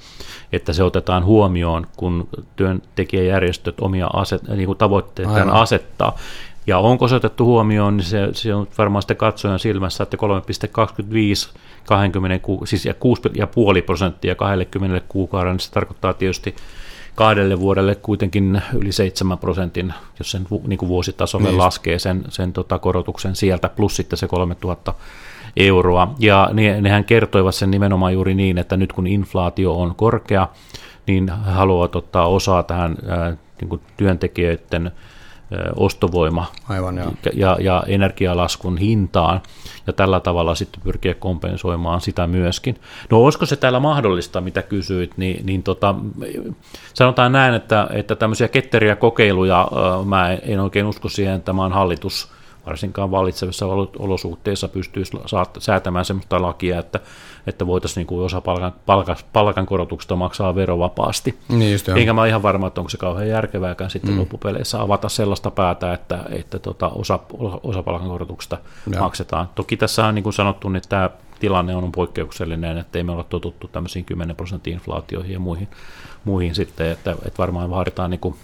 että 0.51 0.73
se 0.73 0.83
otetaan 0.83 1.25
huomioon, 1.25 1.87
kun 1.97 2.27
työntekijäjärjestöt 2.55 3.79
omia 3.79 4.07
aset, 4.13 4.47
niin 4.47 4.65
kuin 4.65 4.77
tavoitteitaan 4.77 5.49
asettaa. 5.49 6.17
Ja 6.67 6.77
onko 6.77 7.07
se 7.07 7.15
otettu 7.15 7.45
huomioon, 7.45 7.97
niin 7.97 8.05
se, 8.05 8.29
se 8.33 8.55
on 8.55 8.67
varmaan 8.77 9.01
sitten 9.01 9.17
katsojan 9.17 9.59
silmässä, 9.59 10.03
että 10.03 10.17
3,25 10.17 11.59
20, 11.85 12.39
ku- 12.39 12.65
siis 12.65 12.85
ja 12.85 12.93
6,5 12.93 13.81
prosenttia 13.85 14.35
20 14.35 15.01
kuukauden, 15.09 15.51
niin 15.51 15.59
se 15.59 15.71
tarkoittaa 15.71 16.13
tietysti 16.13 16.55
kahdelle 17.15 17.59
vuodelle 17.59 17.95
kuitenkin 17.95 18.61
yli 18.73 18.91
7 18.91 19.37
prosentin, 19.37 19.93
jos 20.19 20.31
sen 20.31 20.47
niin 20.67 20.77
kuin 20.77 20.89
vuositasolle 20.89 21.47
Niin 21.47 21.57
laskee 21.57 21.99
sen, 21.99 22.23
sen 22.29 22.53
tota 22.53 22.79
korotuksen 22.79 23.35
sieltä, 23.35 23.69
plus 23.69 23.95
sitten 23.95 24.17
se 24.17 24.27
3000 24.27 24.93
euroa. 25.57 26.15
Ja 26.19 26.49
ne, 26.53 26.81
nehän 26.81 27.03
kertoivat 27.03 27.55
sen 27.55 27.71
nimenomaan 27.71 28.13
juuri 28.13 28.33
niin, 28.33 28.57
että 28.57 28.77
nyt 28.77 28.93
kun 28.93 29.07
inflaatio 29.07 29.81
on 29.81 29.95
korkea, 29.95 30.47
niin 31.07 31.29
haluavat 31.29 31.95
ottaa 31.95 32.27
osaa 32.27 32.63
tähän 32.63 32.95
ää, 33.07 33.37
niin 33.61 33.69
kuin 33.69 33.81
työntekijöiden 33.97 34.91
ostovoima 35.75 36.45
Aivan, 36.69 36.97
joo. 36.97 37.13
ja, 37.33 37.57
ja 37.59 37.83
energialaskun 37.87 38.77
hintaan, 38.77 39.41
ja 39.87 39.93
tällä 39.93 40.19
tavalla 40.19 40.55
sitten 40.55 40.81
pyrkiä 40.83 41.13
kompensoimaan 41.13 42.01
sitä 42.01 42.27
myöskin. 42.27 42.75
No 43.09 43.23
olisiko 43.23 43.45
se 43.45 43.55
täällä 43.55 43.79
mahdollista, 43.79 44.41
mitä 44.41 44.61
kysyit, 44.61 45.17
niin, 45.17 45.45
niin 45.45 45.63
tota, 45.63 45.95
sanotaan 46.93 47.31
näin, 47.31 47.53
että, 47.53 47.87
että 47.93 48.15
tämmöisiä 48.15 48.47
ketteriä 48.47 48.95
kokeiluja, 48.95 49.67
mä 50.05 50.31
en 50.31 50.59
oikein 50.59 50.85
usko 50.85 51.09
siihen, 51.09 51.35
että 51.35 51.53
maan 51.53 51.71
hallitus 51.71 52.31
varsinkaan 52.65 53.11
vallitsevissa 53.11 53.65
olo- 53.65 53.91
olosuhteissa 53.99 54.67
pystyisi 54.67 55.17
säätämään 55.59 56.05
sellaista 56.05 56.41
lakia, 56.41 56.79
että, 56.79 56.99
että 57.47 57.67
voitaisiin 57.67 58.01
niin 58.01 58.07
kuin 58.07 58.25
osa 58.25 58.41
palkan, 58.41 58.73
palkan, 58.85 59.15
palkankorotuksesta 59.33 60.15
maksaa 60.15 60.55
verovapaasti. 60.55 61.39
Niin 61.49 61.71
just 61.71 61.87
joo. 61.87 61.97
Enkä 61.97 62.13
mä 62.13 62.27
ihan 62.27 62.43
varma, 62.43 62.67
että 62.67 62.81
onko 62.81 62.89
se 62.89 62.97
kauhean 62.97 63.29
järkevääkään 63.29 63.89
sitten 63.89 64.11
mm. 64.11 64.19
loppupeleissä 64.19 64.81
avata 64.81 65.09
sellaista 65.09 65.51
päätä, 65.51 65.93
että, 65.93 66.23
että 66.29 66.59
tota 66.59 66.89
osa, 66.89 67.19
osa 67.63 67.83
palkankorotuksesta 67.83 68.57
Joo. 68.91 69.03
maksetaan. 69.03 69.49
Toki 69.55 69.77
tässä 69.77 70.05
on 70.05 70.15
niin 70.15 70.23
kuin 70.23 70.33
sanottu, 70.33 70.69
niin 70.69 70.83
tämä 70.89 71.09
tilanne 71.39 71.75
on 71.75 71.91
poikkeuksellinen, 71.91 72.77
että 72.77 72.99
ei 72.99 73.03
me 73.03 73.11
olla 73.11 73.23
totuttu 73.23 73.67
tämmöisiin 73.67 74.05
10 74.05 74.35
prosentin 74.35 74.73
inflaatioihin 74.73 75.33
ja 75.33 75.39
muihin, 75.39 75.67
muihin 76.25 76.55
sitten, 76.55 76.91
että, 76.91 77.11
että 77.11 77.37
varmaan 77.37 77.69
vaaditaan 77.69 78.09
niin 78.09 78.19
kuin 78.19 78.35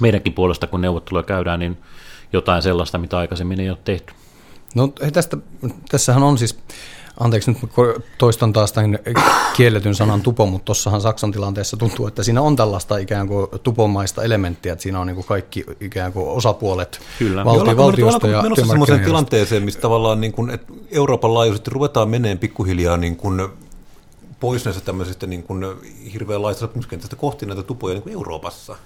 meidänkin 0.00 0.32
puolesta, 0.32 0.66
kun 0.66 0.80
neuvotteluja 0.80 1.22
käydään, 1.22 1.60
niin 1.60 1.78
jotain 2.32 2.62
sellaista, 2.62 2.98
mitä 2.98 3.18
aikaisemmin 3.18 3.60
ei 3.60 3.70
ole 3.70 3.78
tehty. 3.84 4.12
No 4.74 4.88
tästä, 5.12 5.36
tässähän 5.88 6.22
on 6.22 6.38
siis, 6.38 6.58
anteeksi 7.20 7.50
nyt 7.50 7.60
toistan 8.18 8.52
taas 8.52 8.72
tämän 8.72 8.98
kielletyn 9.56 9.94
sanan 9.94 10.22
tupo, 10.22 10.46
mutta 10.46 10.64
tuossahan 10.64 11.00
Saksan 11.00 11.32
tilanteessa 11.32 11.76
tuntuu, 11.76 12.06
että 12.06 12.22
siinä 12.22 12.42
on 12.42 12.56
tällaista 12.56 12.98
ikään 12.98 13.28
kuin 13.28 13.46
tupomaista 13.62 14.22
elementtiä, 14.22 14.72
että 14.72 14.82
siinä 14.82 15.00
on 15.00 15.06
niin 15.06 15.14
kuin 15.14 15.26
kaikki 15.26 15.64
ikään 15.80 16.12
kuin 16.12 16.28
osapuolet 16.28 17.00
Kyllä. 17.18 17.44
me 17.44 17.50
nyt- 17.52 17.76
valtiosta 17.76 18.28
ja 18.28 18.42
menossa 18.42 18.62
työmarkkinajärjestöstä. 18.62 19.04
tilanteeseen, 19.06 19.62
missä 19.62 19.80
tavallaan 19.80 20.20
niin 20.20 20.32
kuin, 20.32 20.50
että 20.50 20.72
Euroopan 20.90 21.34
laajuisesti 21.34 21.70
ruvetaan 21.70 22.08
meneen 22.08 22.38
pikkuhiljaa 22.38 22.96
niin 22.96 23.16
kuin 23.16 23.48
pois 24.40 24.64
näistä 24.64 24.82
tämmöisistä 24.84 25.26
niin 25.26 25.42
kuin 25.42 25.64
hirveän 26.12 26.42
laista 26.42 26.60
sopimuskentästä 26.60 27.16
kohti 27.16 27.46
näitä 27.46 27.62
tupoja 27.62 27.94
niin 27.94 28.02
kuin 28.02 28.12
Euroopassa. 28.12 28.76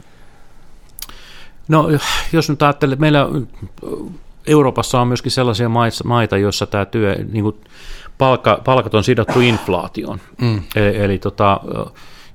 No 1.69 1.89
jos 2.33 2.51
nyt 2.51 2.63
ajattelee, 2.63 2.93
että 2.93 3.01
meillä 3.01 3.27
Euroopassa 4.47 5.01
on 5.01 5.09
myöskin 5.09 5.33
sellaisia 5.33 5.71
maita, 6.05 6.37
joissa 6.37 6.67
tämä 6.67 6.85
työ, 6.85 7.17
niin 7.33 7.43
kuin 7.43 7.57
palkka, 8.21 8.61
palkat 8.65 8.95
on 8.95 9.05
sidottu 9.05 9.41
inflaatioon. 9.53 10.21
Mm. 10.41 10.63
Eli, 10.77 10.97
eli 10.97 11.19
tota, 11.19 11.61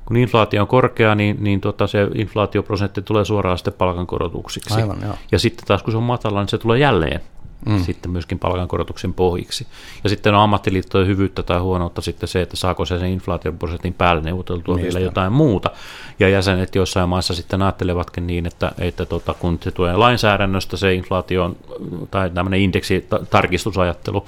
kun 0.05 0.17
inflaatio 0.17 0.61
on 0.61 0.67
korkea, 0.67 1.15
niin, 1.15 1.37
niin 1.39 1.61
tota 1.61 1.87
se 1.87 2.07
inflaatioprosentti 2.15 3.01
tulee 3.01 3.25
suoraan 3.25 3.57
sitten 3.57 3.73
palkankorotuksiksi. 3.73 4.81
Aivan, 4.81 4.97
joo. 5.01 5.15
Ja 5.31 5.39
sitten 5.39 5.65
taas 5.67 5.83
kun 5.83 5.91
se 5.91 5.97
on 5.97 6.03
matala, 6.03 6.39
niin 6.39 6.49
se 6.49 6.57
tulee 6.57 6.79
jälleen 6.79 7.21
mm. 7.65 7.83
sitten 7.83 8.11
myöskin 8.11 8.39
palkankorotuksen 8.39 9.13
pohjiksi. 9.13 9.67
Ja 10.03 10.09
sitten 10.09 10.35
on 10.35 10.41
ammattiliittojen 10.41 11.07
hyvyyttä 11.07 11.43
tai 11.43 11.59
huonoutta 11.59 12.01
sitten 12.01 12.29
se, 12.29 12.41
että 12.41 12.57
saako 12.57 12.85
se 12.85 12.99
sen 12.99 13.09
inflaatioprosentin 13.09 13.93
päälle 13.93 14.21
neuvoteltua 14.21 14.75
Niistä. 14.75 14.93
vielä 14.93 15.05
jotain 15.05 15.33
muuta. 15.33 15.71
Ja 16.19 16.29
jäsenet 16.29 16.75
joissain 16.75 17.09
maissa 17.09 17.33
sitten 17.33 17.61
ajattelevatkin 17.61 18.27
niin, 18.27 18.45
että, 18.45 18.71
että 18.77 19.05
tota, 19.05 19.33
kun 19.33 19.59
se 19.63 19.71
tulee 19.71 19.97
lainsäädännöstä 19.97 20.77
se 20.77 20.93
inflaation 20.93 21.55
tai 22.11 22.29
tämmöinen 22.29 22.59
indeksitarkistusajattelu, 22.59 24.25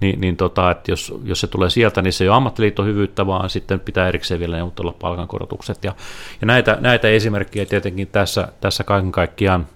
niin, 0.00 0.20
niin 0.20 0.36
tota, 0.36 0.70
että 0.70 0.92
jos, 0.92 1.14
jos 1.24 1.40
se 1.40 1.46
tulee 1.46 1.70
sieltä, 1.70 2.02
niin 2.02 2.12
se 2.12 2.24
ei 2.24 2.28
ole 2.28 2.36
ammattiliiton 2.36 2.86
hyvyyttä, 2.86 3.26
vaan 3.26 3.50
sitten 3.50 3.80
pitää 3.80 4.08
erikseen 4.08 4.40
vielä 4.40 4.56
neuvotella 4.56 4.94
palkankorotukset. 5.00 5.84
Ja, 5.84 5.94
ja 6.40 6.46
näitä, 6.46 6.78
näitä 6.80 7.08
esimerkkejä 7.08 7.66
tietenkin 7.66 8.08
tässä, 8.08 8.48
tässä 8.60 8.84
kaiken 8.84 9.12
kaikkiaan 9.12 9.66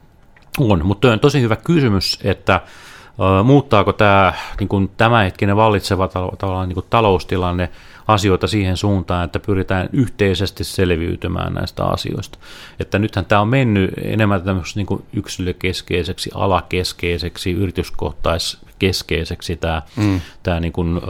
on, 0.58 0.86
mutta 0.86 1.12
on 1.12 1.20
tosi 1.20 1.40
hyvä 1.40 1.56
kysymys, 1.56 2.18
että 2.24 2.60
muuttaako 3.44 3.92
tämä 3.92 4.32
niin 4.60 4.90
tämänhetkinen 4.96 5.56
vallitseva 5.56 6.08
tavallaan 6.38 6.68
niin 6.68 6.84
taloustilanne 6.90 7.70
asioita 8.06 8.46
siihen 8.46 8.76
suuntaan, 8.76 9.24
että 9.24 9.40
pyritään 9.40 9.88
yhteisesti 9.92 10.64
selviytymään 10.64 11.54
näistä 11.54 11.84
asioista. 11.84 12.38
Että 12.80 12.98
nythän 12.98 13.24
tämä 13.24 13.40
on 13.40 13.48
mennyt 13.48 13.90
enemmän 14.04 14.42
tämmöiseksi 14.42 14.84
niin 14.84 15.04
yksilökeskeiseksi, 15.12 16.30
alakeskeiseksi, 16.34 17.52
yrityskohtaiskeskeiseksi 17.52 19.56
tämä, 19.56 19.82
mm. 19.96 20.20
tämä 20.42 20.60
niin 20.60 20.72
kuin, 20.72 21.00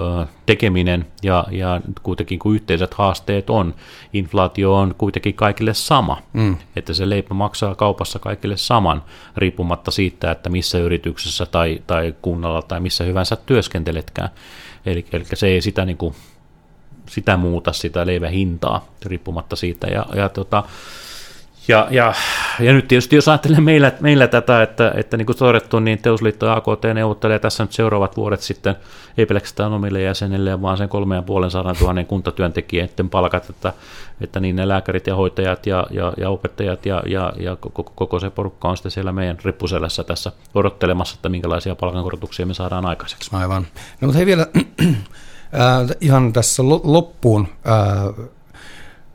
tekeminen 0.46 1.06
ja, 1.22 1.46
ja 1.50 1.80
kuitenkin 2.02 2.38
kun 2.38 2.54
yhteiset 2.54 2.94
haasteet 2.94 3.50
on, 3.50 3.74
inflaatio 4.12 4.74
on 4.74 4.94
kuitenkin 4.98 5.34
kaikille 5.34 5.74
sama, 5.74 6.22
mm. 6.32 6.56
että 6.76 6.94
se 6.94 7.10
leipä 7.10 7.34
maksaa 7.34 7.74
kaupassa 7.74 8.18
kaikille 8.18 8.56
saman, 8.56 9.02
riippumatta 9.36 9.90
siitä, 9.90 10.30
että 10.30 10.50
missä 10.50 10.78
yrityksessä 10.78 11.46
tai, 11.46 11.82
tai 11.86 12.14
kunnalla 12.22 12.62
tai 12.62 12.80
missä 12.80 13.04
hyvänsä 13.04 13.36
työskenteletkään. 13.36 14.28
Eli, 14.86 15.06
eli 15.12 15.24
se 15.34 15.46
ei 15.46 15.60
sitä 15.60 15.84
niin 15.84 15.96
kuin 15.96 16.14
sitä 17.08 17.36
muuta 17.36 17.72
sitä 17.72 18.06
leivän 18.06 18.30
hintaa 18.30 18.86
riippumatta 19.06 19.56
siitä. 19.56 19.86
Ja, 19.86 20.06
ja, 20.14 20.28
tota, 20.28 20.62
ja, 21.68 21.86
ja, 21.90 22.14
ja 22.60 22.72
nyt 22.72 22.88
tietysti 22.88 23.16
jos 23.16 23.28
ajattelee 23.28 23.60
meillä, 23.60 23.92
meillä 24.00 24.26
tätä, 24.26 24.62
että, 24.62 24.92
että 24.96 25.16
niin 25.16 25.26
kuin 25.26 25.38
todettu, 25.38 25.80
niin 25.80 25.98
Teusliitto 25.98 26.46
ja 26.46 26.54
AKT 26.54 26.84
neuvottelee 26.94 27.38
tässä 27.38 27.64
nyt 27.64 27.72
seuraavat 27.72 28.16
vuodet 28.16 28.40
sitten, 28.40 28.76
ei 29.18 29.26
pelkästään 29.26 29.72
omille 29.72 30.02
jäsenille, 30.02 30.62
vaan 30.62 30.76
sen 30.76 30.88
kolme 30.88 31.14
ja 31.14 31.22
puolen 31.22 31.50
sadan 31.50 31.76
tuhannen 31.78 32.06
kuntatyöntekijöiden 32.06 33.10
palkat, 33.10 33.50
että, 33.50 33.72
että 34.20 34.40
niin 34.40 34.56
ne 34.56 34.68
lääkärit 34.68 35.06
ja 35.06 35.14
hoitajat 35.14 35.66
ja, 35.66 35.86
ja, 35.90 36.12
ja 36.16 36.30
opettajat 36.30 36.86
ja, 36.86 37.02
ja, 37.06 37.32
ja 37.36 37.56
koko, 37.56 37.82
koko 37.94 38.20
se 38.20 38.30
porukka 38.30 38.68
on 38.68 38.76
sitten 38.76 38.92
siellä 38.92 39.12
meidän 39.12 39.38
rippuselässä 39.44 40.04
tässä 40.04 40.32
odottelemassa, 40.54 41.14
että 41.14 41.28
minkälaisia 41.28 41.74
palkankorotuksia 41.74 42.46
me 42.46 42.54
saadaan 42.54 42.86
aikaiseksi. 42.86 43.30
Aivan. 43.32 43.66
No 44.00 44.06
mutta 44.06 44.16
hei 44.16 44.26
vielä 44.26 44.46
Äh, 45.54 45.96
ihan 46.00 46.32
tässä 46.32 46.62
loppuun 46.84 47.48
äh, 47.66 48.26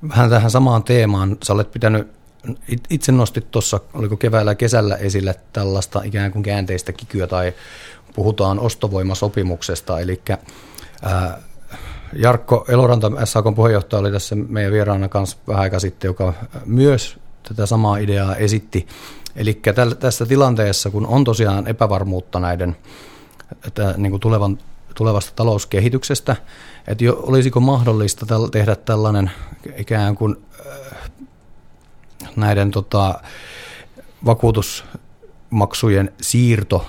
vähän 0.10 0.30
tähän 0.30 0.52
samaan 0.52 0.84
teemaan. 0.84 1.38
Sä 1.44 1.54
olet 1.54 1.72
pitänyt, 1.72 2.08
itse 2.90 3.12
nostit 3.12 3.52
tuossa, 3.52 3.80
oliko 3.94 4.18
keväällä 4.18 4.56
kesällä 4.56 4.96
esille 4.96 5.36
tällaista 5.54 6.02
ikään 6.04 6.32
kuin 6.32 6.44
käänteistä 6.44 6.94
kikyä 6.94 7.28
tai 7.28 7.54
puhutaan 8.16 8.60
ostovoimasopimuksesta, 8.60 10.00
eli 10.00 10.22
äh, 10.30 11.34
Jarkko 12.14 12.66
Eloranta, 12.68 13.12
SAK 13.26 13.46
puheenjohtaja, 13.56 14.00
oli 14.00 14.12
tässä 14.12 14.36
meidän 14.36 14.74
vieraana 14.74 15.10
kanssa 15.10 15.38
vähän 15.48 15.62
aika 15.62 15.80
sitten, 15.80 16.08
joka 16.08 16.34
myös 16.66 17.18
tätä 17.48 17.66
samaa 17.66 17.98
ideaa 17.98 18.36
esitti. 18.36 18.88
Eli 19.36 19.62
tässä 20.00 20.26
tilanteessa, 20.26 20.90
kun 20.90 21.08
on 21.08 21.24
tosiaan 21.24 21.68
epävarmuutta 21.68 22.40
näiden 22.40 22.76
että 23.68 23.94
niin 23.98 24.12
kuin 24.12 24.20
tulevan 24.20 24.58
tulevasta 25.00 25.32
talouskehityksestä, 25.36 26.36
että 26.88 27.04
jo, 27.04 27.20
olisiko 27.22 27.60
mahdollista 27.60 28.26
täl, 28.26 28.48
tehdä 28.48 28.76
tällainen 28.76 29.32
ikään 29.78 30.16
kuin 30.16 30.36
äh, 30.60 31.12
näiden 32.36 32.72
tota, 32.72 33.20
vakuutusmaksujen 34.26 36.12
siirto, 36.22 36.86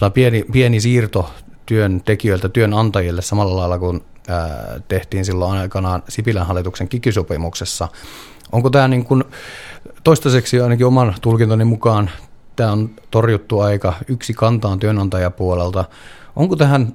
tai 0.00 0.10
pieni, 0.10 0.44
pieni 0.52 0.80
siirto 0.80 1.30
työntekijöiltä 1.66 2.48
työnantajille 2.48 3.22
samalla 3.22 3.56
lailla 3.56 3.78
kuin 3.78 4.04
äh, 4.30 4.82
tehtiin 4.88 5.24
silloin 5.24 5.58
aikanaan 5.58 6.02
Sipilän 6.08 6.46
hallituksen 6.46 6.88
kikysopimuksessa. 6.88 7.88
Onko 8.52 8.70
tämä 8.70 8.88
niin 8.88 9.04
kuin, 9.04 9.24
toistaiseksi 10.04 10.60
ainakin 10.60 10.86
oman 10.86 11.14
tulkintoni 11.20 11.64
mukaan 11.64 12.10
tämä 12.56 12.72
on 12.72 12.90
torjuttu 13.10 13.60
aika 13.60 13.94
yksi 14.08 14.34
kantaan 14.34 14.78
työnantajapuolelta. 14.78 15.84
Onko 16.36 16.56
tähän 16.56 16.94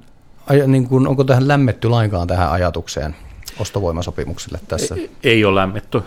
niin 0.67 0.87
kuin, 0.87 1.07
onko 1.07 1.23
tähän 1.23 1.47
lämmetty 1.47 1.89
lainkaan 1.89 2.27
tähän 2.27 2.51
ajatukseen 2.51 3.15
ostovoimasopimukselle 3.59 4.59
tässä? 4.67 4.95
Ei, 4.95 5.11
ei 5.23 5.45
ole 5.45 5.59
lämmetty 5.59 6.01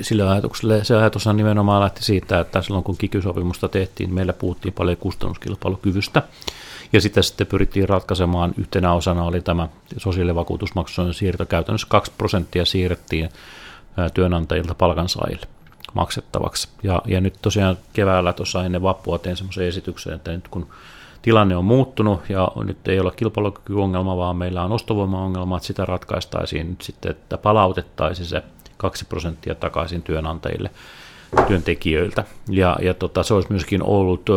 sille 0.00 0.28
ajatukselle. 0.28 0.84
Se 0.84 0.96
ajatus 0.96 1.26
on 1.26 1.36
nimenomaan 1.36 1.82
lähti 1.82 2.04
siitä, 2.04 2.40
että 2.40 2.62
silloin 2.62 2.84
kun 2.84 2.96
kikysopimusta 2.96 3.68
tehtiin, 3.68 4.14
meillä 4.14 4.32
puhuttiin 4.32 4.74
paljon 4.74 4.96
kustannuskilpailukyvystä. 4.96 6.22
Ja 6.92 7.00
sitä 7.00 7.22
sitten 7.22 7.46
pyrittiin 7.46 7.88
ratkaisemaan. 7.88 8.54
Yhtenä 8.58 8.92
osana 8.92 9.24
oli 9.24 9.40
tämä 9.40 9.68
sosiaalivakuutusmaksujen 9.96 11.14
siirto. 11.14 11.46
Käytännössä 11.46 11.86
2 11.90 12.12
prosenttia 12.18 12.64
siirrettiin 12.64 13.28
työnantajilta 14.14 14.74
palkansaajille 14.74 15.46
maksettavaksi. 15.94 16.68
Ja, 16.82 17.02
ja 17.06 17.20
nyt 17.20 17.34
tosiaan 17.42 17.78
keväällä 17.92 18.32
tuossa 18.32 18.64
ennen 18.64 18.82
vappua 18.82 19.18
tein 19.18 19.36
semmoisen 19.36 19.66
esityksen, 19.66 20.14
että 20.14 20.32
nyt 20.32 20.48
kun 20.48 20.66
tilanne 21.22 21.56
on 21.56 21.64
muuttunut 21.64 22.20
ja 22.28 22.48
nyt 22.64 22.88
ei 22.88 23.00
ole 23.00 23.12
kilpailukykyongelma, 23.16 24.16
vaan 24.16 24.36
meillä 24.36 24.62
on 24.64 24.72
ostovoimaongelma, 24.72 25.56
että 25.56 25.66
sitä 25.66 25.84
ratkaistaisiin 25.84 26.70
nyt 26.70 26.82
sitten, 26.82 27.10
että 27.10 27.38
palautettaisiin 27.38 28.26
se 28.26 28.42
2 28.76 29.04
prosenttia 29.04 29.54
takaisin 29.54 30.02
työnantajille, 30.02 30.70
työntekijöiltä. 31.46 32.24
Ja, 32.48 32.76
ja 32.82 32.94
tota, 32.94 33.22
se 33.22 33.34
olisi 33.34 33.50
myöskin 33.50 33.82
ollut 33.82 34.28
ö, 34.28 34.34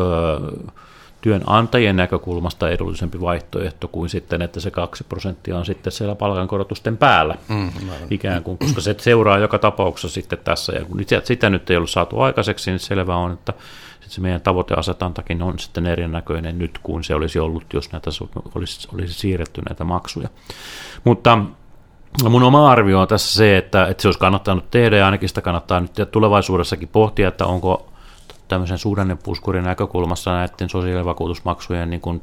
työnantajien 1.22 1.96
näkökulmasta 1.96 2.70
edullisempi 2.70 3.22
vaihtoehto 3.22 3.88
kuin 3.88 4.10
sitten, 4.10 4.42
että 4.42 4.60
se 4.60 4.72
2 4.72 5.04
prosenttia 5.04 5.58
on 5.58 5.66
sitten 5.66 5.94
siellä 5.94 6.16
palkankorotusten 6.16 6.98
päällä 6.98 7.36
mm, 7.48 7.72
ikään 8.10 8.44
kuin, 8.44 8.58
koska 8.58 8.82
se 8.82 8.96
seuraa 9.00 9.38
joka 9.38 9.60
tapauksessa 9.60 10.14
sitten 10.14 10.40
tässä. 10.44 10.74
Ja 10.74 10.86
kun 10.86 11.02
sitä 11.24 11.50
nyt 11.50 11.70
ei 11.70 11.78
ollut 11.78 11.90
saatu 11.90 12.20
aikaiseksi, 12.20 12.72
niin 12.72 12.80
selvä 12.80 13.16
on, 13.16 13.32
että 13.32 13.54
se 14.08 14.22
meidän 14.22 14.42
tavoiteasetantakin 14.42 15.42
on 15.42 15.60
sitten 15.60 15.86
erinäköinen 15.86 16.60
nyt 16.60 16.80
kuin 16.84 17.04
se 17.04 17.16
olisi 17.16 17.40
ollut, 17.40 17.74
jos 17.74 17.92
näitä 17.92 18.10
olisi, 18.56 18.88
olisi 18.94 19.14
siirretty 19.14 19.62
näitä 19.70 19.84
maksuja. 19.84 20.30
Mutta 21.04 21.38
mun 22.30 22.44
oma 22.44 22.72
arvio 22.72 23.02
on 23.02 23.08
tässä 23.08 23.36
se, 23.36 23.58
että, 23.58 23.88
että 23.88 24.02
se 24.02 24.08
olisi 24.08 24.20
kannattanut 24.20 24.72
tehdä 24.72 24.98
ja 24.98 25.06
ainakin 25.06 25.30
sitä 25.30 25.42
kannattaa 25.42 25.80
nyt 25.80 25.92
tulevaisuudessakin 26.12 26.88
pohtia, 26.88 27.28
että 27.28 27.46
onko 27.46 27.90
tämmöisen 28.48 28.78
suhdannepuskurin 28.78 29.64
näkökulmassa 29.64 30.32
näiden 30.32 30.70
sosiaalivakuutusmaksujen 30.70 31.90
niin 31.90 32.02
kuin 32.02 32.22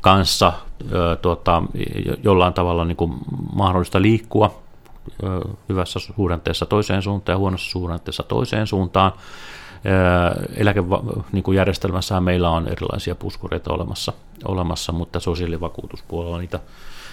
kanssa 0.00 0.52
ö, 0.92 1.16
tuota, 1.16 1.62
jollain 2.22 2.54
tavalla 2.54 2.84
niin 2.84 2.96
kuin 2.96 3.14
mahdollista 3.54 4.02
liikkua 4.02 4.60
ö, 5.22 5.40
hyvässä 5.68 5.98
suhdanteessa 5.98 6.66
toiseen 6.66 7.02
suuntaan 7.02 7.34
ja 7.34 7.38
huonossa 7.38 7.70
suhdanteessa 7.70 8.22
toiseen 8.22 8.66
suuntaan 8.66 9.12
eläkejärjestelmässähän 10.56 12.22
niin 12.22 12.24
meillä 12.24 12.50
on 12.50 12.68
erilaisia 12.68 13.14
puskureita 13.14 13.72
olemassa, 13.72 14.12
olemassa 14.44 14.92
mutta 14.92 15.20
sosiaalivakuutuspuolella 15.20 16.38
niitä 16.38 16.60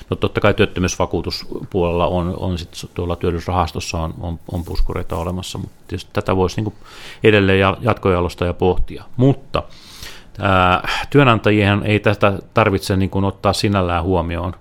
No 0.10 0.16
totta 0.16 0.42
kai 0.42 0.54
työttömyysvakuutuspuolella 0.54 2.08
on, 2.08 2.34
on 2.40 2.58
sit 2.58 2.90
tuolla 2.94 3.16
työllisyysrahastossa 3.16 3.98
on, 3.98 4.14
on, 4.20 4.40
on 4.52 4.64
puskureita 4.64 5.16
olemassa, 5.16 5.58
mutta 5.58 5.96
tätä 6.14 6.36
voisi 6.36 6.62
niin 6.62 6.74
edelleen 7.24 7.60
jatkojalostaa 7.82 8.48
ja 8.48 8.54
pohtia. 8.54 9.04
Mutta 9.18 9.64
ää, 10.40 10.90
työnantajien 11.10 11.84
ei 11.84 12.00
tästä 12.00 12.40
tarvitse 12.54 12.96
niin 12.96 13.10
kuin 13.10 13.26
ottaa 13.26 13.54
sinällään 13.54 14.04
huomioon, 14.04 14.54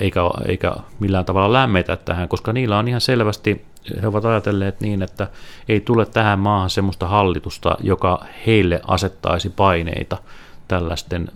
eikä, 0.00 0.20
eikä 0.46 0.72
millään 1.00 1.24
tavalla 1.24 1.52
lämmetä 1.52 1.96
tähän, 1.96 2.28
koska 2.28 2.52
niillä 2.52 2.78
on 2.78 2.88
ihan 2.88 3.00
selvästi 3.00 3.64
he 4.02 4.06
ovat 4.06 4.24
ajatelleet 4.24 4.80
niin, 4.80 5.02
että 5.02 5.28
ei 5.68 5.80
tule 5.80 6.06
tähän 6.06 6.38
maahan 6.38 6.70
sellaista 6.70 7.08
hallitusta, 7.08 7.76
joka 7.80 8.24
heille 8.46 8.80
asettaisi 8.86 9.50
paineita 9.50 10.18
tällaisten 10.68 11.28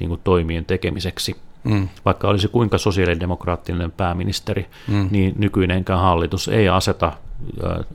niin 0.00 0.08
kuin, 0.08 0.20
toimien 0.24 0.64
tekemiseksi. 0.64 1.36
Mm. 1.64 1.88
Vaikka 2.04 2.28
olisi 2.28 2.48
kuinka 2.48 2.78
sosiaalidemokraattinen 2.78 3.92
pääministeri, 3.92 4.66
mm. 4.88 5.08
niin 5.10 5.34
nykyinenkään 5.38 6.00
hallitus 6.00 6.48
ei 6.48 6.68
aseta 6.68 7.12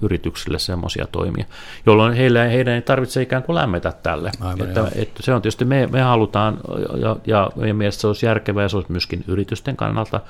yrityksille 0.02 0.60
semmoisia 0.60 1.08
toimia, 1.12 1.46
jolloin 1.86 2.14
heillä, 2.14 2.44
heidän 2.44 2.74
ei 2.74 2.82
tarvitse 2.82 3.22
ikään 3.22 3.44
kuin 3.44 3.56
lämmetä 3.56 3.94
tälle. 4.04 4.32
Aivan, 4.42 4.68
että, 4.68 4.92
että 4.96 5.24
se 5.24 5.34
on 5.34 5.42
tietysti, 5.42 5.66
me, 5.66 5.88
me 5.88 6.02
halutaan, 6.02 6.58
ja, 7.02 7.16
ja 7.28 7.52
meidän 7.56 7.76
mielestä 7.76 8.02
se 8.02 8.08
olisi 8.08 8.26
järkevää, 8.26 8.64
ja 8.64 8.70
se 8.70 8.78
olisi 8.78 8.92
myöskin 8.92 9.24
yritysten 9.28 9.76
kannalta 9.76 10.22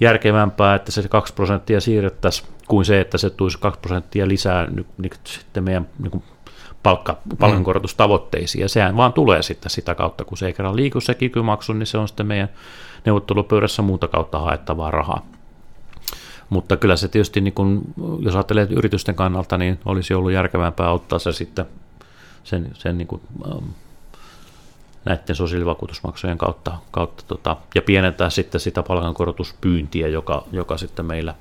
järkevämpää, 0.00 0.74
että 0.74 0.92
se 0.92 1.08
2 1.08 1.34
prosenttia 1.34 1.80
siirrettäisiin 1.80 2.48
kuin 2.68 2.84
se, 2.84 3.00
että 3.00 3.18
se 3.18 3.30
tulisi 3.30 3.58
2 3.58 3.80
prosenttia 3.80 4.28
lisää 4.28 4.66
nyt, 4.70 4.86
nyt 4.98 5.18
sitten 5.24 5.64
meidän 5.64 5.88
niin 5.98 6.10
kuin 6.10 6.22
palkka, 6.82 7.18
palkankorotustavoitteisiin, 7.38 8.62
ja 8.62 8.68
sehän 8.68 8.96
vaan 8.96 9.12
tulee 9.12 9.42
sitten 9.42 9.70
sitä 9.70 9.94
kautta, 9.94 10.24
kun 10.24 10.38
se 10.38 10.46
ei 10.46 10.52
kerran 10.52 10.76
liiku 10.76 11.00
se 11.00 11.14
kikymaksu, 11.14 11.72
niin 11.72 11.86
se 11.86 11.98
on 11.98 12.08
sitten 12.08 12.26
meidän 12.26 12.48
neuvottelupöydässä 13.04 13.82
muuta 13.82 14.08
kautta 14.08 14.38
haettavaa 14.38 14.90
rahaa. 14.90 15.26
Mutta 16.48 16.76
kyllä 16.76 16.96
se 16.96 17.08
tietysti, 17.08 17.40
niin 17.40 17.54
kun, 17.54 17.82
jos 18.20 18.34
ajattelee 18.34 18.66
yritysten 18.70 19.14
kannalta, 19.14 19.58
niin 19.58 19.78
olisi 19.84 20.14
ollut 20.14 20.32
järkevämpää 20.32 20.90
ottaa 20.90 21.18
se 21.18 21.32
sitten 21.32 21.66
sen, 22.44 22.70
sen 22.74 22.98
niin 22.98 23.08
kuin, 23.08 23.22
ähm, 23.46 23.64
näiden 25.04 25.36
sosiaalivakuutusmaksujen 25.36 26.38
kautta, 26.38 26.78
kautta 26.90 27.24
tota, 27.28 27.56
ja 27.74 27.82
pienentää 27.82 28.30
sitten 28.30 28.60
sitä 28.60 28.82
palkankorotuspyyntiä, 28.82 30.08
joka, 30.08 30.44
joka 30.52 30.78
sitten 30.78 31.04
meillä, 31.04 31.34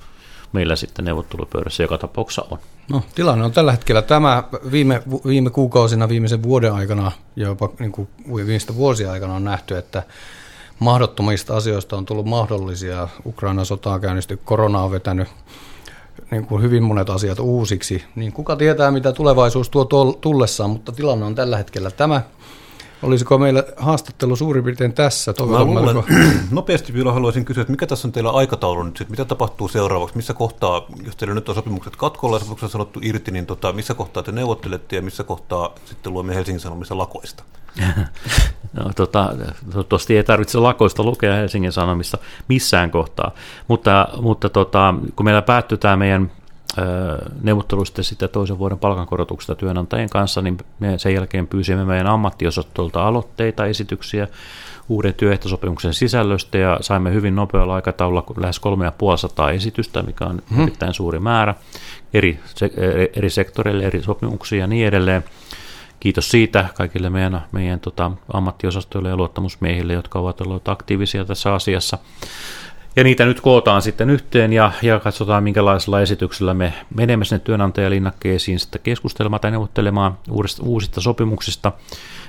meillä 0.53 0.75
sitten 0.75 1.05
neuvottelupöydässä 1.05 1.83
joka 1.83 1.97
tapauksessa 1.97 2.45
on. 2.51 2.59
No, 2.91 3.03
tilanne 3.15 3.45
on 3.45 3.51
tällä 3.51 3.71
hetkellä 3.71 4.01
tämä 4.01 4.43
viime, 4.71 5.03
viime 5.27 5.49
kuukausina, 5.49 6.09
viimeisen 6.09 6.43
vuoden 6.43 6.73
aikana 6.73 7.11
ja 7.35 7.47
jopa 7.47 7.69
niin 7.79 7.91
kuin 7.91 8.07
viimeistä 8.35 8.75
vuosia 8.75 9.11
aikana 9.11 9.33
on 9.33 9.43
nähty, 9.43 9.77
että 9.77 10.03
mahdottomista 10.79 11.57
asioista 11.57 11.97
on 11.97 12.05
tullut 12.05 12.25
mahdollisia. 12.25 13.07
Ukraina 13.25 13.65
sota 13.65 13.93
on 13.93 14.01
käynnisty, 14.01 14.39
korona 14.45 14.81
on 14.81 14.91
vetänyt 14.91 15.27
niin 16.31 16.45
kuin 16.45 16.61
hyvin 16.61 16.83
monet 16.83 17.09
asiat 17.09 17.39
uusiksi. 17.39 18.03
Niin 18.15 18.33
kuka 18.33 18.55
tietää, 18.55 18.91
mitä 18.91 19.11
tulevaisuus 19.11 19.69
tuo 19.69 19.85
tullessaan, 20.21 20.69
mutta 20.69 20.91
tilanne 20.91 21.25
on 21.25 21.35
tällä 21.35 21.57
hetkellä 21.57 21.91
tämä. 21.91 22.21
Olisiko 23.05 23.37
meillä 23.37 23.63
haastattelu 23.77 24.35
suurin 24.35 24.63
piirtein 24.63 24.93
tässä? 24.93 25.33
Mä 25.51 25.63
luulen, 25.63 26.03
nopeasti 26.51 26.93
vielä 26.93 27.13
haluaisin 27.13 27.45
kysyä, 27.45 27.61
että 27.61 27.71
mikä 27.71 27.87
tässä 27.87 28.07
on 28.07 28.11
teillä 28.11 28.29
aikataulu 28.29 28.83
nyt, 28.83 28.97
sit, 28.97 29.09
mitä 29.09 29.25
tapahtuu 29.25 29.67
seuraavaksi, 29.67 30.15
missä 30.15 30.33
kohtaa, 30.33 30.85
jos 31.05 31.15
teillä 31.15 31.35
nyt 31.35 31.49
on 31.49 31.55
sopimukset 31.55 31.95
katkolla 31.95 32.35
ja 32.35 32.39
sopimukset 32.39 32.63
on 32.63 32.69
sanottu 32.69 32.99
irti, 33.03 33.31
niin 33.31 33.45
tota, 33.45 33.73
missä 33.73 33.93
kohtaa 33.93 34.23
te 34.23 34.31
neuvottelette 34.31 34.95
ja 34.95 35.01
missä 35.01 35.23
kohtaa 35.23 35.75
sitten 35.85 36.13
luemme 36.13 36.35
Helsingin 36.35 36.59
Sanomissa 36.59 36.97
lakoista? 36.97 37.43
no, 38.73 38.91
tota, 38.95 39.35
toivottavasti 39.71 40.17
ei 40.17 40.23
tarvitse 40.23 40.57
lakoista 40.57 41.03
lukea 41.03 41.35
Helsingin 41.35 41.71
Sanomissa 41.71 42.17
missään 42.47 42.91
kohtaa, 42.91 43.31
mutta, 43.67 44.07
mutta 44.21 44.49
tota, 44.49 44.93
kun 45.15 45.25
meillä 45.25 45.41
päättyy 45.41 45.77
tämä 45.77 45.95
meidän 45.97 46.31
neuvotteluista 47.41 48.03
sitten 48.03 48.29
toisen 48.29 48.59
vuoden 48.59 48.79
palkankorotuksesta 48.79 49.55
työnantajien 49.55 50.09
kanssa, 50.09 50.41
niin 50.41 50.57
me 50.79 50.97
sen 50.97 51.13
jälkeen 51.13 51.47
pyysimme 51.47 51.85
meidän 51.85 52.07
ammattiosastolta 52.07 53.07
aloitteita, 53.07 53.65
esityksiä 53.65 54.27
uuden 54.89 55.13
työehtosopimuksen 55.13 55.93
sisällöstä 55.93 56.57
ja 56.57 56.77
saimme 56.81 57.13
hyvin 57.13 57.35
nopealla 57.35 57.75
aikataululla 57.75 58.23
lähes 58.37 58.59
3500 58.59 59.51
esitystä, 59.51 60.03
mikä 60.03 60.25
on 60.25 60.41
hmm. 60.55 60.63
erittäin 60.63 60.93
suuri 60.93 61.19
määrä 61.19 61.55
eri, 62.13 62.39
eri 63.15 63.29
sektoreille, 63.29 63.83
eri 63.83 64.03
sopimuksia 64.03 64.59
ja 64.59 64.67
niin 64.67 64.87
edelleen. 64.87 65.23
Kiitos 65.99 66.31
siitä 66.31 66.65
kaikille 66.77 67.09
meidän, 67.09 67.45
meidän 67.51 67.79
tota, 67.79 68.11
ammattiosastoille 68.33 69.09
ja 69.09 69.17
luottamusmiehille, 69.17 69.93
jotka 69.93 70.19
ovat 70.19 70.41
olleet 70.41 70.67
aktiivisia 70.67 71.25
tässä 71.25 71.53
asiassa. 71.53 71.97
Ja 72.95 73.03
niitä 73.03 73.25
nyt 73.25 73.41
kootaan 73.41 73.81
sitten 73.81 74.09
yhteen 74.09 74.53
ja, 74.53 74.71
ja 74.81 74.99
katsotaan, 74.99 75.43
minkälaisella 75.43 76.01
esityksellä 76.01 76.53
me 76.53 76.73
menemme 76.95 77.25
sinne 77.25 77.39
työnantajalinnakkeisiin 77.39 78.59
sitten 78.59 78.81
keskustelemaan 78.83 79.41
tai 79.41 79.51
neuvottelemaan 79.51 80.17
uudesta, 80.29 80.63
uusista 80.65 81.01
sopimuksista. 81.01 81.71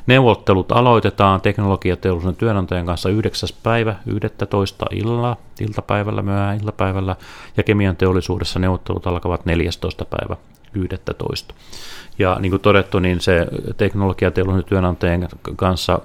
Neuvottelut 0.06 0.72
aloitetaan 0.72 1.40
teknologiateollisuuden 1.40 2.36
työnantajan 2.36 2.86
kanssa 2.86 3.08
9. 3.08 3.48
päivä 3.62 3.96
11. 4.06 4.86
illalla, 4.90 5.36
iltapäivällä, 5.60 6.22
myöhään 6.22 6.56
iltapäivällä, 6.56 7.16
ja 7.56 7.62
kemian 7.62 7.96
teollisuudessa 7.96 8.58
neuvottelut 8.58 9.06
alkavat 9.06 9.46
14. 9.46 10.04
päivä 10.04 10.36
11. 10.74 11.54
Ja 12.18 12.36
niin 12.40 12.50
kuin 12.50 12.62
todettu, 12.62 12.98
niin 12.98 13.20
se 13.20 13.46
teknologiateollisuuden 13.76 14.68
työnantajien 14.68 15.28
kanssa 15.56 15.98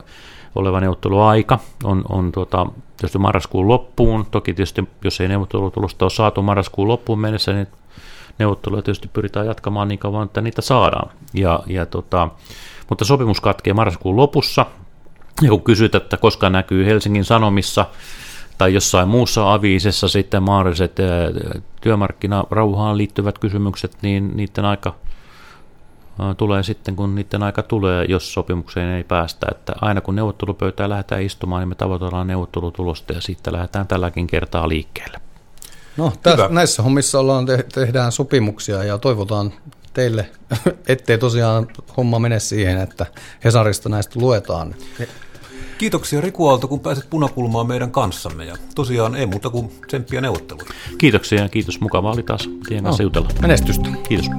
oleva 0.55 0.79
neuvotteluaika 0.79 1.59
on, 1.83 2.03
on 2.09 2.31
tuota, 2.31 2.65
tietysti 2.97 3.17
marraskuun 3.17 3.67
loppuun. 3.67 4.25
Toki 4.31 4.53
tietysti, 4.53 4.89
jos 5.03 5.21
ei 5.21 5.27
neuvottelutulosta 5.27 6.05
ole 6.05 6.09
saatu 6.09 6.41
marraskuun 6.41 6.87
loppuun 6.87 7.19
mennessä, 7.19 7.53
niin 7.53 7.67
neuvotteluja 8.39 8.81
tietysti 8.81 9.07
pyritään 9.07 9.45
jatkamaan 9.45 9.87
niin 9.87 9.99
kauan, 9.99 10.25
että 10.25 10.41
niitä 10.41 10.61
saadaan. 10.61 11.09
Ja, 11.33 11.59
ja 11.67 11.85
tota, 11.85 12.29
mutta 12.89 13.05
sopimus 13.05 13.41
katkee 13.41 13.73
marraskuun 13.73 14.15
lopussa. 14.15 14.65
Ja 15.41 15.49
kun 15.49 15.63
kysyt, 15.63 15.95
että 15.95 16.17
koska 16.17 16.49
näkyy 16.49 16.85
Helsingin 16.85 17.25
Sanomissa 17.25 17.85
tai 18.57 18.73
jossain 18.73 19.07
muussa 19.07 19.53
aviisessa 19.53 20.07
sitten 20.07 20.43
mahdolliset 20.43 20.95
työmarkkinarauhaan 21.81 22.97
liittyvät 22.97 23.39
kysymykset, 23.39 23.97
niin 24.01 24.37
niiden 24.37 24.65
aika 24.65 24.95
tulee 26.37 26.63
sitten, 26.63 26.95
kun 26.95 27.15
niiden 27.15 27.43
aika 27.43 27.63
tulee, 27.63 28.05
jos 28.09 28.33
sopimukseen 28.33 28.89
ei 28.89 29.03
päästä. 29.03 29.47
Että 29.51 29.73
aina 29.81 30.01
kun 30.01 30.15
neuvottelupöytään 30.15 30.89
lähdetään 30.89 31.21
istumaan, 31.21 31.61
niin 31.61 31.69
me 31.69 31.75
tavoitellaan 31.75 32.27
neuvottelutulosta 32.27 33.13
ja 33.13 33.21
sitten 33.21 33.53
lähdetään 33.53 33.87
tälläkin 33.87 34.27
kertaa 34.27 34.69
liikkeelle. 34.69 35.21
No, 35.97 36.13
täs, 36.23 36.39
näissä 36.49 36.83
hommissa 36.83 37.19
ollaan 37.19 37.45
te- 37.45 37.65
tehdään 37.73 38.11
sopimuksia 38.11 38.83
ja 38.83 38.97
toivotaan 38.97 39.53
teille, 39.93 40.29
ettei 40.87 41.17
tosiaan 41.17 41.67
homma 41.97 42.19
mene 42.19 42.39
siihen, 42.39 42.77
että 42.77 43.05
Hesarista 43.43 43.89
näistä 43.89 44.19
luetaan. 44.19 44.75
Kiitoksia 45.77 46.21
Riku 46.21 46.47
Aalto, 46.47 46.67
kun 46.67 46.79
pääset 46.79 47.09
punakulmaan 47.09 47.67
meidän 47.67 47.91
kanssamme. 47.91 48.45
Ja 48.45 48.57
tosiaan 48.75 49.15
ei 49.15 49.25
muuta 49.25 49.49
kuin 49.49 49.71
tsemppiä 49.87 50.21
neuvotteluja. 50.21 50.67
Kiitoksia 50.97 51.41
ja 51.41 51.49
kiitos. 51.49 51.81
Mukava 51.81 52.11
oli 52.11 52.23
taas 52.23 52.49
teidän 52.67 52.83
kanssa 52.83 53.03
no, 53.03 53.05
jutella. 53.05 53.29
Menestystä. 53.41 53.89
Kiitos. 54.07 54.29